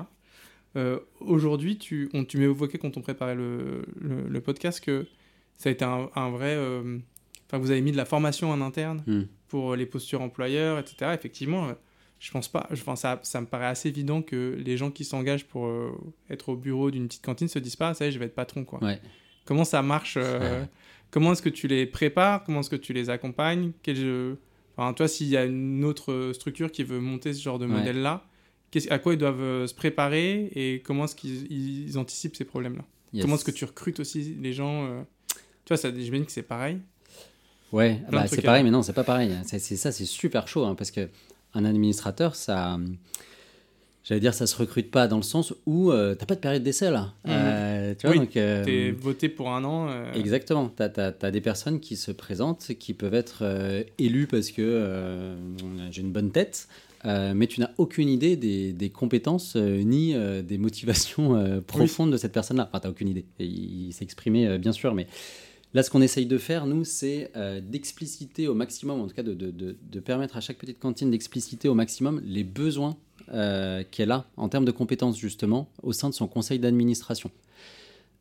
[0.78, 5.05] Euh, Aujourd'hui, tu, on- tu m'as évoqué quand on préparait le, le, le podcast que
[5.57, 6.55] ça a été un, un vrai.
[6.55, 6.97] euh,
[7.47, 9.24] Enfin, vous avez mis de la formation en interne Hmm.
[9.49, 11.12] pour les postures employeurs, etc.
[11.14, 11.74] Effectivement, euh,
[12.22, 12.67] je pense pas.
[12.72, 15.89] Enfin, ça, ça me paraît assez évident que les gens qui s'engagent pour euh,
[16.30, 18.36] être au bureau d'une petite cantine se disent pas, ça y est, je vais être
[18.36, 18.82] patron, quoi.
[18.84, 19.01] Ouais.
[19.45, 20.63] Comment ça marche euh,
[21.09, 24.38] Comment est-ce que tu les prépares Comment est-ce que tu les accompagnes Quel
[24.78, 27.74] enfin, Toi, s'il y a une autre structure qui veut monter ce genre de Ouais.
[27.80, 28.24] modèle-là,
[28.91, 32.86] à quoi ils doivent euh, se préparer et comment est-ce qu'ils ils anticipent ces problèmes-là?
[33.13, 33.24] Yes.
[33.24, 35.01] Comment est-ce que tu recrutes aussi les gens euh,
[35.65, 36.78] Tu vois, ça, j'imagine que c'est pareil.
[37.74, 39.34] Ouais, bah, c'est pareil, mais non, c'est pas pareil.
[39.45, 41.09] C'est c'est ça, c'est super chaud, hein, parce que
[41.53, 42.77] un administrateur, ça,
[44.03, 46.63] j'allais dire, ça se recrute pas dans le sens où euh, t'as pas de période
[46.63, 47.13] d'essai là.
[47.25, 47.31] Mhm.
[47.31, 49.87] Euh, tu vois, Oui, donc, euh, T'es voté pour un an.
[49.89, 50.71] euh, Exactement.
[50.75, 53.43] Tu as, des personnes qui se présentent, qui peuvent être
[53.97, 55.35] élues parce que
[55.91, 56.67] j'ai une bonne tête,
[57.05, 62.69] mais tu n'as aucune idée des, des compétences ni des motivations profondes de cette personne-là.
[62.71, 63.25] Enfin, tu n'as aucune idée.
[63.39, 65.07] Il il s'est exprimé, bien sûr, mais
[65.74, 69.24] là, ce qu'on essaye de faire, nous, c'est euh, d'expliciter au maximum, en tout cas
[69.24, 72.97] de, permettre à chaque petite cantine d'expliciter au maximum les besoins
[73.34, 77.32] euh, qu'elle a en termes de compétences, justement, au sein de son conseil d'administration.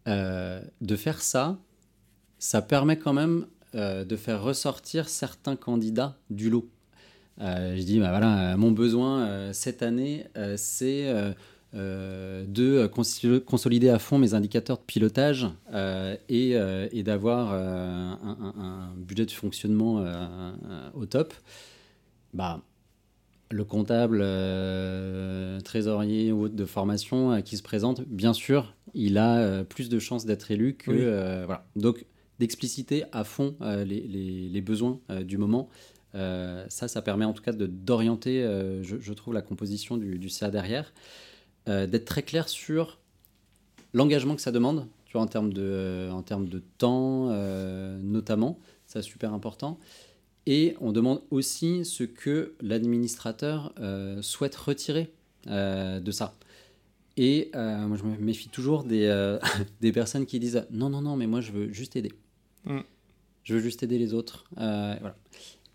[0.08, 1.58] Euh, de faire ça,
[2.38, 6.68] ça permet quand même euh, de faire ressortir certains candidats du lot.
[7.38, 10.26] Je dis, bah voilà, mon besoin cette année,
[10.58, 11.10] c'est
[11.72, 12.88] euh, de
[13.38, 19.30] consolider à fond mes indicateurs de pilotage euh, et, euh, et d'avoir un, budget de
[19.30, 20.04] fonctionnement
[20.94, 21.32] au top.
[22.34, 22.62] Bah,
[23.52, 24.18] le comptable,
[25.62, 30.26] trésorier ou autre de formation qui se présente, bien sûr, il a plus de chances
[30.26, 30.90] d'être élu que.
[30.90, 31.44] Oui.
[31.46, 31.66] voilà.
[31.76, 32.04] Donc,
[32.40, 35.68] d'expliciter à fond les, les- les besoins du moment,
[36.14, 38.42] ça, ça permet en tout cas d'orienter,
[38.82, 40.92] je, je trouve, la composition du, du CA derrière,
[41.68, 42.98] euh, d'être très clair sur
[43.92, 47.98] l'engagement que ça demande, tu vois, en termes de, euh, en termes de temps, euh,
[48.02, 49.78] notamment, ça c'est super important.
[50.46, 55.12] Et on demande aussi ce que l'administrateur euh, souhaite retirer
[55.46, 56.34] euh, de ça.
[57.16, 59.38] Et euh, moi, je me méfie toujours des, euh,
[59.80, 62.12] des personnes qui disent non, non, non, mais moi, je veux juste aider.
[62.64, 62.78] Mm.
[63.42, 64.44] Je veux juste aider les autres.
[64.58, 65.16] Euh, voilà.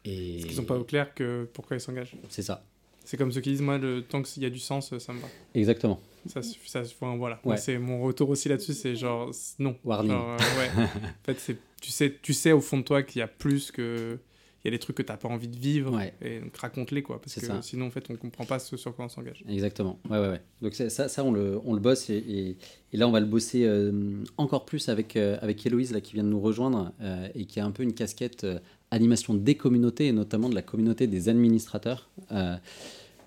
[0.03, 2.15] Et Parce qu'ils sont pas au clair que pourquoi ils s'engagent.
[2.29, 2.63] c'est ça.
[3.05, 5.19] C'est comme ceux qui disent, moi, le tant qu'il y a du sens, ça me
[5.19, 5.27] va.
[5.53, 5.99] Exactement.
[6.27, 6.81] Ça, ça,
[7.17, 7.39] voilà.
[7.45, 7.55] Ouais.
[7.57, 9.29] c'est mon retour aussi là-dessus, c'est genre
[9.59, 9.75] non.
[9.83, 10.11] Warning.
[10.11, 10.83] Genre, euh, ouais.
[10.83, 13.71] en fait, c'est tu sais, tu sais au fond de toi qu'il y a plus
[13.71, 14.17] que
[14.63, 15.95] il y a des trucs que t'as pas envie de vivre.
[15.95, 16.15] Ouais.
[16.23, 17.61] Et donc raconte-les quoi, parce que ça.
[17.61, 19.43] sinon en fait on comprend pas ce sur quoi on s'engage.
[19.47, 19.99] Exactement.
[20.09, 20.41] Ouais, ouais, ouais.
[20.63, 22.57] Donc ça, ça on, le, on le bosse et, et-
[22.91, 26.13] et là on va le bosser euh, encore plus avec, euh, avec Héloïse là, qui
[26.13, 26.91] vient de nous rejoindre
[27.35, 28.47] et qui a un peu une casquette
[28.95, 32.09] animation des communautés et notamment de la communauté des administrateurs.
[32.31, 32.57] euh,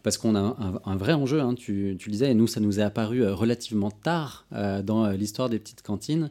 [0.05, 2.83] parce qu'on a un, vrai enjeu, hein, tu, le disais, et nous ça nous est
[2.83, 6.31] apparu euh, relativement tard euh, dans l'histoire des petites cantines,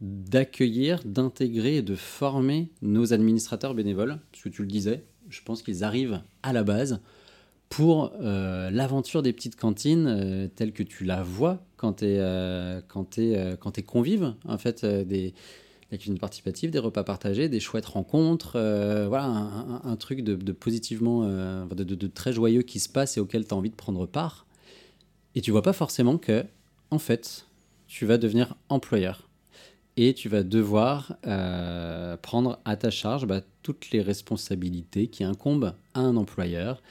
[0.00, 4.18] d'accueillir, d'intégrer et de former nos administrateurs bénévoles.
[4.30, 7.00] Parce que tu le disais, je pense qu'ils arrivent à la base
[7.70, 12.80] pour l'aventure des petites cantines telle que tu la vois quand tu es, euh,
[13.72, 15.34] t'es convive en fait des
[15.94, 21.22] la cuisine participative, des repas partagés, des chouettes rencontres, euh, voilà un, truc de, positivement,
[21.24, 24.44] euh, de très joyeux qui se passe et auquel tu as envie de prendre part.
[25.36, 26.44] Et tu vois pas forcément que,
[26.90, 27.46] en fait,
[27.86, 29.28] tu vas devenir employeur
[29.96, 35.74] et tu vas devoir euh, prendre à ta charge bah, toutes les responsabilités qui incombent
[35.94, 36.82] à un employeur,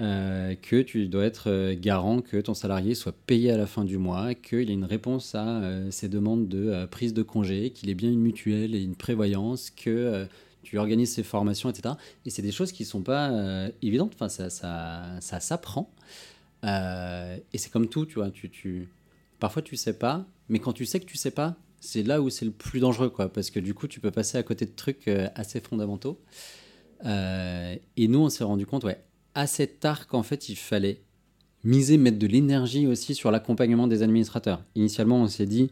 [0.00, 3.84] euh, que tu dois être euh, garant que ton salarié soit payé à la fin
[3.84, 7.90] du mois, qu'il ait une réponse à euh, ses demandes de prise de congé, qu'il
[7.90, 10.26] ait bien une mutuelle et une prévoyance, que
[10.62, 11.94] tu organises ses formations, etc.
[12.24, 15.90] Et c'est des choses qui ne sont pas évidentes, enfin, ça, ça, ça s'apprend.
[16.64, 18.88] Et c'est comme tout, tu vois, tu, tu...
[19.38, 22.30] parfois tu sais pas, mais quand tu sais que tu sais pas, c'est là où
[22.30, 24.72] c'est le plus dangereux, quoi, parce que du coup, tu peux passer à côté de
[24.74, 26.20] trucs assez fondamentaux.
[27.04, 29.02] Et nous, on s'est rendu compte, ouais,
[29.34, 31.02] assez tard qu'en fait, il fallait
[31.64, 34.62] miser, mettre de l'énergie aussi sur l'accompagnement des administrateurs.
[34.74, 35.70] Initialement, on s'est dit,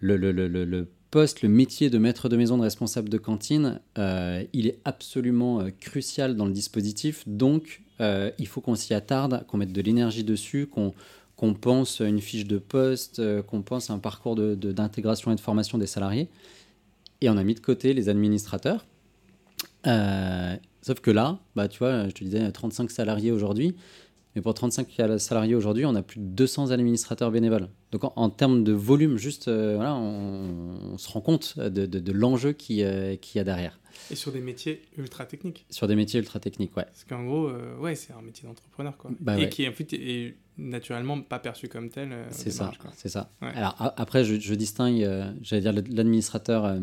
[0.00, 3.80] le, le, le, le, poste, le métier de maître de maison, de responsable de cantine,
[3.96, 7.26] euh, il est absolument crucial dans le dispositif.
[7.26, 10.94] Donc, il faut qu'on s'y attarde, qu'on mette de l'énergie dessus, qu'on
[11.38, 15.40] qu'on pense une fiche de poste, euh, qu'on pense un parcours d'intégration de, et de
[15.40, 16.28] formation des salariés.
[17.20, 18.84] Et on a mis de côté les administrateurs.
[19.86, 23.74] Euh, sauf que là, bah, tu vois, je te disais 35 salariés aujourd'hui.
[24.36, 27.68] Mais pour 35 salariés aujourd'hui, on a plus de 200 administrateurs bénévoles.
[27.92, 32.52] Donc en, termes de volume, juste, euh, voilà, on, se rend compte de, de, l'enjeu
[32.52, 33.80] qu'il y a derrière.
[34.10, 35.64] Et sur des métiers ultra techniques.
[35.70, 36.84] Sur des métiers ultra techniques, ouais.
[36.84, 37.50] Parce qu'en gros,
[37.80, 39.10] ouais, c'est un métier d'entrepreneur, quoi.
[39.18, 42.12] Bah et qui en fait est naturellement pas perçu comme tel.
[42.12, 43.30] Euh, c'est ça, c'est ça.
[43.40, 46.80] Alors après, je, distingue, euh, j'allais dire l'administrateur euh,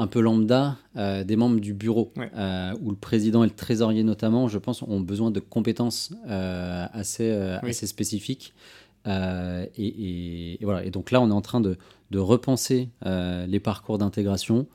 [0.00, 4.58] un peu lambda des membres du bureau, où le président et le trésorier notamment, je
[4.58, 8.54] pense, ont besoin de compétences assez, assez spécifiques.
[9.06, 10.84] Et, voilà.
[10.84, 11.76] Et donc là, on est en train de,
[12.10, 14.66] de repenser les parcours d'intégration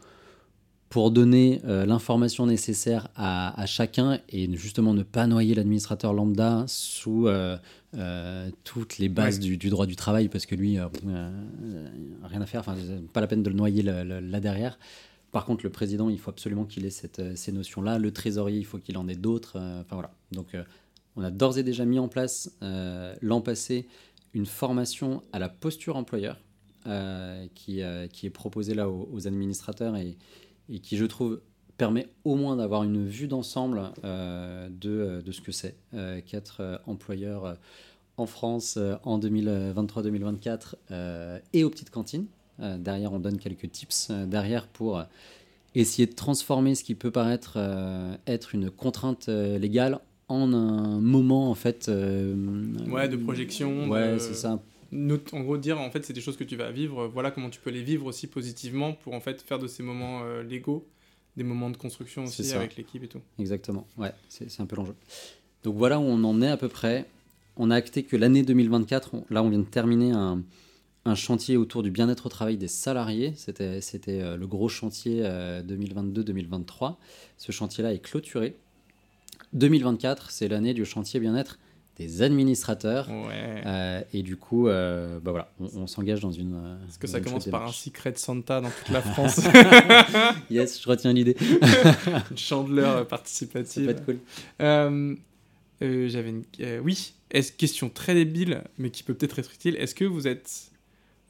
[0.96, 7.28] pour donner euh, l'information nécessaire à, chacun et justement ne pas noyer l'administrateur lambda sous
[7.28, 7.58] euh,
[7.98, 12.76] euh, toutes les bases du, droit du travail parce que lui, rien à faire, enfin,
[13.12, 14.80] pas la peine de le noyer là derrière.
[15.36, 18.00] Par contre, le président, il faut absolument qu'il ait cette, ces notions-là.
[18.00, 19.58] Le trésorier, il faut qu'il en ait d'autres.
[19.58, 20.12] Enfin voilà.
[20.32, 20.56] Donc,
[21.18, 23.86] on a d'ores et déjà mis en place l'an passé
[24.34, 26.40] une formation à la posture employeur
[27.54, 27.82] qui,
[28.14, 30.16] qui, est proposée là aux, administrateurs et,
[30.80, 31.42] qui, je trouve,
[31.78, 36.22] permet au moins d'avoir une vue d'ensemble euh, de, euh, de, ce que c'est euh,
[36.26, 37.58] qu'être employeur
[38.16, 42.28] en France en 2023-2024 et aux petites cantines.
[42.60, 44.12] Derrière, on donne quelques tips.
[44.28, 45.04] Derrière pour
[45.74, 47.58] essayer de transformer ce qui peut paraître
[48.28, 51.90] être une contrainte légale en un moment en fait.
[51.90, 53.90] ouais, de projection.
[53.90, 54.60] Ouais, c'est ça.
[54.92, 57.08] en gros dire en fait c'est des choses que tu vas vivre.
[57.08, 60.22] Voilà comment tu peux les vivre aussi positivement pour en fait faire de ces moments
[60.24, 60.88] euh, légaux
[61.36, 63.22] des moments de construction aussi avec l'équipe et tout.
[63.40, 63.86] Exactement.
[63.98, 64.96] Ouais c'est un peu l'enjeu.
[65.64, 67.06] Donc voilà où on en est à peu près.
[67.58, 70.44] On a acté que l'année 2024 là on vient de terminer un,
[71.06, 75.22] un chantier autour du bien-être au travail des salariés c'était c'était euh, le gros chantier
[75.22, 76.90] 2022-2023 euh,
[77.38, 78.56] ce chantier là est clôturé
[79.54, 81.60] 2024 c'est l'année du chantier bien-être
[81.98, 83.08] des administrateurs.
[83.10, 86.56] Euh, et du coup, euh, bah voilà, on, s'engage dans une.
[86.56, 89.42] Euh, Est-ce que ça commence par un secret Santa dans toute la France
[90.50, 91.38] Yes, je retiens l'idée.
[92.32, 93.86] une chandeleur participative.
[93.88, 95.18] Ça peut être cool.
[95.82, 96.44] J'avais une.
[96.84, 99.76] oui, est question très débile, mais qui peut peut-être être utile.
[99.78, 100.72] Est-ce que vous êtes.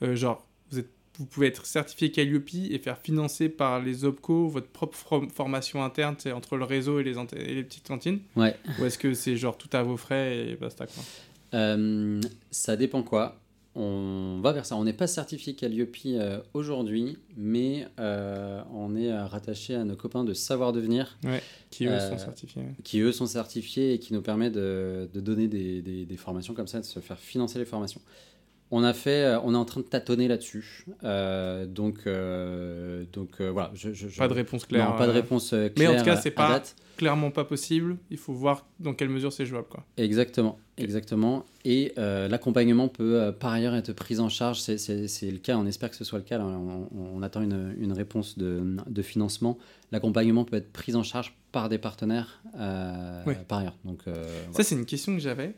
[0.02, 0.90] Genre, vous êtes
[1.20, 6.16] vous pouvez être certifié Calliope et faire financer par les OPCO votre propre formation interne
[6.34, 8.56] entre le réseau et les, les petites cantines Ouais.
[8.80, 11.04] Ou est-ce que c'est genre tout à vos frais et basta quoi
[11.54, 12.22] euh,
[12.52, 13.40] Ça dépend quoi.
[13.78, 14.78] On va vers ça.
[14.78, 20.24] On n'est pas certifié Calliope euh, aujourd'hui, mais euh, on est rattaché à nos copains
[20.24, 21.18] de Savoir Devenir.
[21.26, 22.64] Ouais, qui eux sont certifiés.
[22.86, 26.54] Qui eux sont certifiés et qui nous permet de, de donner des, des, des, formations
[26.54, 28.00] comme ça, de se faire financer les formations.
[28.72, 30.86] On a fait, euh, on est en train de tâtonner là-dessus.
[31.04, 33.72] Euh, donc, euh, donc voilà.
[33.76, 34.90] Je, pas de réponse claire.
[34.90, 35.72] Non, pas de réponse claire.
[35.78, 36.62] Mais en tout cas, c'est pas
[36.98, 37.98] clairement pas possible.
[38.10, 39.86] Il faut voir dans quelle mesure c'est jouable, quoi.
[39.98, 41.46] Exactement, exactement.
[41.64, 44.60] Et l'accompagnement peut par ailleurs être pris en charge.
[44.60, 45.58] C'est le cas.
[45.58, 46.40] On espère que ce soit le cas.
[46.40, 49.60] on, attend une, une réponse de, de financement.
[49.92, 52.42] L'accompagnement peut être pris en charge par des partenaires
[53.48, 53.78] par ailleurs.
[53.86, 54.00] Donc,
[54.54, 55.54] ça, c'est une question que j'avais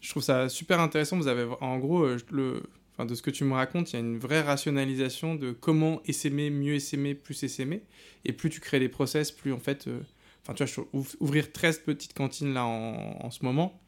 [0.00, 1.16] je trouve ça super intéressant.
[1.16, 2.62] Vous avez, en gros, euh, le,
[2.94, 6.00] enfin, de ce que tu me racontes, il y a une vraie rationalisation de comment
[6.06, 7.82] essaimer, mieux essaimer, plus essaimer.
[8.24, 9.86] Et plus tu crées des process, plus en fait.
[9.88, 10.00] Euh,
[10.42, 10.86] enfin, tu vois,
[11.20, 13.80] ouvrir 13 petites cantines là en, en ce moment,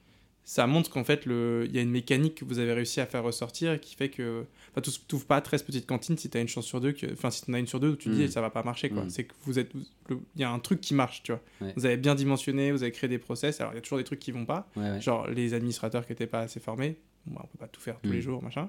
[0.45, 3.23] ça montre qu'en fait, il y a une mécanique que vous avez réussi à faire
[3.23, 4.45] ressortir qui fait que.
[4.71, 6.93] Enfin, tu n'ouvres pas 13 petites cantines si tu as une chance sur deux.
[6.93, 8.29] Que, enfin, si tu en as une sur deux, tu te dis mm.
[8.29, 8.91] ça va pas marcher.
[8.91, 9.05] quoi.
[9.05, 9.11] Mm.
[9.11, 9.71] C'est que vous êtes.
[10.11, 11.43] Il y a un truc qui marche, tu vois.
[11.77, 13.61] Vous avez bien dimensionné, vous avez créé des process.
[13.61, 14.69] Alors, il y a toujours des trucs qui vont pas.
[15.01, 16.97] Genre, les administrateurs qui n'étaient pas assez formés.
[17.27, 18.23] Bon, on peut pas tout faire tous les mm.
[18.23, 18.69] jours, machin.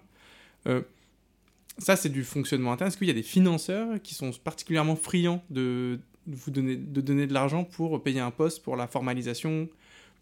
[0.68, 0.82] Euh,
[1.80, 2.90] ça, c'est du fonctionnement interne.
[2.90, 7.28] Est-ce qu'il y a des financeurs qui sont particulièrement friands de vous donner de, donner
[7.28, 9.68] de l'argent pour payer un poste pour la formalisation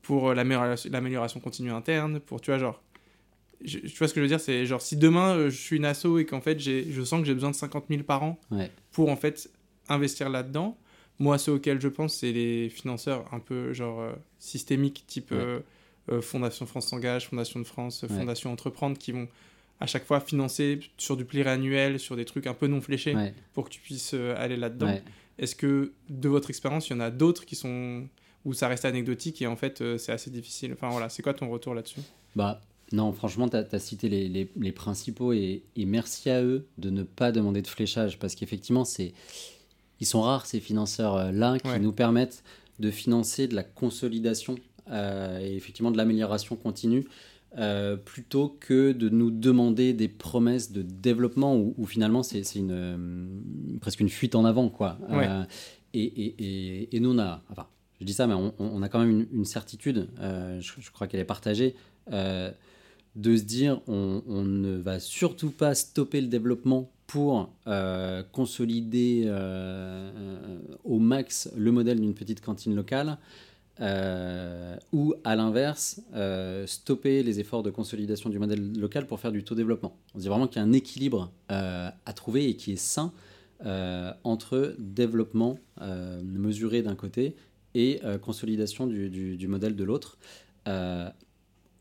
[0.02, 2.82] pour euh, l'amélioration continue interne, pour, tu vois, genre,
[3.66, 5.86] tu vois ce que je veux dire, c'est genre, si demain euh, je suis une
[5.86, 8.40] asso et qu'en fait, je sens que j'ai besoin de 50 000 par an
[8.92, 9.50] pour, en fait,
[9.90, 10.78] investir là-dedans,
[11.20, 15.34] moi, ceux auxquels je pense, c'est les financeurs un peu, genre, euh, systémiques, type
[16.22, 19.30] Fondation France s'engage, Fondation de France, Fondation Entreprendre, qui vont
[19.80, 23.14] à chaque fois financer sur du pluriannuel, sur des trucs un peu non fléchés,
[23.54, 24.88] pour que tu puisses aller là-dedans.
[25.40, 28.08] Est-ce que de votre expérience, il y en a d'autres qui sont
[28.46, 31.34] où ça reste anecdotique et en fait euh, c'est assez difficile Enfin voilà, c'est quoi
[31.34, 32.00] ton retour là-dessus?
[32.36, 32.62] Bah,
[32.92, 36.90] non, franchement, tu as, cité les, les- les principaux et, et merci à eux de
[36.90, 39.14] ne pas demander de fléchage parce qu'effectivement, c'est,
[40.02, 41.80] ils sont rares ces financeurs-là qui Ouais.
[41.80, 42.44] nous permettent
[42.80, 44.56] de financer de la consolidation
[44.90, 47.06] euh, et effectivement de l'amélioration continue
[47.58, 52.72] euh, plutôt que de nous demander des promesses de développement où, où finalement c'est, une,
[52.72, 54.70] euh, presque une fuite en avant.
[54.70, 54.98] Quoi.
[55.10, 55.28] Ouais.
[55.30, 55.44] Euh,
[55.94, 57.68] et, et, et, et nous, on a, enfin,
[58.02, 61.24] je dis ça, mais on, a quand même une, certitude, euh, je, crois qu'elle est
[61.24, 61.76] partagée,
[62.12, 62.50] euh,
[63.16, 69.32] de se dire on, ne va surtout pas stopper le développement pour euh, consolider
[70.84, 73.20] au max le modèle d'une petite cantine locale.
[74.92, 76.02] ou à l'inverse,
[76.66, 79.96] stopper les efforts de consolidation du modèle local pour faire du taux développement.
[80.16, 83.14] On dit vraiment qu'il y a un équilibre à trouver et qui est sain
[84.24, 85.60] entre développement
[86.24, 87.36] mesuré d'un côté
[87.76, 90.18] et euh, consolidation du, du- du modèle de l'autre.
[90.68, 91.10] Euh,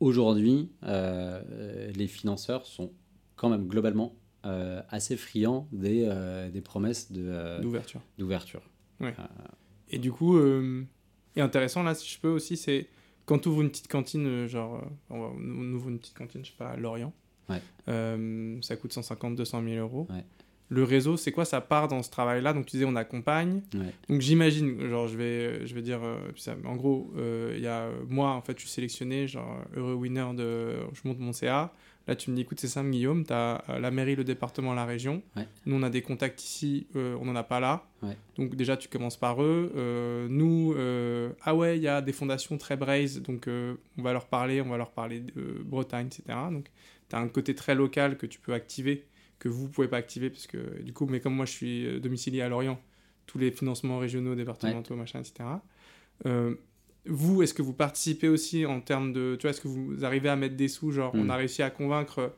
[0.01, 2.91] Aujourd'hui, euh, les financeurs sont
[3.37, 4.15] quand même globalement
[4.47, 8.63] euh, assez friands des, euh, des promesses de, euh, d'ouverture d'ouverture.
[9.91, 10.39] Et du coup,
[11.37, 12.89] et intéressant là, si je peux aussi, c'est
[13.27, 15.33] quand tu ouvres une petite cantine, genre, on,
[15.75, 17.13] ouvre une petite cantine, je sais pas, à Lorient,
[17.51, 17.61] Ouais.
[18.63, 20.07] ça coûte 150, 200 000 euros.
[20.09, 20.25] Ouais.
[20.71, 22.53] Le réseau, c'est quoi Ça part dans ce travail-là?
[22.53, 23.61] Donc tu disais, on accompagne.
[23.75, 23.93] Ouais.
[24.09, 26.31] Donc j'imagine, genre, je vais, je vais dire, euh,
[26.65, 29.95] en gros, euh, il y a euh, moi, en fait, je suis sélectionné, genre, heureux
[29.95, 31.73] winner de, je monte mon CA.
[32.07, 34.85] Là, tu me dis, écoute, c'est simple, Guillaume, tu as la mairie, le département, la
[34.85, 35.23] région.
[35.37, 35.47] Ouais.
[35.67, 37.85] Nous, on a des contacts ici, euh, on n'en a pas là.
[38.03, 38.17] Ouais.
[38.37, 39.73] Donc déjà, tu commences par eux.
[39.77, 40.75] Euh, nous,
[41.43, 44.69] ah ouais, il y a des fondations très braise, donc on va leur parler, on
[44.69, 46.23] va leur parler de Bretagne, etc.
[46.51, 46.71] Donc
[47.09, 49.05] tu as un côté très local que tu peux activer,
[49.41, 51.99] que vous pouvez pas activer, parce que du coup, mais comme moi, je suis euh,
[51.99, 52.81] domicilié à Lorient,
[53.27, 55.49] tous les financements régionaux, départementaux, machin, etc.
[56.27, 56.55] Euh,
[57.07, 60.29] vous, est-ce que vous participez aussi en termes de, tu vois, est-ce que vous arrivez
[60.29, 61.31] à mettre des sous, genre, on Mm.
[61.31, 62.35] a réussi à convaincre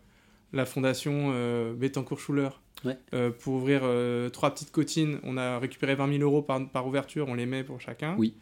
[0.53, 2.51] la fondation euh, Bettencourt-Schuller
[2.85, 2.97] Ouais.
[3.15, 5.19] euh, pour ouvrir euh, trois petites cotines.
[5.23, 8.17] On a récupéré 20 000 euros par, par ouverture, on les met pour chacun.
[8.19, 8.35] Oui.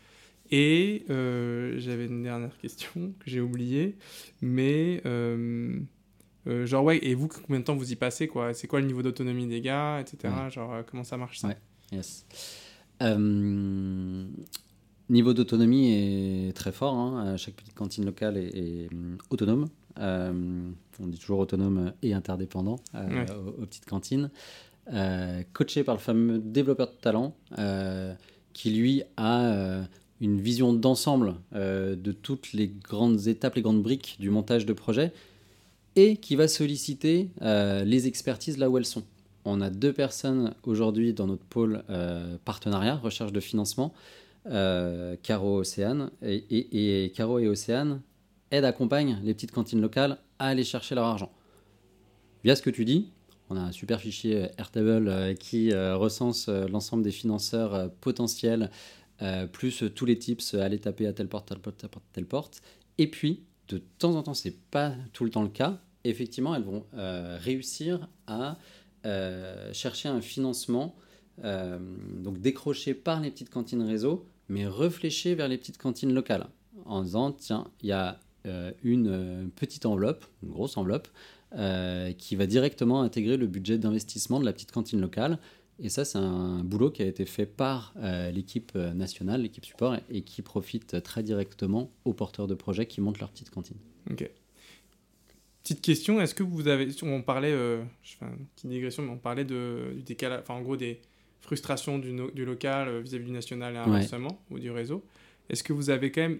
[0.50, 3.96] Et euh, j'avais une dernière question que j'ai oubliée,
[4.42, 5.02] mais
[6.46, 8.54] euh, genre ouais, et vous, combien de temps vous y passez quoi?
[8.54, 10.32] C'est quoi le niveau d'autonomie des gars, etc.
[10.44, 10.50] Ouais.
[10.50, 11.48] Genre euh, comment ça marche ça?
[11.48, 11.56] Ouais.
[11.92, 12.24] Yes.
[13.02, 14.24] Euh,
[15.08, 15.92] niveau d'autonomie
[16.48, 16.94] est très fort.
[16.94, 17.36] hein.
[17.36, 18.88] Chaque petite cantine locale est, est,
[19.30, 19.68] autonome.
[19.98, 23.26] On dit toujours autonome et interdépendant Ouais.
[23.32, 24.30] aux, aux petites cantines.
[25.52, 27.34] Coaché par le fameux développeur de talent
[28.52, 29.82] qui lui a
[30.20, 35.12] une vision d'ensemble de toutes les grandes étapes, les grandes briques du montage de projet
[35.96, 39.02] et qui va solliciter euh, les expertises là où elles sont.
[39.44, 43.92] On a deux personnes aujourd'hui dans notre pôle euh, partenariat, recherche de financement,
[44.46, 46.10] euh, Caro Océane.
[46.22, 48.02] Et, et- et Caro et Océane
[48.50, 51.32] aident, accompagnent les petites cantines locales à aller chercher leur argent.
[52.44, 53.10] Via ce que tu dis,
[53.48, 58.70] on a un super fichier euh, Airtable euh, qui euh, recense l'ensemble des financeurs potentiels,
[59.52, 62.62] plus tous les tips, aller taper à telle porte, telle porte, telle porte, telle porte.
[62.96, 66.62] Et puis, de temps en temps, c'est pas tout le temps le cas, effectivement, elles
[66.62, 68.58] vont euh, réussir à
[69.06, 70.94] euh, chercher un financement,
[71.44, 71.78] euh,
[72.22, 76.46] donc décroché par les petites cantines réseau, mais réfléchi vers les petites cantines locales,
[76.84, 78.18] en disant, tiens, il y a
[78.82, 81.08] une petite enveloppe, une grosse enveloppe,
[82.16, 85.38] qui va directement intégrer le budget d'investissement de la petite cantine locale.
[85.82, 89.64] Et ça, c'est un boulot qui a été fait par euh, l'équipe euh, nationale, l'équipe
[89.64, 93.50] support, et, et qui profite très directement aux porteurs de projets qui montent leur petite
[93.50, 93.78] cantine.
[94.10, 94.28] Ok.
[95.62, 99.10] Petite question, est-ce que vous avez, on parlait, euh, je fais une petite digression, mais
[99.10, 101.00] on parlait de, du décalage, enfin en gros des
[101.40, 105.02] frustrations du, no- du local euh, vis-à-vis du national et inversement, ou du réseau.
[105.48, 106.38] Est-ce que vous avez quand même,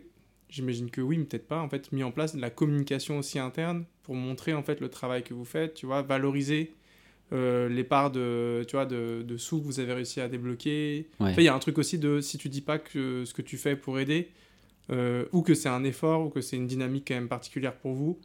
[0.48, 3.38] j'imagine que oui, mais peut-être pas, en fait, mis en place de la communication aussi
[3.38, 6.74] interne pour montrer en fait le travail que vous faites, tu vois, valoriser
[7.32, 11.08] euh, les parts de, tu vois, de, de sous que vous avez réussi à débloquer.
[11.20, 11.30] Ouais.
[11.30, 13.42] Enfin, il y a un truc aussi de si tu dis pas que ce que
[13.42, 14.30] tu fais pour aider,
[14.90, 17.92] euh, ou que c'est un effort, ou que c'est une dynamique quand même particulière pour
[17.92, 18.18] vous,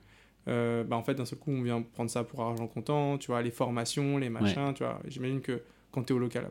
[0.48, 3.28] euh, bah en fait, d'un seul coup, on vient prendre ça pour argent comptant, tu
[3.28, 5.00] vois, les formations, les machins, tu vois.
[5.08, 6.50] J'imagine que quand tu es au local,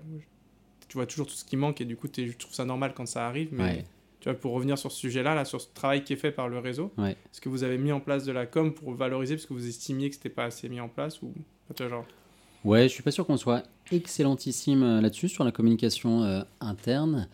[0.88, 3.06] tu vois toujours tout ce qui manque et du coup, je trouve ça normal quand
[3.06, 3.84] ça arrive, mais Ouais.
[4.20, 6.48] tu vois, pour revenir sur ce sujet-là, là, sur ce travail qui est fait par
[6.48, 9.46] le réseau, est-ce que vous avez mis en place de la com pour valoriser parce
[9.46, 11.32] que vous estimiez que c'était pas assez mis en place ou
[11.74, 12.06] tu vois, genre
[12.64, 13.62] Ouais, je suis pas sûr qu'on soit
[13.92, 17.28] excellentissime euh, là-dessus sur la communication euh, interne.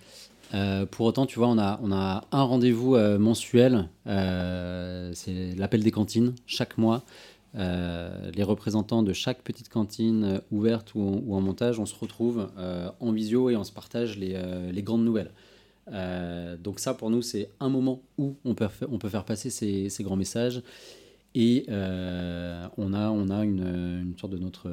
[0.55, 5.93] Euh, pour autant, tu vois, on a, on a un rendez-vous mensuel, c'est l'appel des
[5.93, 7.05] cantines chaque mois,
[7.55, 12.49] les représentants de chaque petite cantine ouverte ou en, ou en, montage, on se retrouve
[12.99, 14.37] en visio et on se partage les,
[14.72, 15.31] les grandes nouvelles.
[16.59, 19.89] donc ça, pour nous, c'est un moment où on peut, on peut faire passer ces,
[19.89, 20.62] ces grands messages.
[21.35, 24.66] Et euh, on a, on a une, une, sorte de notre,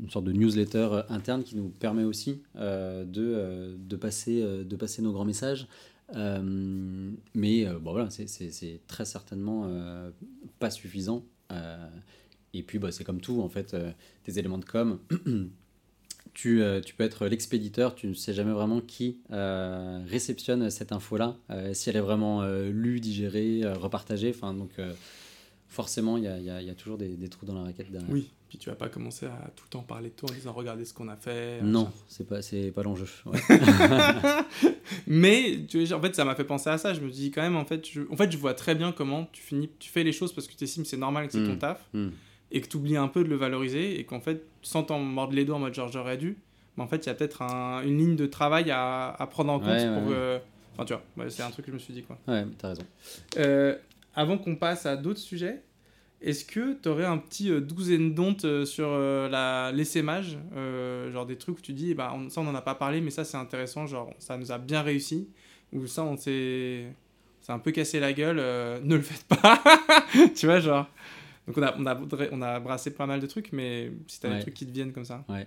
[0.00, 5.02] une sorte de newsletter interne qui nous permet aussi euh, de, de, passer, de passer
[5.02, 5.66] nos grands messages.
[6.14, 9.68] Euh, mais bon, voilà, c'est très certainement
[10.60, 11.24] pas suffisant.
[12.54, 13.74] et puis, bah, c'est comme tout, en fait,
[14.24, 15.00] des éléments de com.
[16.32, 21.36] tu, tu, peux être l'expéditeur, tu ne sais jamais vraiment qui réceptionne cette info-là,
[21.72, 24.30] si elle est vraiment lue, digérée, repartagée.
[24.30, 24.78] Enfin, donc
[25.68, 28.10] forcément, il y a, y a, toujours des, des, trous dans la raquette derrière.
[28.10, 30.52] Oui, puis tu vas pas commencer à tout le temps parler de toi en disant
[30.52, 31.60] regardez ce qu'on a fait.
[31.62, 33.06] Non, c'est pas, c'est pas l'enjeu.
[35.06, 36.94] Mais tu en fait, ça m'a fait penser à ça.
[36.94, 39.28] Je me dis quand même, en fait, je, en fait, je vois très bien comment
[39.32, 41.44] tu finis, tu fais les choses parce que tu estimes que c'est normal que c'est
[41.44, 41.58] ton mm.
[41.58, 42.08] taf mm.
[42.52, 45.34] et que tu oublies un peu de le valoriser et qu'en fait, sans t'en mordre
[45.34, 46.38] les doigts en mode genre j'aurais dû,
[46.78, 49.52] mais en fait, il y a peut-être un, une ligne de travail à, à prendre
[49.52, 50.12] en compte pour.
[50.12, 50.38] Euh,
[50.74, 52.18] enfin, tu vois, c'est un truc que je me suis dit quoi.
[52.26, 52.82] Ouais, t'as raison.
[53.36, 53.76] Euh,
[54.14, 55.62] avant qu'on passe à d'autres sujets,
[56.20, 60.36] est-ce que tu aurais un petit euh, douzaine d'ontes euh, sur euh, la l'essaimage
[61.12, 63.24] Genre des trucs où tu dis, bah, ça on n'en a pas parlé, mais ça
[63.24, 65.28] c'est intéressant, genre ça nous a bien réussi.
[65.72, 66.86] Ou ça on s'est
[67.48, 68.36] un peu cassé la gueule,
[68.82, 69.62] ne le faites pas.
[70.34, 70.86] tu vois, genre.
[71.46, 71.98] Donc on a, on, a,
[72.32, 74.72] on a brassé pas mal de trucs, mais si tu as des trucs qui te
[74.72, 75.24] viennent comme ça.
[75.28, 75.46] Ouais.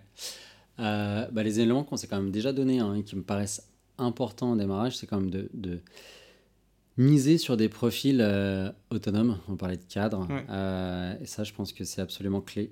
[0.77, 4.53] bah, les éléments qu'on s'est quand même déjà donnés hein, et qui me paraissent importants
[4.53, 5.81] au démarrage, c'est quand même de, de
[6.97, 9.37] miser sur des profils euh, autonomes.
[9.47, 10.27] On parlait de cadre.
[10.49, 12.71] Euh, et ça, je pense que c'est absolument clé.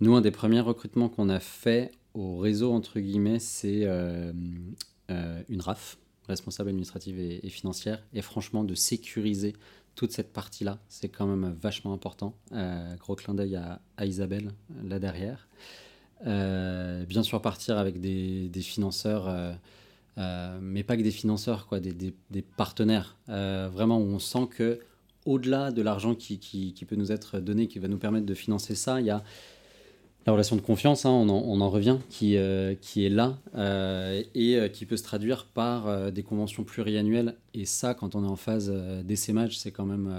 [0.00, 4.32] Nous, un des premiers recrutements qu'on a fait au réseau, entre guillemets, c'est euh,
[5.08, 8.02] une RAF, responsable administrative et, financière.
[8.12, 9.54] Et franchement, de sécuriser
[9.94, 12.36] toute cette partie-là, c'est quand même vachement important.
[12.98, 14.50] gros clin d'œil à, Isabelle,
[14.84, 15.48] là derrière.
[16.24, 19.58] bien sûr, partir avec des, des financeurs
[20.18, 22.14] euh, mais pas que des financeurs, quoi, des,
[22.56, 23.16] partenaires.
[23.28, 24.80] Euh, vraiment, on sent que
[25.26, 28.74] au-delà de l'argent qui, qui, peut nous être donné, qui va nous permettre de financer
[28.74, 29.22] ça, il y a
[30.24, 33.38] la relation de confiance, hein, on, en, on, en, revient, qui, euh, qui est là
[34.34, 37.36] et qui peut se traduire par des conventions pluriannuelles.
[37.54, 38.70] Et ça, quand on est en phase
[39.04, 40.12] d'essaimage, c'est quand, même,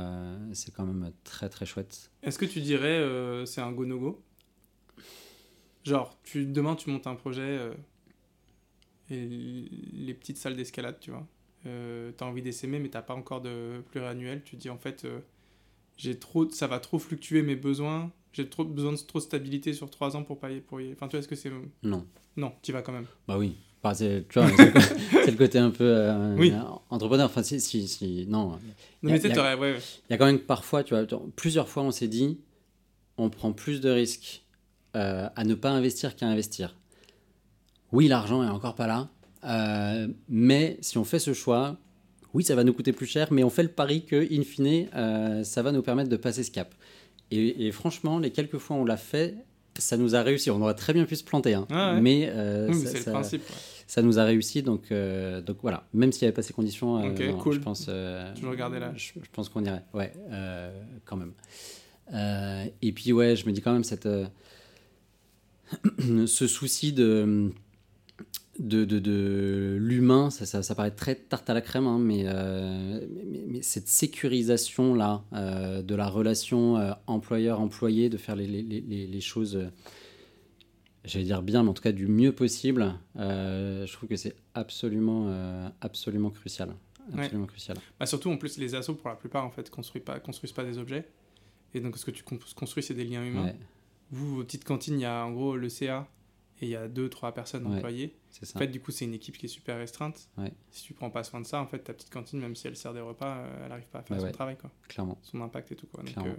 [0.75, 2.11] quand même très très chouette.
[2.23, 3.03] Est-ce que tu dirais
[3.45, 4.21] c'est un go-no-go
[5.83, 7.59] Genre, demain tu montes un projet
[9.09, 11.25] et les petites salles d'escalade, tu vois.
[11.65, 14.41] Euh, tu as envie d'essaimer, mais tu pas encore de pluriannuel.
[14.43, 15.19] Tu dis en fait, euh,
[15.97, 18.11] j'ai trop, ça va trop fluctuer mes besoins.
[18.33, 20.61] J'ai trop besoin de trop de stabilité sur trois ans pour payer.
[20.61, 20.91] Pour y...
[20.93, 21.51] Enfin, tu vois, est-ce que c'est.
[21.83, 22.05] Non.
[22.35, 23.07] Non, tu vas quand même.
[23.27, 23.55] Bah oui.
[23.95, 24.49] c'est, tu vois,
[25.11, 26.53] c'est, le côté un peu euh, oui.
[26.89, 27.25] entrepreneur.
[27.25, 28.49] Enfin, si, si, si non.
[28.49, 28.59] non
[29.01, 29.77] mais Il y, a, ouais,
[30.09, 31.05] y a quand même parfois, tu vois,
[31.35, 32.39] plusieurs fois, on s'est dit,
[33.17, 34.43] on prend plus de risques
[34.93, 36.75] à ne pas investir qu'à investir
[37.91, 39.09] oui, l'argent est encore pas là,
[39.43, 41.77] euh, mais si on fait ce choix,
[42.33, 44.87] oui, ça va nous coûter plus cher, mais on fait le pari que, in fine,
[44.95, 46.73] euh, ça va nous permettre de passer ce cap.
[47.29, 49.35] Et, franchement, les quelques fois où on l'a fait,
[49.77, 50.49] ça nous a réussi.
[50.49, 51.67] On aurait très bien pu se planter, hein.
[51.69, 53.43] Ah mais, euh, ça, le principe.
[53.85, 54.93] Ça nous a réussi, donc,
[55.45, 55.85] donc voilà.
[55.93, 57.85] Même s'il n'y avait pas ces conditions, je pense.
[57.87, 58.93] je regardais là.
[58.95, 60.13] Je, je, pense qu'on irait, ouais,
[61.05, 61.33] quand même.
[62.81, 64.07] et puis ouais, je me dis quand même cette,
[65.99, 67.51] ce souci de
[68.59, 72.23] de, de, de l'humain, ça, ça, ça, paraît très tarte à la crème, hein, mais,
[72.25, 78.61] euh, mais, mais, cette sécurisation-là euh, de la relation euh, employeur-employé, de faire les, les,
[78.61, 79.69] les, les choses,
[81.03, 85.71] j'allais dire bien, mais en tout cas du mieux possible, je trouve que c'est absolument,
[85.81, 86.73] absolument crucial.
[87.13, 87.77] Absolument crucial.
[87.99, 90.65] Bah surtout, en plus, les assos, pour la plupart, en fait, construisent pas, construisent pas
[90.65, 91.07] des objets.
[91.73, 93.53] Et donc, ce que tu construis, c'est des liens humains.
[94.11, 96.07] Vous, vos petites cantines, il y a en gros le CA,
[96.61, 98.15] et il y a deux, trois personnes employées.
[98.43, 100.29] En fait, du coup, c'est une équipe qui est super restreinte.
[100.71, 102.75] Si tu prends pas soin de ça, en fait, ta petite cantine, même si elle
[102.75, 104.57] sert des repas, euh, elle n'arrive pas à faire son travail.
[104.57, 104.71] Quoi.
[104.87, 105.17] Clairement.
[105.21, 105.87] Son impact et tout.
[105.87, 106.03] Quoi.
[106.03, 106.35] Donc, euh,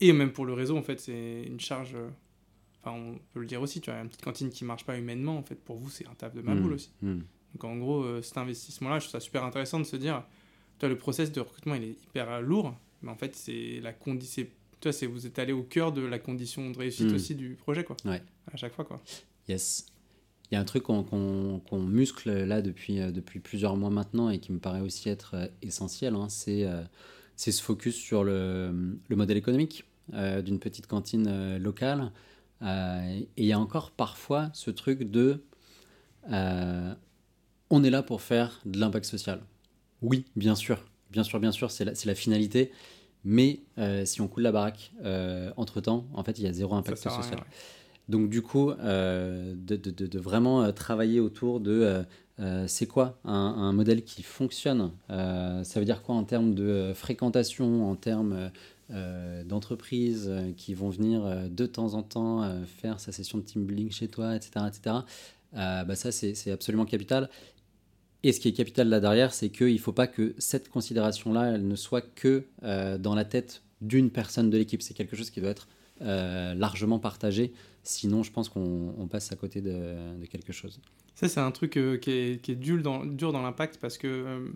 [0.00, 1.94] Et même pour le réseau, en fait, c'est une charge.
[1.94, 2.08] Euh,
[2.82, 5.36] enfin, on peut le dire aussi, tu as une petite cantine qui marche pas humainement,
[5.36, 6.74] en fait, pour vous, c'est un taf de ma boule mmh.
[6.74, 6.90] aussi.
[7.02, 7.18] Mmh.
[7.54, 10.24] Donc, en gros, cet investissement-là, je trouve ça super intéressant de se dire,
[10.78, 14.46] toi, le process de recrutement, il est hyper lourd, mais en fait, c'est la condition
[14.82, 17.14] toi, c'est vous êtes allé au cœur de la condition de réussite mmh.
[17.14, 17.96] aussi du projet, quoi.
[18.04, 18.20] Ouais.
[18.52, 19.00] À chaque fois, quoi.
[19.48, 19.86] Yes.
[20.52, 24.38] Il y a un truc qu'on muscle là depuis, euh, depuis plusieurs mois maintenant et
[24.38, 26.84] qui me paraît aussi être euh, essentiel, hein, euh,
[27.36, 32.10] c'est ce focus sur le, le modèle économique d'une petite cantine locale.
[32.60, 35.42] et il y a encore parfois ce truc de
[36.28, 39.40] on est là pour faire de l'impact social.
[40.02, 42.72] Oui, bien sûr, bien sûr, bien sûr, c'est la, la, finalité.
[43.24, 43.60] Mais
[44.04, 44.92] si on coule la baraque
[45.56, 47.38] entre-temps, en fait, il y a zéro impact social.
[48.08, 52.04] Donc du coup, de, de, vraiment travailler autour de
[52.66, 57.94] c'est quoi un, modèle qui fonctionne Ça veut dire quoi en termes de fréquentation, en
[57.94, 58.50] termes
[58.90, 63.42] euh, d'entreprises euh, qui vont venir euh, de temps en temps faire sa session de
[63.42, 64.66] team building chez toi, etc.
[64.68, 64.96] etc.
[65.52, 67.30] bah ça, c'est absolument capital.
[68.22, 71.52] Et ce qui est capital là derrière, c'est qu'il ne faut pas que cette considération-là,
[71.54, 72.44] elle ne soit que
[72.98, 74.82] dans la tête d'une personne de l'équipe.
[74.82, 75.68] C'est quelque chose qui doit être
[76.00, 77.52] largement partagé.
[77.82, 80.80] Sinon, je pense qu'on passe à côté de, quelque chose.
[81.14, 84.52] Ça, c'est un truc qui, est, qui, est, dur dans, dur dans l'impact parce que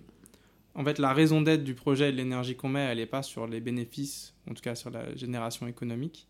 [0.77, 3.23] en fait, la raison d'être du projet et de l'énergie qu'on met, elle n'est pas
[3.23, 6.29] sur les bénéfices, en tout cas sur la génération économique.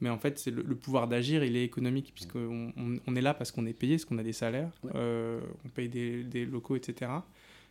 [0.00, 3.52] Mais en fait, c'est le, pouvoir d'agir, il est économique, puisqu'on on, est là parce
[3.52, 7.12] qu'on est payé, parce qu'on a des salaires, euh, on paye des, locaux, etc.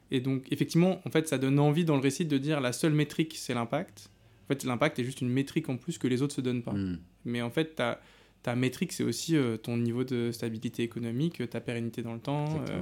[0.09, 2.93] Et donc, effectivement, en fait, ça donne envie dans le récit de dire la seule
[2.93, 4.09] métrique, c'est l'impact.
[4.45, 6.73] En fait, l'impact est juste une métrique en plus que les autres se donnent pas.
[6.73, 6.97] Hmm.
[7.25, 7.99] Mais en fait, ta,
[8.45, 12.45] ta métrique, c'est aussi euh, ton niveau de stabilité économique, ta pérennité dans le temps.
[12.69, 12.81] Euh,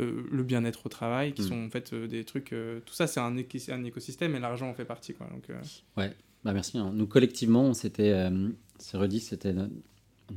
[0.00, 1.46] euh, le bien-être au travail, qui mm.
[1.46, 2.52] sont en fait euh, des trucs.
[2.52, 5.14] Euh, tout ça, c'est un, un, écosystème et l'argent en fait partie.
[5.14, 5.44] Quoi, donc,
[5.96, 6.12] Ouais,
[6.44, 6.78] bah merci.
[6.78, 6.90] Hein.
[6.92, 8.28] Nous, collectivement, c'était,
[8.78, 9.72] c'est redit, c'était notre,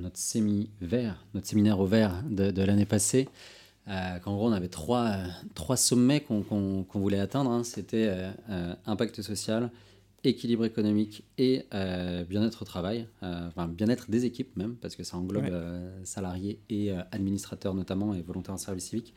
[0.03, 3.27] notre séminaire au vert de, l'année passée.
[3.87, 5.17] qu'en gros, on avait trois,
[5.55, 7.49] trois sommets qu'on voulait atteindre.
[7.49, 7.63] Hein.
[7.63, 8.13] C'était
[8.85, 9.71] impact social,
[10.23, 11.63] équilibre économique et
[12.29, 15.49] bien-être au travail, enfin bien-être des équipes même, parce que ça englobe
[16.03, 19.13] salariés et administrateurs notamment et volontaires en service civique.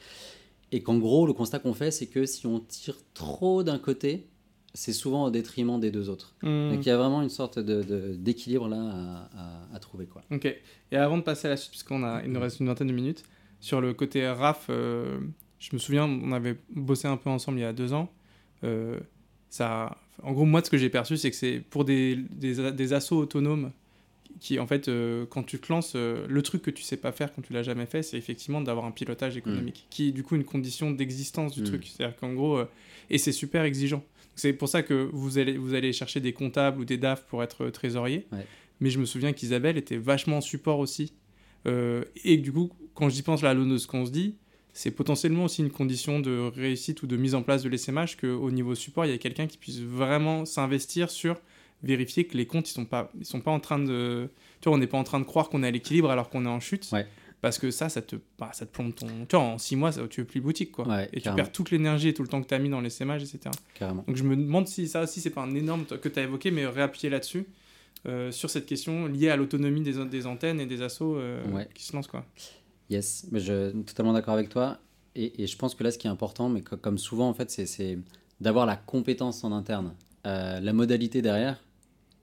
[0.73, 4.29] Et qu'en gros, le constat qu'on fait, c'est que si on tire trop d'un côté,
[4.73, 6.35] c'est souvent au détriment des deux autres.
[6.43, 6.71] Mmh.
[6.71, 9.29] Donc il y a vraiment une sorte d'équilibre de, là
[9.73, 10.07] à, trouver.
[10.07, 10.23] Quoi.
[10.31, 10.47] Ok.
[10.93, 12.93] Et avant de passer à la suite, puisqu'on a, il nous reste une vingtaine de
[12.93, 13.25] minutes,
[13.59, 15.19] sur le côté RAF, euh,
[15.59, 18.11] je me souviens, on avait bossé un peu ensemble il y a deux ans.
[18.63, 18.99] Euh,
[19.49, 22.93] ça, en gros, moi, ce que j'ai perçu, c'est que c'est pour des, des, des
[22.93, 23.71] assauts autonomes
[24.39, 27.13] qui en fait euh, quand tu te lances euh, le truc que tu sais pas
[27.13, 29.91] faire quand tu l'as jamais fait c'est effectivement d'avoir un pilotage économique mm.
[29.91, 31.65] qui est du coup une condition d'existence du mm.
[31.65, 31.91] truc.
[31.95, 32.65] C'est à dire qu'en gros euh,
[33.11, 34.03] et c'est super exigeant.
[34.37, 37.43] C'est pour ça que vous allez vous allez chercher des comptables ou des DAF pour
[37.43, 38.27] être trésorier.
[38.81, 41.13] Mais je me souviens qu'Isabelle était vachement en support aussi.
[41.67, 44.37] Et du coup quand j'y pense là à de ce qu'on se dit
[44.73, 48.51] c'est potentiellement aussi une condition de réussite ou de mise en place de l'SMH qu'au
[48.51, 51.41] niveau support il y a quelqu'un qui puisse vraiment s'investir sur
[51.83, 54.29] vérifier que les comptes ils sont pas ils sont pas en train de
[54.61, 56.45] tu vois on n'est pas en train de croire qu'on est à l'équilibre alors qu'on
[56.45, 56.91] est en chute.
[57.41, 59.93] Parce que ça ça te bah, ça te plombe ton tu vois en six mois
[59.93, 61.05] ça, tu veux plus boutique quoi.
[61.15, 62.91] Et tu perds toute l'énergie et tout le temps que tu as mis dans les
[62.91, 64.05] sémages etc carrément.
[64.07, 66.51] donc je me demande si ça aussi c'est pas un énorme que tu as évoqué
[66.51, 67.47] mais réappuyer là-dessus
[68.07, 71.43] euh, sur cette question liée à l'autonomie des, des, antennes et des assos euh,
[71.75, 72.27] qui se lancent quoi
[72.91, 74.79] yes mais je suis totalement d'accord avec toi
[75.15, 77.51] et, et, je pense que là ce qui est important mais comme souvent en fait
[77.51, 77.99] c'est
[78.41, 79.95] d'avoir la compétence en interne
[80.27, 81.59] euh, la modalité derrière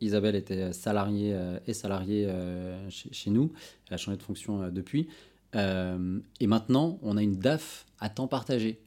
[0.02, 3.52] Isabelle était salariée euh, et salariée euh, chez, nous.
[3.88, 5.08] Elle a changé de fonction euh, depuis.
[5.54, 8.80] et maintenant, on a une DAF à temps partagé,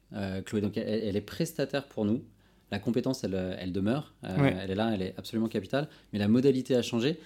[0.45, 0.61] Chloé.
[0.61, 2.23] Donc, elle, est prestataire pour nous.
[2.71, 4.15] La compétence, elle, elle demeure.
[4.23, 5.89] Elle est là, elle est absolument capitale.
[6.13, 7.19] Mais la modalité a changé.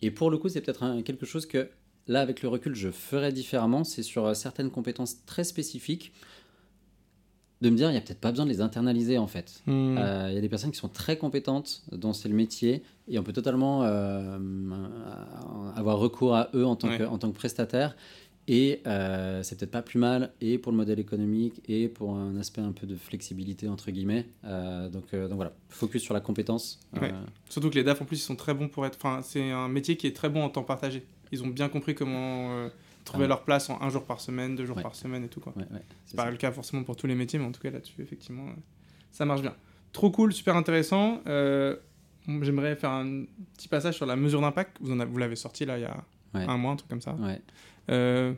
[0.00, 1.68] Et pour le coup, c'est peut-être quelque chose que,
[2.06, 3.84] là, avec le recul, je ferais différemment.
[3.84, 6.12] C'est sur certaines compétences très spécifiques
[7.62, 9.62] de me dire, il n'y a peut-être pas besoin de les internaliser en fait.
[9.66, 9.96] Hmm.
[9.98, 13.18] Euh, il y a des personnes qui sont très compétentes dont c'est le métier et
[13.18, 14.38] on peut totalement euh,
[15.74, 17.96] avoir recours à eux en tant, que, en tant que prestataire.
[18.48, 22.36] Et euh, c'est peut-être pas plus mal, et pour le modèle économique, et pour un
[22.36, 24.24] aspect un peu de flexibilité, entre guillemets.
[24.44, 26.78] donc, donc voilà, focus sur la compétence.
[27.48, 28.94] Surtout que les DAF, en plus, ils sont très bons pour être.
[29.02, 31.04] Enfin, c'est un métier qui est très bon en temps partagé.
[31.32, 32.68] Ils ont bien compris comment
[33.06, 35.40] trouver ah leur place en un jour par semaine, deux jours par semaine et tout.
[35.40, 35.54] quoi.
[36.04, 38.48] c'est pas le cas forcément pour tous les métiers, mais en tout cas là-dessus, effectivement,
[38.48, 38.60] euh,
[39.12, 39.54] ça marche bien.
[39.92, 41.22] Trop cool, super intéressant.
[41.26, 41.76] Euh,
[42.42, 43.24] j'aimerais faire un
[43.56, 44.76] petit passage sur la mesure d'impact.
[44.80, 45.96] Vous, vous l'avez sorti là il y a
[46.34, 47.16] un mois, un truc comme ça.
[47.88, 48.34] Euh,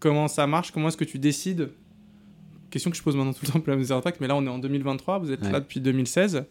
[0.00, 0.72] comment ça marche?
[0.72, 1.70] Comment est-ce que tu décides?
[2.70, 4.44] Question que je pose maintenant tout le temps pour la mesure d'impact, mais là on
[4.44, 6.44] est en 2023, vous êtes là depuis 2016.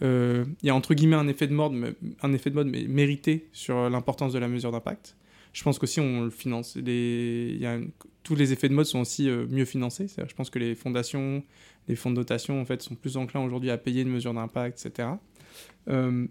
[0.00, 3.48] Il y a entre guillemets un effet de mode, un effet de mode mais mérité
[3.52, 5.16] sur l'importance de la mesure d'impact
[5.52, 6.76] je pense qu'aussi on le finance.
[6.76, 7.78] Les, y a
[8.22, 10.06] tous les effets de mode sont aussi euh, mieux financés.
[10.16, 11.42] Je pense que les fondations,
[11.88, 14.84] les fonds de dotation en fait, sont plus enclins aujourd'hui à payer une mesure d'impact,
[14.84, 15.08] etc.
[15.88, 16.26] Euh,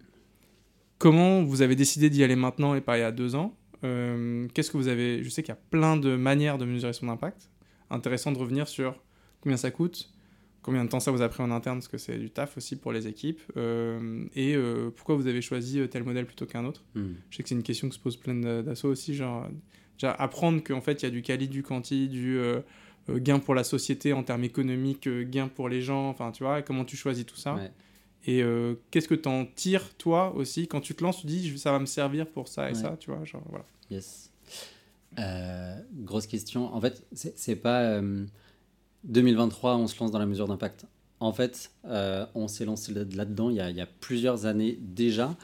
[0.98, 3.56] comment vous avez décidé d'y aller maintenant et pas il y a deux ans?
[3.84, 6.94] Euh, Qu'est-ce que vous avez Je sais qu'il y a plein de manières de mesurer
[6.94, 7.50] son impact.
[7.90, 9.02] Intéressant de revenir sur
[9.42, 10.14] combien ça coûte,
[10.62, 12.76] combien de temps ça vous a pris en interne, parce que c'est du taf aussi
[12.76, 16.66] pour les équipes, euh, et euh, pourquoi vous avez choisi euh, tel modèle plutôt qu'un
[16.66, 16.84] autre?
[16.96, 17.14] Hmm.
[17.30, 19.48] Je sais que c'est une question que se pose plein d'assauts aussi, genre
[19.94, 22.40] déjà apprendre qu'en fait il y a du quali, du quanti, du
[23.10, 26.86] gain pour la société en termes économiques, gain pour les gens, enfin tu vois, comment
[26.86, 27.58] tu choisis tout ça?
[28.26, 28.44] Et
[28.92, 31.86] qu'est-ce que t'en tires, toi aussi Quand tu te lances, tu dis ça va me
[31.86, 32.80] servir pour ça et Ouais.
[32.80, 33.66] ça, tu vois genre, voilà.
[33.90, 34.32] Yes.
[35.98, 36.74] Grosse question.
[36.74, 38.02] En fait, c'est c'est pas
[39.04, 40.86] 2023, on se lance dans la mesure d'impact.
[41.20, 45.36] En fait, euh, on s'est lancé là- là-dedans il, y a- plusieurs années déjà.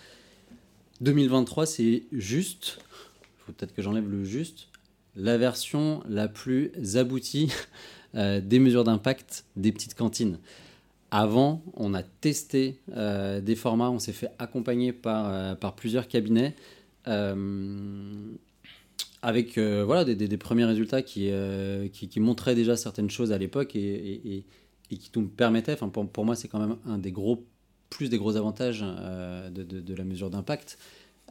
[1.02, 4.70] 2023, c'est juste, il faut peut-être que j'enlève le juste,
[5.16, 7.52] la version la plus aboutie
[8.16, 10.40] euh, des mesures d'impact des petites cantines.
[11.12, 16.56] Avant, on a testé euh, des formats, on s'est fait accompagner par, par plusieurs cabinets.
[19.26, 23.40] Avec euh, voilà, des, premiers résultats qui, euh, qui, qui montraient déjà certaines choses à
[23.40, 24.46] l'époque et, et- et-
[24.92, 27.44] et qui nous permettaient, pour, pour moi c'est quand même un des gros,
[27.90, 30.78] plus des gros avantages euh, de, de- de la mesure d'impact,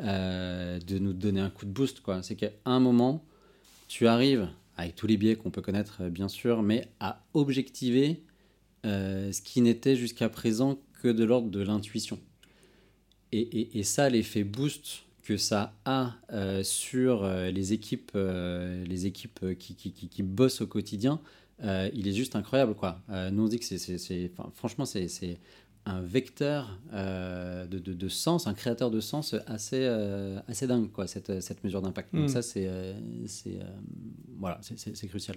[0.01, 2.03] de nous donner un coup de boost.
[2.23, 3.25] C'est qu'à un moment,
[3.87, 8.25] tu arrives, avec tous les biais qu'on peut connaître bien sûr, mais à objectiver
[8.83, 12.19] ce qui n'était jusqu'à présent que de l'ordre de l'intuition.
[13.31, 19.57] Et ça, l'effet boost que ça a euh, sur euh, les équipes, euh, les équipes
[19.59, 21.19] qui, qui, qui- qui bossent au quotidien,
[21.63, 22.75] euh, il est juste incroyable.
[22.75, 23.01] Quoi.
[23.33, 25.39] Nous, on dit que c'est, franchement, c'est, c'est
[25.87, 29.85] un vecteur de, de- de sens, un créateur de sens assez,
[30.49, 32.15] assez dingue, quoi, cette, cette mesure d'impact.
[32.15, 32.29] Donc Mm.
[32.29, 32.69] ça, c'est,
[33.27, 33.59] c'est,
[34.39, 35.37] voilà, c'est, crucial.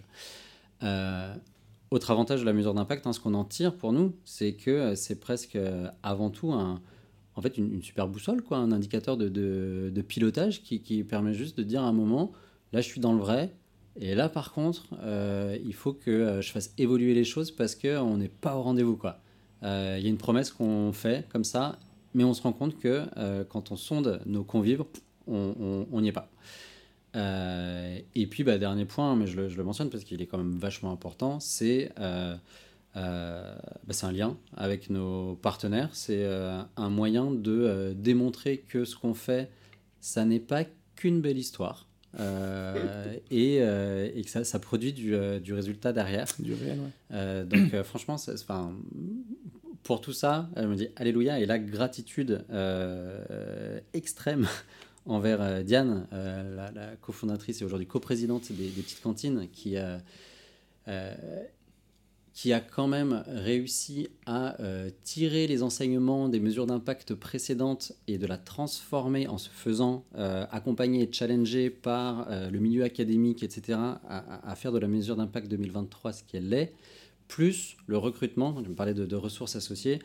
[1.90, 4.96] Autre avantage de la mesure d'impact, hein, ce qu'on en tire pour nous, c'est que
[4.96, 5.58] c'est presque
[6.04, 6.82] avant tout un,
[7.38, 11.84] en fait une, super boussole, quoi, un indicateur de, pilotage qui, permet juste de dire
[11.84, 12.32] à un moment,
[12.74, 13.54] là je suis dans le vrai,
[13.96, 17.76] et là par contre, euh, il faut que euh, je fasse évoluer les choses parce
[17.76, 19.00] qu'on n'est pas au rendez-vous.
[19.64, 21.78] Euh, Il y a une promesse qu'on fait comme ça,
[22.14, 24.84] mais on se rend compte que euh, quand on sonde nos convives,
[25.28, 26.32] on n'y est pas.
[27.16, 30.26] Euh, et puis, bah, dernier point, mais je le, je le mentionne parce qu'il est
[30.26, 31.92] quand même vachement important, c'est
[32.98, 33.56] euh,
[33.86, 35.90] bah, c'est un lien avec nos partenaires.
[35.94, 39.50] C'est euh, un moyen de euh, démontrer que ce qu'on fait,
[40.02, 40.64] ça n'est pas
[40.96, 41.88] qu'une belle histoire.
[43.30, 46.28] et, et que ça, ça produit du, du résultat derrière.
[46.40, 46.80] Du réel,
[47.12, 47.46] ouais.
[47.46, 48.16] Donc franchement,
[49.84, 52.44] pour tout ça, elle me dit Alléluia et la gratitude
[53.94, 54.48] extrême
[55.06, 59.78] envers Diane, la, la cofondatrice et aujourd'hui coprésidente des, des petites cantines, qui,
[60.88, 61.14] euh,
[62.38, 68.20] qui a quand même réussi à euh, tirer les enseignements des mesures d'impact précédentes et
[68.20, 73.42] de la transformer en se faisant euh, accompagner et challenger par euh, le milieu académique,
[73.42, 76.76] etc., à, faire de la mesure d'impact 2023 ce qu'elle est,
[77.28, 79.98] plus le recrutement, je me parlais de, ressources associées,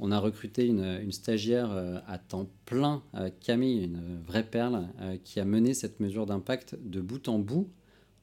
[0.00, 3.04] on a recruté une, stagiaire euh, à temps plein,
[3.38, 4.88] Camille, une vraie perle,
[5.22, 7.70] qui a mené cette mesure d'impact de bout en bout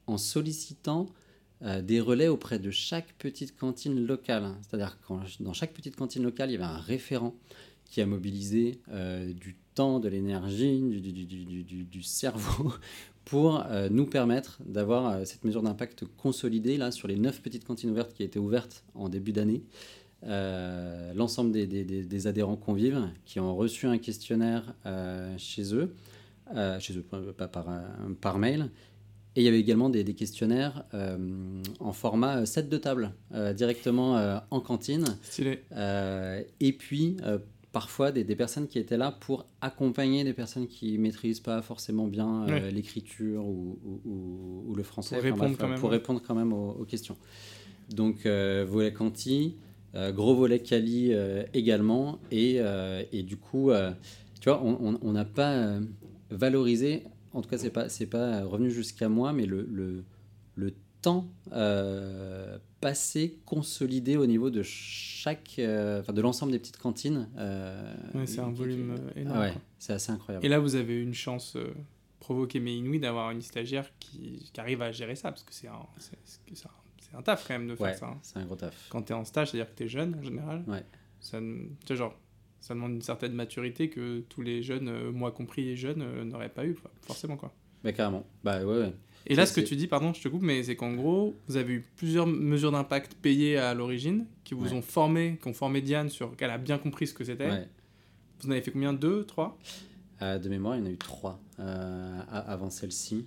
[0.06, 1.06] en sollicitant
[1.64, 4.50] euh, des relais auprès de chaque petite cantine locale.
[4.60, 7.34] C'est-à-dire que dans chaque petite cantine locale, il y avait un référent
[7.86, 10.78] qui a mobilisé euh, du temps, de l'énergie,
[11.90, 12.74] du, cerveau
[13.24, 17.90] pour euh, nous permettre d'avoir cette mesure d'impact consolidée là, sur les neuf petites cantines
[17.90, 19.62] ouvertes qui étaient ouvertes en début d'année.
[20.22, 24.74] L'ensemble des, adhérents convives qui ont reçu un questionnaire
[25.36, 25.94] chez eux,
[26.78, 27.04] chez eux,
[27.36, 28.70] pas par mail,
[29.36, 31.16] et il y avait également des, des questionnaires euh,
[31.80, 35.04] en format 7 de table, euh, directement euh, en cantine.
[35.22, 35.60] Stylé.
[35.72, 37.38] Euh, et puis, euh,
[37.72, 42.06] parfois, des, des personnes qui étaient là pour accompagner des personnes qui maîtrisent pas forcément
[42.06, 42.70] bien euh, Ouais.
[42.70, 45.16] l'écriture ou, ou- ou- ou le français.
[45.16, 45.96] Pour répondre bref, quand même, pour ouais.
[45.96, 47.16] répondre quand même aux, aux questions.
[47.90, 48.92] Donc, euh, volet
[49.96, 50.62] euh, gros volet
[51.12, 52.18] euh, également.
[52.30, 53.90] Et, euh, et du coup, euh,
[54.40, 55.80] tu vois, on- n'a pas euh,
[56.30, 57.04] valorisé,
[57.34, 60.04] en tout cas, c'est pas, c'est pas revenu jusqu'à moi, mais le, le,
[60.54, 66.78] le temps euh, passé, consolidé au niveau de chaque, euh, enfin de l'ensemble des petites
[66.78, 67.28] cantines.
[67.36, 69.38] euh, Ouais, c'est un volume Ah énorme.
[69.40, 69.60] ouais, quoi.
[69.78, 70.46] c'est assez incroyable.
[70.46, 71.56] Et là, vous avez une chance
[72.20, 75.68] provoquée mais inouïe d'avoir une stagiaire qui, qui arrive à gérer ça, parce que c'est
[75.68, 76.16] un, c'est,
[77.24, 78.06] taf quand même de faire ouais, ça.
[78.06, 78.18] hein.
[78.22, 78.86] c'est un gros taf.
[78.88, 80.64] Quand tu es en stage, c'est-à-dire que tu es jeune en général.
[80.66, 80.84] Ouais.
[81.20, 81.38] Ça,
[81.90, 82.18] genre,
[82.64, 86.24] ça demande une certaine maturité que tous les jeunes, euh, moi compris les jeunes, euh,
[86.24, 87.36] n'auraient pas eu, forcément.
[87.36, 87.52] quoi.
[87.82, 88.24] Bah, carrément.
[88.42, 88.92] Bah ouais, ouais.
[89.26, 91.56] Et là, ce que tu dis, pardon, je te coupe, mais c'est qu'en gros, vous
[91.58, 94.72] avez eu plusieurs mesures d'impact payées à l'origine, qui vous Ouais.
[94.72, 97.50] ont formé, qui ont formé Diane sur qu'elle a bien compris ce que c'était.
[97.50, 97.68] ouais.
[98.40, 98.92] Vous en avez fait combien?
[98.94, 99.24] Deux?
[99.24, 99.58] Trois?
[100.22, 103.26] Euh, de mémoire, il y en a eu trois euh, avant celle-ci.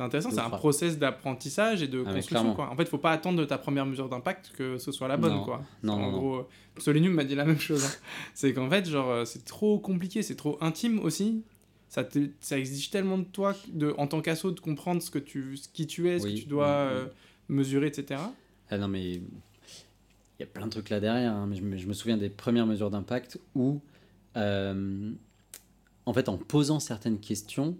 [0.00, 2.54] C'est intéressant, c'est un process d'apprentissage et de Ah, construction.
[2.54, 2.70] Quoi.
[2.70, 5.34] En fait, faut pas attendre de ta première mesure d'impact que ce soit la bonne.
[5.34, 5.44] Non.
[5.44, 5.62] Quoi.
[5.82, 6.18] Non, en non, non.
[6.18, 6.46] gros, euh,
[6.78, 7.84] Solinium m'a dit la même chose.
[7.84, 7.90] hein.
[8.34, 11.42] c'est qu'en fait, genre, euh, c'est trop compliqué, c'est trop intime aussi.
[11.90, 15.18] Ça, te- ça exige tellement de toi, de, en tant qu'asso, de comprendre ce que
[15.18, 17.00] tu, ce qui tu es, ce que tu dois oui, oui.
[17.02, 17.06] euh,
[17.48, 18.20] mesurer, etc.
[18.70, 19.22] Ah non, mais il
[20.38, 22.30] y a plein de trucs là derrière, hein, mais je me, je me souviens des
[22.30, 23.80] premières mesures d'impact où,
[24.36, 25.10] euh,
[26.06, 27.76] en fait, en posant certaines questions,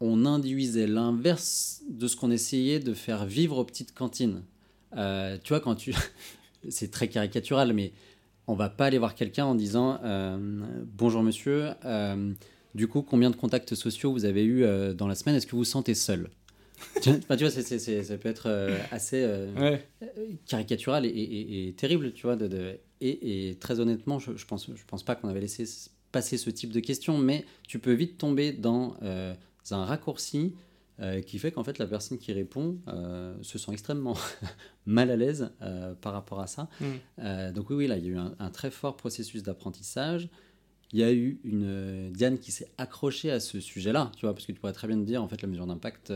[0.00, 4.42] on induisait l'inverse de ce qu'on essayait de faire vivre aux petites cantines.
[4.96, 5.92] Euh, tu vois, quand tu.
[6.68, 7.92] c'est très caricatural, mais
[8.46, 10.36] on va pas aller voir quelqu'un en disant euh,
[10.96, 12.32] Bonjour monsieur, euh,
[12.74, 14.64] du coup, combien de contacts sociaux vous avez eu
[14.94, 15.36] dans la semaine?
[15.36, 16.30] Est-ce que vous vous sentez seul?
[17.02, 18.48] Tu vois, ça peut être
[18.90, 19.24] assez
[19.56, 19.86] Ouais.
[20.46, 22.36] caricatural et, et- et terrible, tu vois.
[22.36, 25.64] De, de- et, et très honnêtement, je, je pense, je pense pas qu'on avait laissé
[26.12, 28.96] passer ce type de questions, mais tu peux vite tomber dans
[29.72, 30.54] euh, un raccourci
[31.00, 34.16] euh, qui fait qu'en fait la personne qui répond euh, se sent extrêmement
[34.86, 36.68] mal à l'aise euh, par rapport à ça.
[36.80, 37.52] Mm.
[37.52, 40.28] Donc oui, oui, là, il y a eu un, un très fort processus d'apprentissage.
[40.92, 44.44] Il y a eu une Diane qui s'est accrochée à ce sujet-là, tu vois, parce
[44.44, 46.12] que tu pourrais très bien te dire, en fait, la mesure d'impact,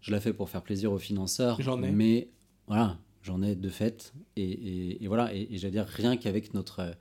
[0.00, 1.60] je la fais pour faire plaisir aux financeurs.
[1.60, 1.90] J'en ai.
[1.90, 2.28] Mais
[2.66, 4.14] voilà, j'en ai de fait.
[4.36, 6.94] Et, et- et voilà, et, et j'allais dire, rien qu'avec notre,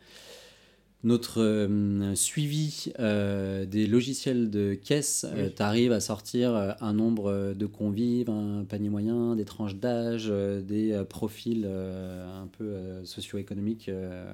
[1.03, 5.53] notre euh, suivi euh, des logiciels de caisse, Oui.
[5.55, 9.75] tu arrives à sortir euh, un nombre euh, de convives, un panier moyen, des tranches
[9.75, 14.25] d'âge, euh, des euh, profils euh, un peu euh, socio-économiques, euh,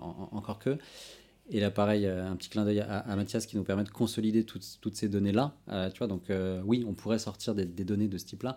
[0.00, 0.78] en- en- encore que.
[1.50, 3.90] Et là, pareil, euh, un petit clin d'œil à, à Mathias qui nous permet de
[3.90, 5.54] consolider toutes, toutes ces données-là.
[5.68, 8.56] Euh, tu vois, donc euh, oui, on pourrait sortir des, des données de ce type-là.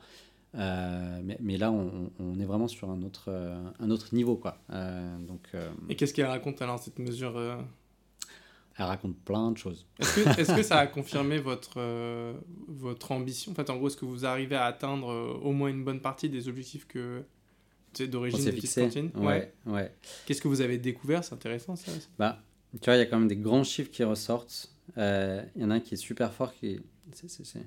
[0.55, 4.35] Euh, mais, mais là, on, on est vraiment sur un autre, euh, un autre niveau.
[4.35, 4.57] Quoi.
[4.71, 7.39] Euh, donc, euh, Et qu'est-ce qu'elle raconte alors, cette mesure
[8.77, 9.85] elle raconte plein de choses.
[9.99, 11.81] Est-ce que, est-ce que ça a confirmé votre,
[12.69, 13.51] votre ambition?
[13.51, 15.07] En fait, en gros, est-ce que vous arrivez à atteindre
[15.43, 17.21] au moins une bonne partie des objectifs que
[17.99, 18.83] d'origine des petites fixé.
[18.83, 19.93] cantines Ouais, ouais.
[20.25, 21.25] Qu'est-ce que vous avez découvert?
[21.25, 22.07] C'est intéressant ça aussi.
[22.17, 24.71] Bah, tu vois, il y a quand même des grands chiffres qui ressortent.
[24.95, 26.79] Il y en a un qui est super fort, qui est,
[27.11, 27.65] c'est, c'est-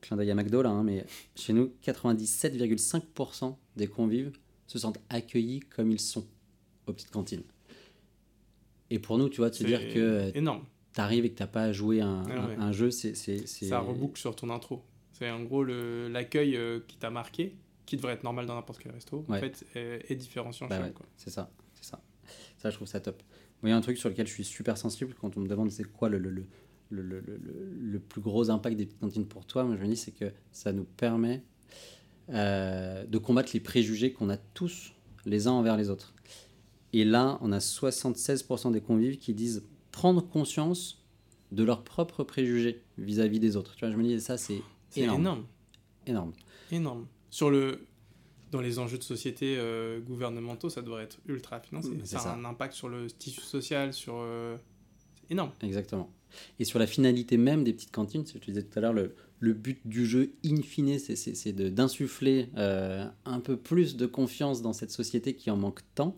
[0.00, 1.04] clin d'œil à McDo là, hein, mais
[1.34, 4.32] chez nous, 97,5% des convives
[4.66, 6.26] se sentent accueillis comme ils sont
[6.86, 7.42] aux petites cantines.
[8.90, 10.64] Et pour nous, tu vois, de se dire que énorme.
[10.94, 12.56] tu arrives et que tu pas à jouer un, Ah un- ouais.
[12.56, 14.82] un jeu, c'est, c'est, c'est- Ça reboucle sur ton intro.
[15.12, 17.56] C'est en gros le- l'accueil euh, qui t'a marqué,
[17.86, 20.82] qui devrait être normal dans n'importe quel resto, en fait, est, est différenciant Bah chez
[20.82, 21.06] ouais, vous, quoi.
[21.16, 22.02] c'est ça, c'est ça.
[22.58, 23.22] Ça, je trouve ça top.
[23.64, 25.84] Y a un truc sur lequel je suis super sensible quand on me demande c'est
[25.84, 26.44] quoi le, le, le,
[26.90, 27.40] le, le- le-
[27.80, 29.64] le plus gros impact des petites cantines pour toi.
[29.64, 31.42] Moi, je me dis c'est que ça nous permet
[32.30, 34.92] euh, de combattre les préjugés qu'on a tous
[35.24, 36.14] les uns envers les autres.
[36.92, 41.04] Et là, on a 76% des convives qui disent prendre conscience
[41.52, 43.74] de leurs propres préjugés vis-à-vis des autres.
[43.76, 44.60] Tu vois, je me dis ça, c'est
[44.96, 45.20] énorme.
[45.20, 45.44] énorme.
[46.06, 46.32] énorme.
[46.72, 47.06] énorme.
[47.30, 47.86] Sur le,
[48.50, 51.90] dans les enjeux de société euh, gouvernementaux, ça devrait être ultra financé.
[52.04, 54.14] Ça a un impact sur le tissu social, sur.
[54.16, 54.56] euh,
[55.22, 55.50] C'est énorme.
[55.62, 56.10] Exactement.
[56.58, 59.52] Et sur la finalité même des petites cantines, ce je disais tout à l'heure, le,
[59.52, 64.90] but du jeu, in fine, c'est- d'insuffler euh, un peu plus de confiance dans cette
[64.90, 66.16] société qui en manque tant.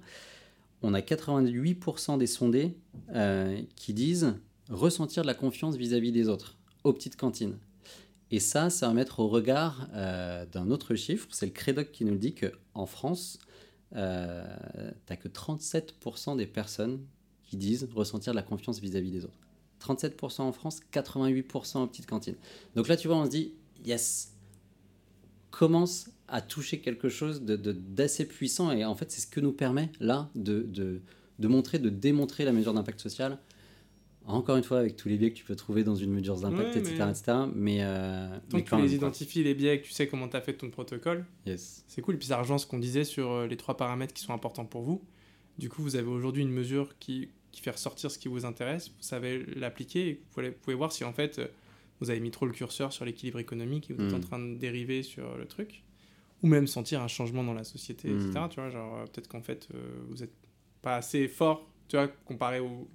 [0.82, 2.76] On a 88% des sondés
[3.14, 4.35] euh, qui disent
[4.70, 7.56] ressentir de la confiance vis-à-vis des autres aux petites cantines.
[8.30, 12.05] Et ça, ça va mettre au regard euh, d'un autre chiffre, c'est le Crédoc qui
[12.05, 13.39] nous dit qu'en France,
[13.90, 17.01] tu que 37% des personnes
[17.48, 19.47] qui disent ressentir de la confiance vis-à-vis des autres.
[19.80, 22.36] 37% en France, 88% aux petites cantines.
[22.76, 23.52] Donc là, tu vois, on se dit,
[23.84, 24.34] yes,
[25.50, 28.70] commence à toucher quelque chose de- de- d'assez puissant.
[28.70, 31.00] Et en fait, c'est ce que nous permet, là, de, de,
[31.38, 33.38] de montrer, de démontrer la mesure d'impact social.
[34.26, 36.74] Encore une fois, avec tous les biais que tu peux trouver dans une mesure d'impact,
[36.74, 37.32] Ouais, etc., mais- etc.
[37.55, 40.06] Mais, euh, Tant mais que quand tu les même, identifies, les biais, que tu sais
[40.06, 41.82] comment tu as fait ton protocole, Yes.
[41.88, 42.16] c'est cool.
[42.16, 44.66] Et puis ça rejoint ce qu'on disait sur euh, les trois paramètres qui sont importants
[44.66, 45.02] pour vous.
[45.59, 48.88] Du coup, vous avez aujourd'hui une mesure qui, qui fait ressortir ce qui vous intéresse.
[48.88, 51.46] Vous savez l'appliquer et vous pouvez, voir si en fait euh,
[52.00, 54.54] vous avez mis trop le curseur sur l'équilibre économique et vous êtes en train de
[54.54, 55.82] dériver sur le truc.
[56.42, 58.46] Ou même sentir un changement dans la société, etc.
[58.48, 60.34] Tu vois, genre euh, peut-être qu'en fait euh, vous n'êtes
[60.82, 62.88] pas assez fort, tu vois, comparé au.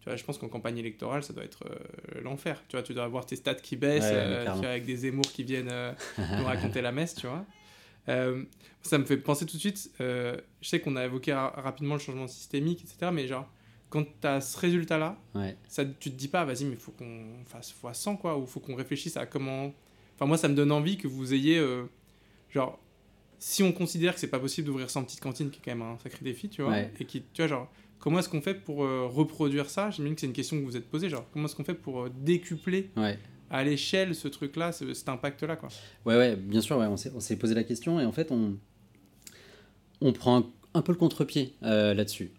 [0.00, 2.60] Tu vois, je pense qu'en campagne électorale, ça doit être euh, l'enfer.
[2.68, 5.06] Tu vois, tu dois avoir tes stats qui baissent, Ouais, euh, tu vois, avec des
[5.06, 5.72] émours qui viennent
[6.18, 7.46] nous raconter la messe, tu vois.
[8.82, 12.00] Ça me fait penser tout de suite, je sais qu'on a évoqué ra- rapidement le
[12.00, 13.12] changement systémique, etc.
[13.12, 13.48] Mais genre,
[13.92, 15.54] quand tu as ce résultat-là, Ouais.
[15.68, 18.46] ça, tu te dis pas, vas-y, mais il faut qu'on fasse fois 100, quoi, ou
[18.46, 19.70] faut qu'on réfléchisse à comment...
[20.14, 21.84] Enfin, moi, ça me donne envie que vous ayez, euh,
[22.50, 22.78] genre,
[23.38, 25.82] si on considère que c'est pas possible d'ouvrir 100 petites cantines, qui est quand même
[25.86, 26.90] un sacré défi, tu vois, Ouais.
[26.98, 29.90] et qui, tu vois, genre, comment est-ce qu'on fait pour euh, reproduire ça?
[29.90, 32.02] J'imagine que c'est une question que vous êtes posée, genre, comment est-ce qu'on fait pour
[32.04, 33.18] euh, décupler Ouais.
[33.50, 35.68] à l'échelle ce truc-là, ce- cet impact-là, quoi?
[36.06, 38.56] Ouais, ouais, bien sûr, ouais, on s'est posé la question et en fait, on,
[40.00, 42.32] on prend un, un peu le contre-pied là-dessus.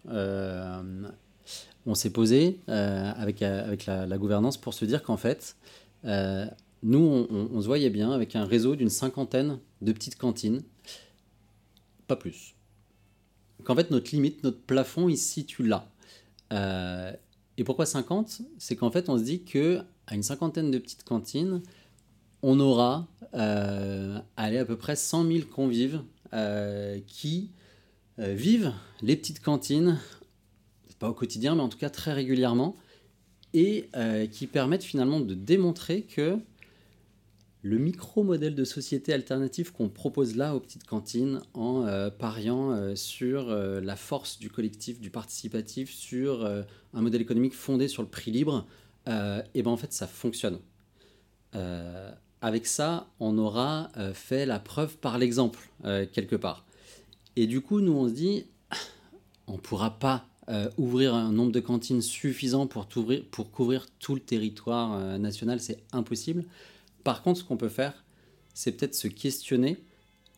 [1.86, 5.58] On s'est posé euh, avec, euh, avec la, gouvernance pour se dire qu'en fait,
[6.06, 6.46] euh,
[6.82, 10.64] nous, on, se voyait bien avec un réseau d'une cinquantaine de petites cantines
[12.08, 12.56] pas plus.
[13.64, 15.88] Qu'en fait, notre limite, notre plafond, il se situe là.
[17.58, 21.06] et pourquoi 50 C'est qu'en fait, on se dit que à une cinquantaine de petites
[21.06, 21.62] cantines,
[22.42, 26.02] on aura à peu près 100 000 convives
[27.08, 27.52] qui
[28.18, 29.98] vivent les petites cantines,
[31.04, 32.78] pas au quotidien, mais en tout cas très régulièrement,
[33.54, 33.90] et
[34.32, 36.40] qui permettent finalement de démontrer que
[37.64, 42.94] le micro-modèle de société alternative qu'on propose là aux petites cantines en euh, pariant euh,
[42.96, 48.10] sur euh, la force du collectif, du participatif, sur un modèle économique fondé sur le
[48.10, 48.68] prix libre,
[49.08, 50.60] et ben en fait ça fonctionne.
[52.42, 56.66] avec ça, on aura fait la preuve par l'exemple quelque part.
[57.36, 58.46] Et du coup, nous on se dit,
[59.48, 60.26] on ne pourra pas
[60.78, 62.88] ouvrir un nombre de cantines suffisant pour,
[63.32, 66.44] pour couvrir tout le territoire national, c'est impossible.
[67.04, 68.04] Par contre, ce qu'on peut faire,
[68.54, 69.78] c'est peut-être se questionner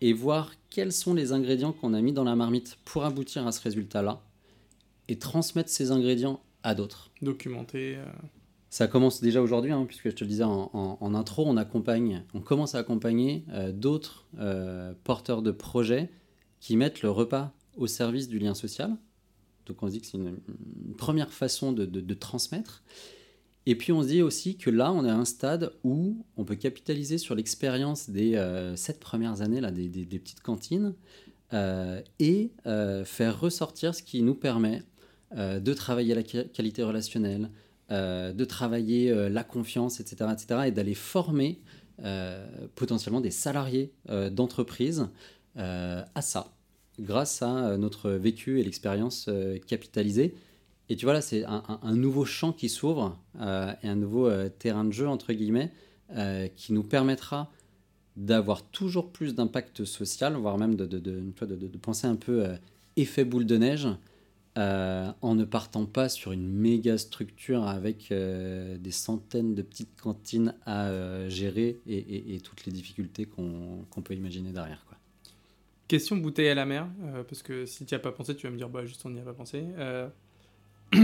[0.01, 3.51] et voir quels sont les ingrédients qu'on a mis dans la marmite pour aboutir à
[3.51, 4.21] ce résultat-là
[5.07, 7.11] et transmettre ces ingrédients à d'autres.
[7.21, 7.95] Documenter.
[7.97, 8.05] Euh.
[8.69, 12.41] Ça commence déjà aujourd'hui, hein, puisque je te le disais en, intro, on accompagne, on
[12.41, 16.09] commence à accompagner euh, d'autres euh, porteurs de projets
[16.59, 18.97] qui mettent le repas au service du lien social.
[19.65, 20.37] Donc on se dit que c'est une,
[20.97, 22.83] première façon de transmettre.
[23.65, 26.45] Et puis on se dit aussi que là, on est à un stade où on
[26.45, 30.93] peut capitaliser sur l'expérience des euh, sept premières années là, des, petites cantines
[31.53, 34.83] euh, et euh, faire ressortir ce qui nous permet
[35.35, 37.49] de travailler la qualité relationnelle,
[37.89, 41.59] de travailler la confiance, etc., etc., et d'aller former
[42.75, 43.91] potentiellement des salariés
[44.31, 45.09] d'entreprise
[45.55, 46.54] à ça,
[46.99, 49.29] grâce à notre vécu et l'expérience
[49.67, 50.35] capitalisée.
[50.89, 54.49] Et tu vois, là, c'est un, nouveau champ qui s'ouvre euh, et un nouveau euh,
[54.49, 55.71] terrain de jeu, entre guillemets,
[56.11, 57.51] euh, qui nous permettra
[58.17, 62.45] d'avoir toujours plus d'impact social, voire même de, de, de, penser un peu
[62.95, 63.87] effet boule de neige,
[64.55, 71.27] en ne partant pas sur une méga structure avec des centaines de petites cantines à
[71.27, 74.85] gérer et, toutes les difficultés qu'on peut imaginer derrière.
[74.87, 74.97] Quoi.
[75.87, 76.87] Question bouteille à la mer,
[77.27, 79.11] parce que si tu n'y as pas pensé, tu vas me dire, bah, juste on
[79.11, 79.63] n'y a pas pensé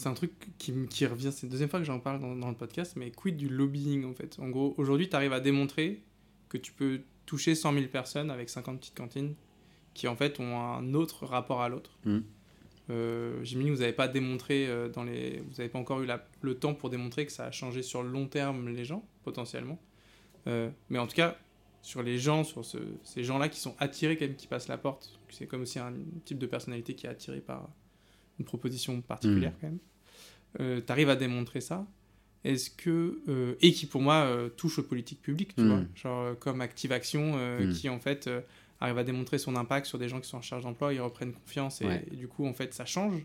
[0.00, 2.56] c'est un truc qui, qui revient, c'est la deuxième fois que j'en parle dans, le
[2.56, 4.38] podcast, mais quid du lobbying en fait?
[4.40, 6.02] En gros, aujourd'hui, tu arrives à démontrer
[6.48, 9.34] que tu peux toucher 100 000 personnes avec 50 petites cantines
[9.92, 11.98] qui en fait ont un autre rapport à l'autre.
[12.04, 12.18] Mmh.
[12.88, 16.08] Euh, J'imagine que vous n'avez pas démontré euh, dans les, vous n'avez pas encore eu
[16.40, 19.78] le temps pour démontrer que ça a changé sur le long terme les gens potentiellement.
[20.46, 21.36] Euh, mais en tout cas,
[21.82, 25.18] sur les gens, sur ces gens-là qui sont attirés quand même, qui passent la porte,
[25.30, 25.94] c'est comme aussi un
[26.24, 27.70] type de personnalité qui est attiré par
[28.38, 29.56] une proposition particulière mmh.
[29.60, 29.78] quand même.
[30.60, 31.86] Euh, tu arrives à démontrer ça.
[32.42, 35.68] Est-ce que euh, et qui pour moi euh, touche aux politiques publiques, tu mmh.
[35.68, 37.72] vois, genre comme Active Action, mmh.
[37.72, 38.28] qui en fait
[38.80, 41.32] arrive à démontrer son impact sur des gens qui sont en charge d'emploi, ils reprennent
[41.32, 43.22] confiance et, du coup en fait ça change.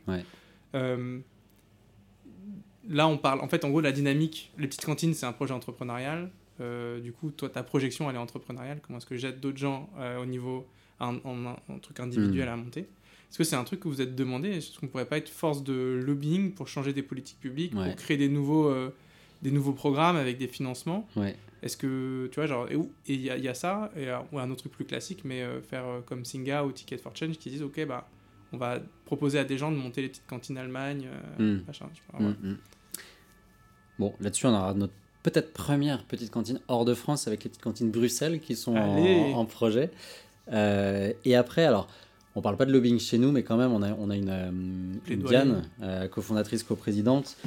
[2.87, 5.53] là on parle, en fait en gros la dynamique, les petites cantines c'est un projet
[5.53, 6.29] entrepreneurial.
[6.59, 8.79] Du coup toi ta projection elle est entrepreneuriale.
[8.81, 9.89] Comment est-ce que j'aide d'autres gens
[10.21, 10.65] au niveau
[10.99, 12.87] un, un, truc individuel à monter?
[13.35, 14.49] Est-ce que c'est un truc que vous êtes demandé?
[14.49, 17.95] Est-ce qu'on ne pourrait pas être force de lobbying pour changer des politiques publiques, pour
[17.97, 18.95] créer des nouveaux, euh,
[19.41, 21.05] des nouveaux programmes avec des financements?
[21.61, 22.77] Est-ce que, tu vois, genre, et
[23.07, 25.61] il y, y, a ça, et, euh, ou un autre truc plus classique, mais euh,
[25.61, 28.07] faire comme Singa ou Ticket for Change qui disent, OK, bah,
[28.53, 31.57] on va proposer à des gens de monter les petites cantines Allemagne, hmm.
[31.67, 32.57] machin, hmm, hmm.
[33.99, 34.93] Bon, là-dessus, on aura notre
[35.31, 39.33] peut-être première petite cantine hors de France avec les petites cantines Bruxelles qui sont en,
[39.33, 39.91] en, projet.
[40.51, 41.87] et après, alors,
[42.35, 44.29] on parle pas de lobbying chez nous, mais quand même, on a, on a une,
[44.29, 47.37] euh, Diane, euh, cofondatrice, coprésidente,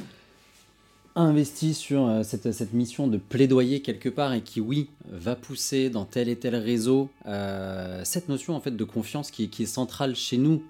[1.15, 5.91] investi sur euh, cette, cette, mission de plaidoyer quelque part et qui, oui, va pousser
[5.91, 7.09] dans tel et tel réseau
[8.03, 10.63] cette notion en fait de confiance qui, qui est centrale chez nous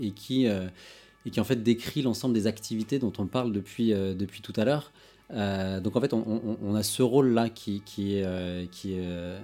[0.00, 4.40] et qui et qui en fait décrit l'ensemble des activités dont on parle depuis depuis
[4.40, 4.92] tout à l'heure.
[5.32, 9.38] Euh, donc en fait, on, a ce rôle-là qui, qui, est, euh, qui est euh,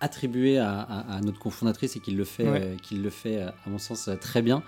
[0.00, 4.62] attribué à, notre cofondatrice et qui le fait, le fait à mon sens, très bien.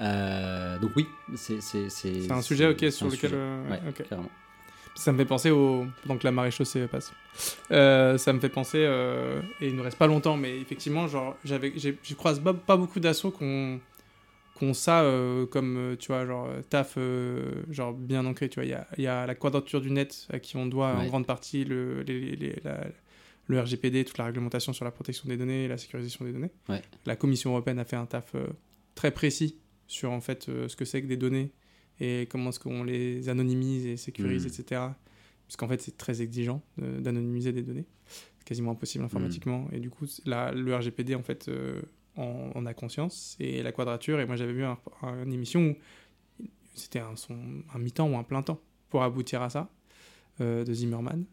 [0.00, 1.06] donc oui,
[1.36, 1.60] c'est...
[1.60, 3.32] C'est un sujet ok, sur lequel...
[4.08, 4.30] Carrément.
[4.96, 5.86] Ça me fait penser au...
[6.02, 7.12] Pendant que la marée chaussée passe.
[7.68, 8.78] ça me fait penser...
[9.60, 13.80] et il ne reste pas longtemps, mais effectivement, genre, je croise pas beaucoup d'assauts qu'on
[14.54, 16.96] qu'on ça euh, comme, euh, tu vois, genre, euh, taf,
[17.70, 18.64] genre, bien ancré, tu vois.
[18.64, 21.26] Il y a, y a, la quadrature du net à qui on doit en grande
[21.26, 22.54] partie le, les,
[23.46, 26.52] le RGPD, toute la réglementation sur la protection des données et la sécurisation des données.
[27.04, 28.34] La Commission européenne a fait un taf
[28.94, 31.52] très précis sur, en fait, ce que c'est que des données
[32.00, 34.80] et comment est-ce qu'on les anonymise et sécurise, etc.
[35.46, 37.86] Parce qu'en fait, c'est très exigeant d'anonymiser des données.
[38.44, 39.68] quasiment impossible informatiquement.
[39.72, 41.50] Et du coup, la, le RGPD, en fait
[42.16, 44.20] on a conscience, et la quadrature.
[44.20, 45.60] Et moi, j'avais vu un- un- une émission
[46.40, 48.60] où c'était un, son- un mi-temps ou un plein temps
[48.90, 49.68] pour aboutir à ça,
[50.40, 51.24] euh, de Zimmerman.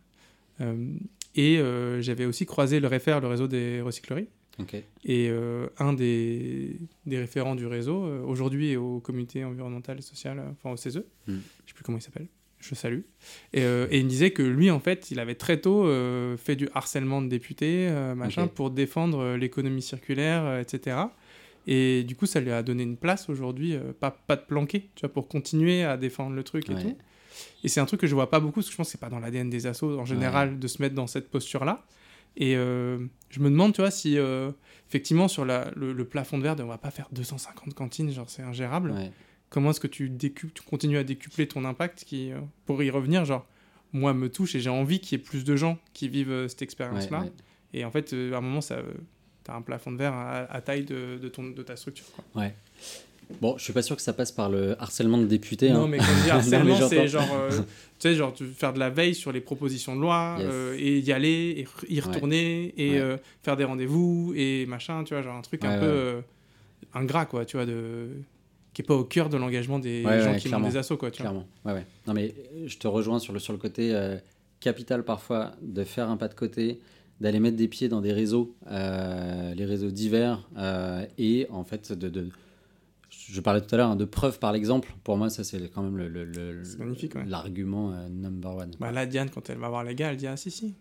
[0.60, 0.94] Euh,
[1.36, 4.28] et euh, j'avais aussi croisé le REFER, le réseau des recycleries.
[5.06, 5.30] Et
[5.80, 6.78] un des,
[7.08, 10.98] des référents du réseau, aujourd'hui est au comité environnemental et social, enfin au CESE,
[11.28, 11.34] Mm.
[11.66, 12.28] je sais plus comment il s'appelle,
[12.62, 13.02] je salue.
[13.54, 16.38] Et, euh, et il me disait que lui, en fait, il avait très tôt euh,
[16.38, 20.98] fait du harcèlement de députés, euh, machin, pour défendre l'économie circulaire, etc.
[21.68, 25.02] Et du coup, ça lui a donné une place aujourd'hui, pas, pas de planquer, tu
[25.02, 26.98] vois, pour continuer à défendre le truc et tout.
[27.64, 29.00] Et c'est un truc que je vois pas beaucoup, parce que je pense que c'est
[29.00, 31.84] pas dans l'ADN des assos en général de se mettre dans cette posture-là.
[32.38, 34.18] Et je me demande, tu vois, si
[34.88, 38.30] effectivement sur la, le, le plafond de verre, on va pas faire 250 cantines, genre
[38.30, 38.92] c'est ingérable.
[38.92, 39.12] Ouais.
[39.52, 40.11] Comment est-ce que tu,
[40.69, 43.45] continues à décupler ton impact qui, euh, pour y revenir, genre,
[43.94, 46.48] moi me touche et j'ai envie qu'il y ait plus de gens qui vivent euh,
[46.48, 47.19] cette Ouais, expérience-là.
[47.22, 47.32] ouais.
[47.73, 48.78] Et en fait, euh, à un moment, ça,
[49.44, 52.06] t'as un plafond de verre à, à taille de, de, ton, de ta structure.
[52.34, 52.45] Quoi.
[53.40, 55.69] Bon, je suis pas sûr que ça passe par le harcèlement de députés.
[55.72, 55.88] Non, hein.
[55.88, 57.49] mais comme dire, Non, mais harcèlement, c'est genre, euh,
[57.99, 60.48] tu sais, genre faire de la veille sur les propositions de loi Yes.
[60.49, 62.99] euh, et y aller, et y retourner, et Ouais.
[62.99, 66.23] euh, faire des rendez-vous, et machin, tu vois, genre un truc un Ouais, peu ouais.
[66.94, 68.10] ingrat, quoi, tu vois, de...
[68.73, 70.65] qui est pas au cœur de l'engagement des Ouais, gens ouais, qui clairement.
[70.65, 71.31] montent des assos, quoi, tu vois.
[71.31, 71.48] Clairement.
[71.65, 71.85] Ouais, ouais.
[72.07, 74.18] Non, mais euh, je te rejoins sur le, sur le côté euh,
[74.60, 76.80] capital parfois de faire un pas de côté,
[77.19, 81.91] d'aller mettre des pieds dans des réseaux, euh, les réseaux divers, euh, et en fait,
[81.91, 82.30] de, de-
[83.10, 84.93] je parlais tout à l'heure hein, de preuves par l'exemple.
[85.03, 86.64] Pour moi, ça, c'est quand même le- le- le-
[87.27, 88.72] l'argument euh, number one.
[88.80, 90.76] Bah là, Diane, quand elle va voir les gars, elle dit Ah, si, si.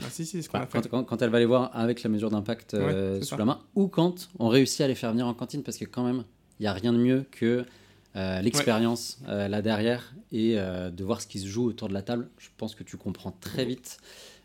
[0.00, 2.30] Ah, si, si, ce Bah, quand, quand- quand elle va les voir avec la mesure
[2.30, 3.36] d'impact euh, Ouais, sous ça.
[3.36, 6.04] la main, ou quand on réussit à les faire venir en cantine, parce que quand
[6.04, 6.24] même,
[6.58, 7.64] il n'y a rien de mieux que
[8.16, 11.94] euh, l'expérience euh, là derrière et euh, de voir ce qui se joue autour de
[11.94, 12.28] la table.
[12.38, 13.98] Je pense que tu comprends très vite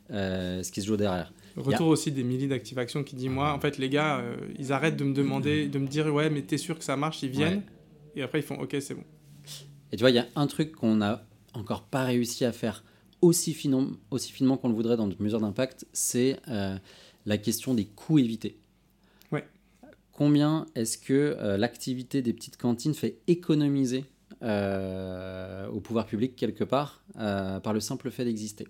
[0.09, 1.33] ce qui se joue derrière.
[1.55, 4.23] Retour aussi des milliers d'Active Action qui dit Moi, en fait, les gars,
[4.59, 7.23] ils arrêtent de me demander, de me dire Ouais, mais t'es sûr que ça marche
[7.23, 7.57] Ils viennent.
[7.57, 8.17] Ouais.
[8.17, 9.03] Et après, ils font Ok, c'est bon.
[9.91, 12.83] Et tu vois, il y a un truc qu'on n'a encore pas réussi à faire
[13.21, 16.39] aussi, finement, aussi finement qu'on le voudrait dans notre mesure d'impact, c'est
[17.25, 18.59] la question des coûts évités.
[20.13, 24.05] Combien est-ce que euh, l'activité des petites cantines fait économiser
[24.43, 28.67] euh, au pouvoir public quelque part euh, par le simple fait d'exister?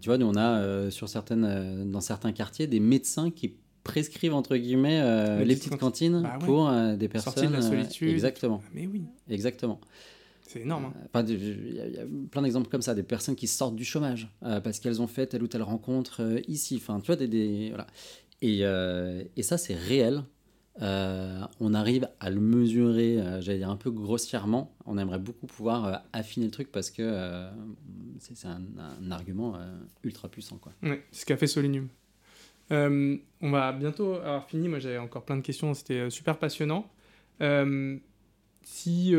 [0.00, 4.56] Tu vois, nous on a sur certaines, dans certains quartiers des médecins qui prescrivent entre
[4.56, 5.00] guillemets
[5.38, 7.32] Les les petites cantines Bah pour des personnes.
[7.34, 8.10] Sortie de la solitude.
[8.10, 9.80] exactement, Ah, Mais oui, exactement.
[10.46, 10.86] c'est énorme.
[10.86, 10.92] hein.
[11.06, 13.76] Enfin, Il y, a- il y a plein d'exemples comme ça, des personnes qui sortent
[13.76, 16.76] du chômage euh, parce qu'elles ont fait telle ou telle rencontre euh, ici.
[16.76, 17.86] Enfin, tu vois, des, des- voilà.
[18.44, 20.22] Et, euh, et ça, c'est réel.
[20.82, 24.76] Euh, on arrive à le mesurer, euh, j'allais dire un peu grossièrement.
[24.84, 27.50] On aimerait beaucoup pouvoir euh, affiner le truc parce que euh,
[28.18, 28.60] c'est un,
[29.10, 30.58] argument euh, ultra puissant.
[30.58, 30.72] Quoi.
[30.82, 31.88] C'est ce qu'a fait Solinium.
[32.70, 34.68] Euh, on va bientôt avoir fini.
[34.68, 35.72] Moi, j'avais encore plein de questions.
[35.72, 36.90] C'était euh, super passionnant.
[37.40, 37.96] Euh,
[38.62, 39.14] si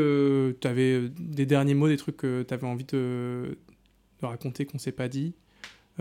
[0.61, 3.57] tu avais des derniers mots, des trucs que tu avais envie de,
[4.21, 5.33] de raconter qu'on s'est pas dit,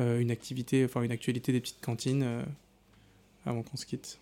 [0.01, 2.43] euh, une activité, enfin une actualité des petites cantines, euh,
[3.47, 4.19] avant qu'on se quitte.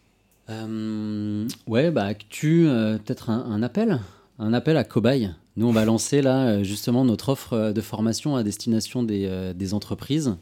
[0.50, 4.00] Euh, ouais, bah, actu, euh, peut-être un, appel,
[4.38, 5.30] un appel à cobaye.
[5.56, 9.74] Nous, on va lancer là euh, justement notre offre euh, de formation à destination des,
[9.74, 10.36] entreprises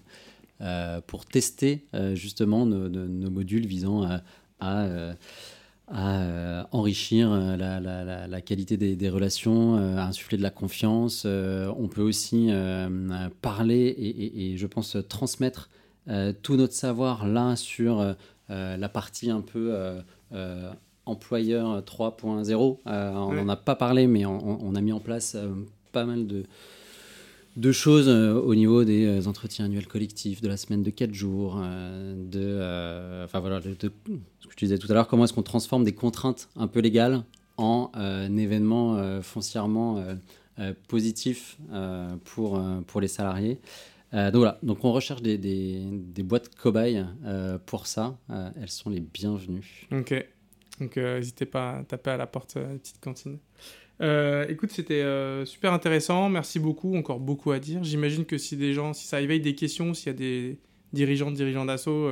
[1.06, 4.06] pour tester justement nos, modules visant
[4.60, 5.14] à,
[6.70, 11.24] enrichir la, qualité des, relations, à insuffler de la confiance.
[11.24, 12.50] On peut aussi
[13.40, 13.94] parler
[14.36, 15.70] et, je pense transmettre
[16.42, 18.14] tout notre savoir là sur
[18.50, 20.00] la partie un peu euh,
[20.32, 20.70] euh,
[21.06, 22.78] employeur 3.0.
[22.86, 23.36] Euh, on Ouais.
[23.42, 25.48] n'en a pas parlé, mais on, on a mis en place euh,
[25.92, 26.44] pas mal de,
[27.56, 31.12] de choses euh, au niveau des euh, entretiens annuels collectifs, de la semaine de 4
[31.14, 33.92] jours, euh, de, euh, enfin voilà, de, de-
[34.40, 36.80] ce que je disais tout à l'heure, comment est-ce qu'on transforme des contraintes un peu
[36.80, 37.22] légales
[37.56, 40.14] en euh, un événement euh, foncièrement euh,
[40.60, 43.58] euh, positif euh, pour, euh, pour les salariés.
[44.12, 48.18] Euh, donc voilà, donc on recherche des, des, des boîtes cobayes euh, pour ça.
[48.30, 49.86] Euh, elles sont les bienvenues.
[49.92, 50.14] Ok.
[50.80, 53.38] Donc, n'hésitez pas à taper à la porte petite cantine.
[54.00, 56.30] Euh, écoute, c'était euh, super intéressant.
[56.30, 56.96] Merci beaucoup.
[56.96, 57.84] Encore beaucoup à dire.
[57.84, 60.58] J'imagine que si des gens, si ça éveille des questions, s'il y a des
[60.94, 62.08] dirigeants, dirigeants d'assaut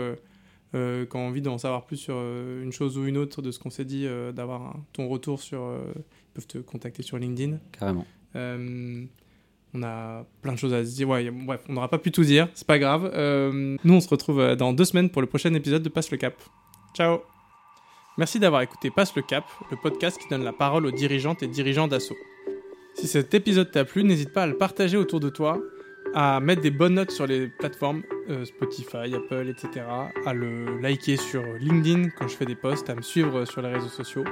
[0.75, 3.59] euh, qui ont envie d'en savoir plus sur une chose ou une autre de ce
[3.59, 7.59] qu'on s'est dit, d'avoir ton retour sur, ils peuvent te contacter sur LinkedIn.
[7.73, 8.05] Carrément.
[9.79, 11.09] On a plein de choses à se dire.
[11.09, 12.49] Ouais, bref, on n'aura pas pu tout dire.
[12.55, 13.11] C'est pas grave.
[13.15, 16.11] Euh, nous, on se retrouve euh, dans deux semaines pour le prochain épisode de Passe
[16.11, 16.35] le Cap.
[16.95, 17.21] Ciao.
[18.17, 21.47] Merci d'avoir écouté Passe le Cap, le podcast qui donne la parole aux dirigeantes et
[21.47, 22.17] dirigeants d'assaut.
[22.95, 25.61] Si cet épisode t'a plu, n'hésite pas à le partager autour de toi
[26.15, 29.87] à mettre des bonnes notes sur les plateformes euh, Spotify, Apple, etc.
[30.27, 33.69] À le liker sur LinkedIn quand je fais des posts, à me suivre sur les
[33.69, 34.25] réseaux sociaux.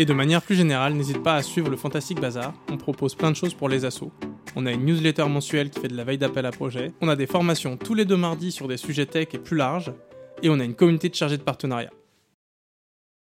[0.00, 2.54] Et de manière plus générale, n'hésite pas à suivre le Fantastique Bazar.
[2.72, 4.10] On propose plein de choses pour les assos.
[4.56, 6.92] On a une newsletter mensuelle qui fait de la veille d'appel à projet.
[7.02, 9.92] On a des formations tous les deux mardis sur des sujets tech et plus larges.
[10.42, 11.90] Et on a une communauté de chargés de partenariat.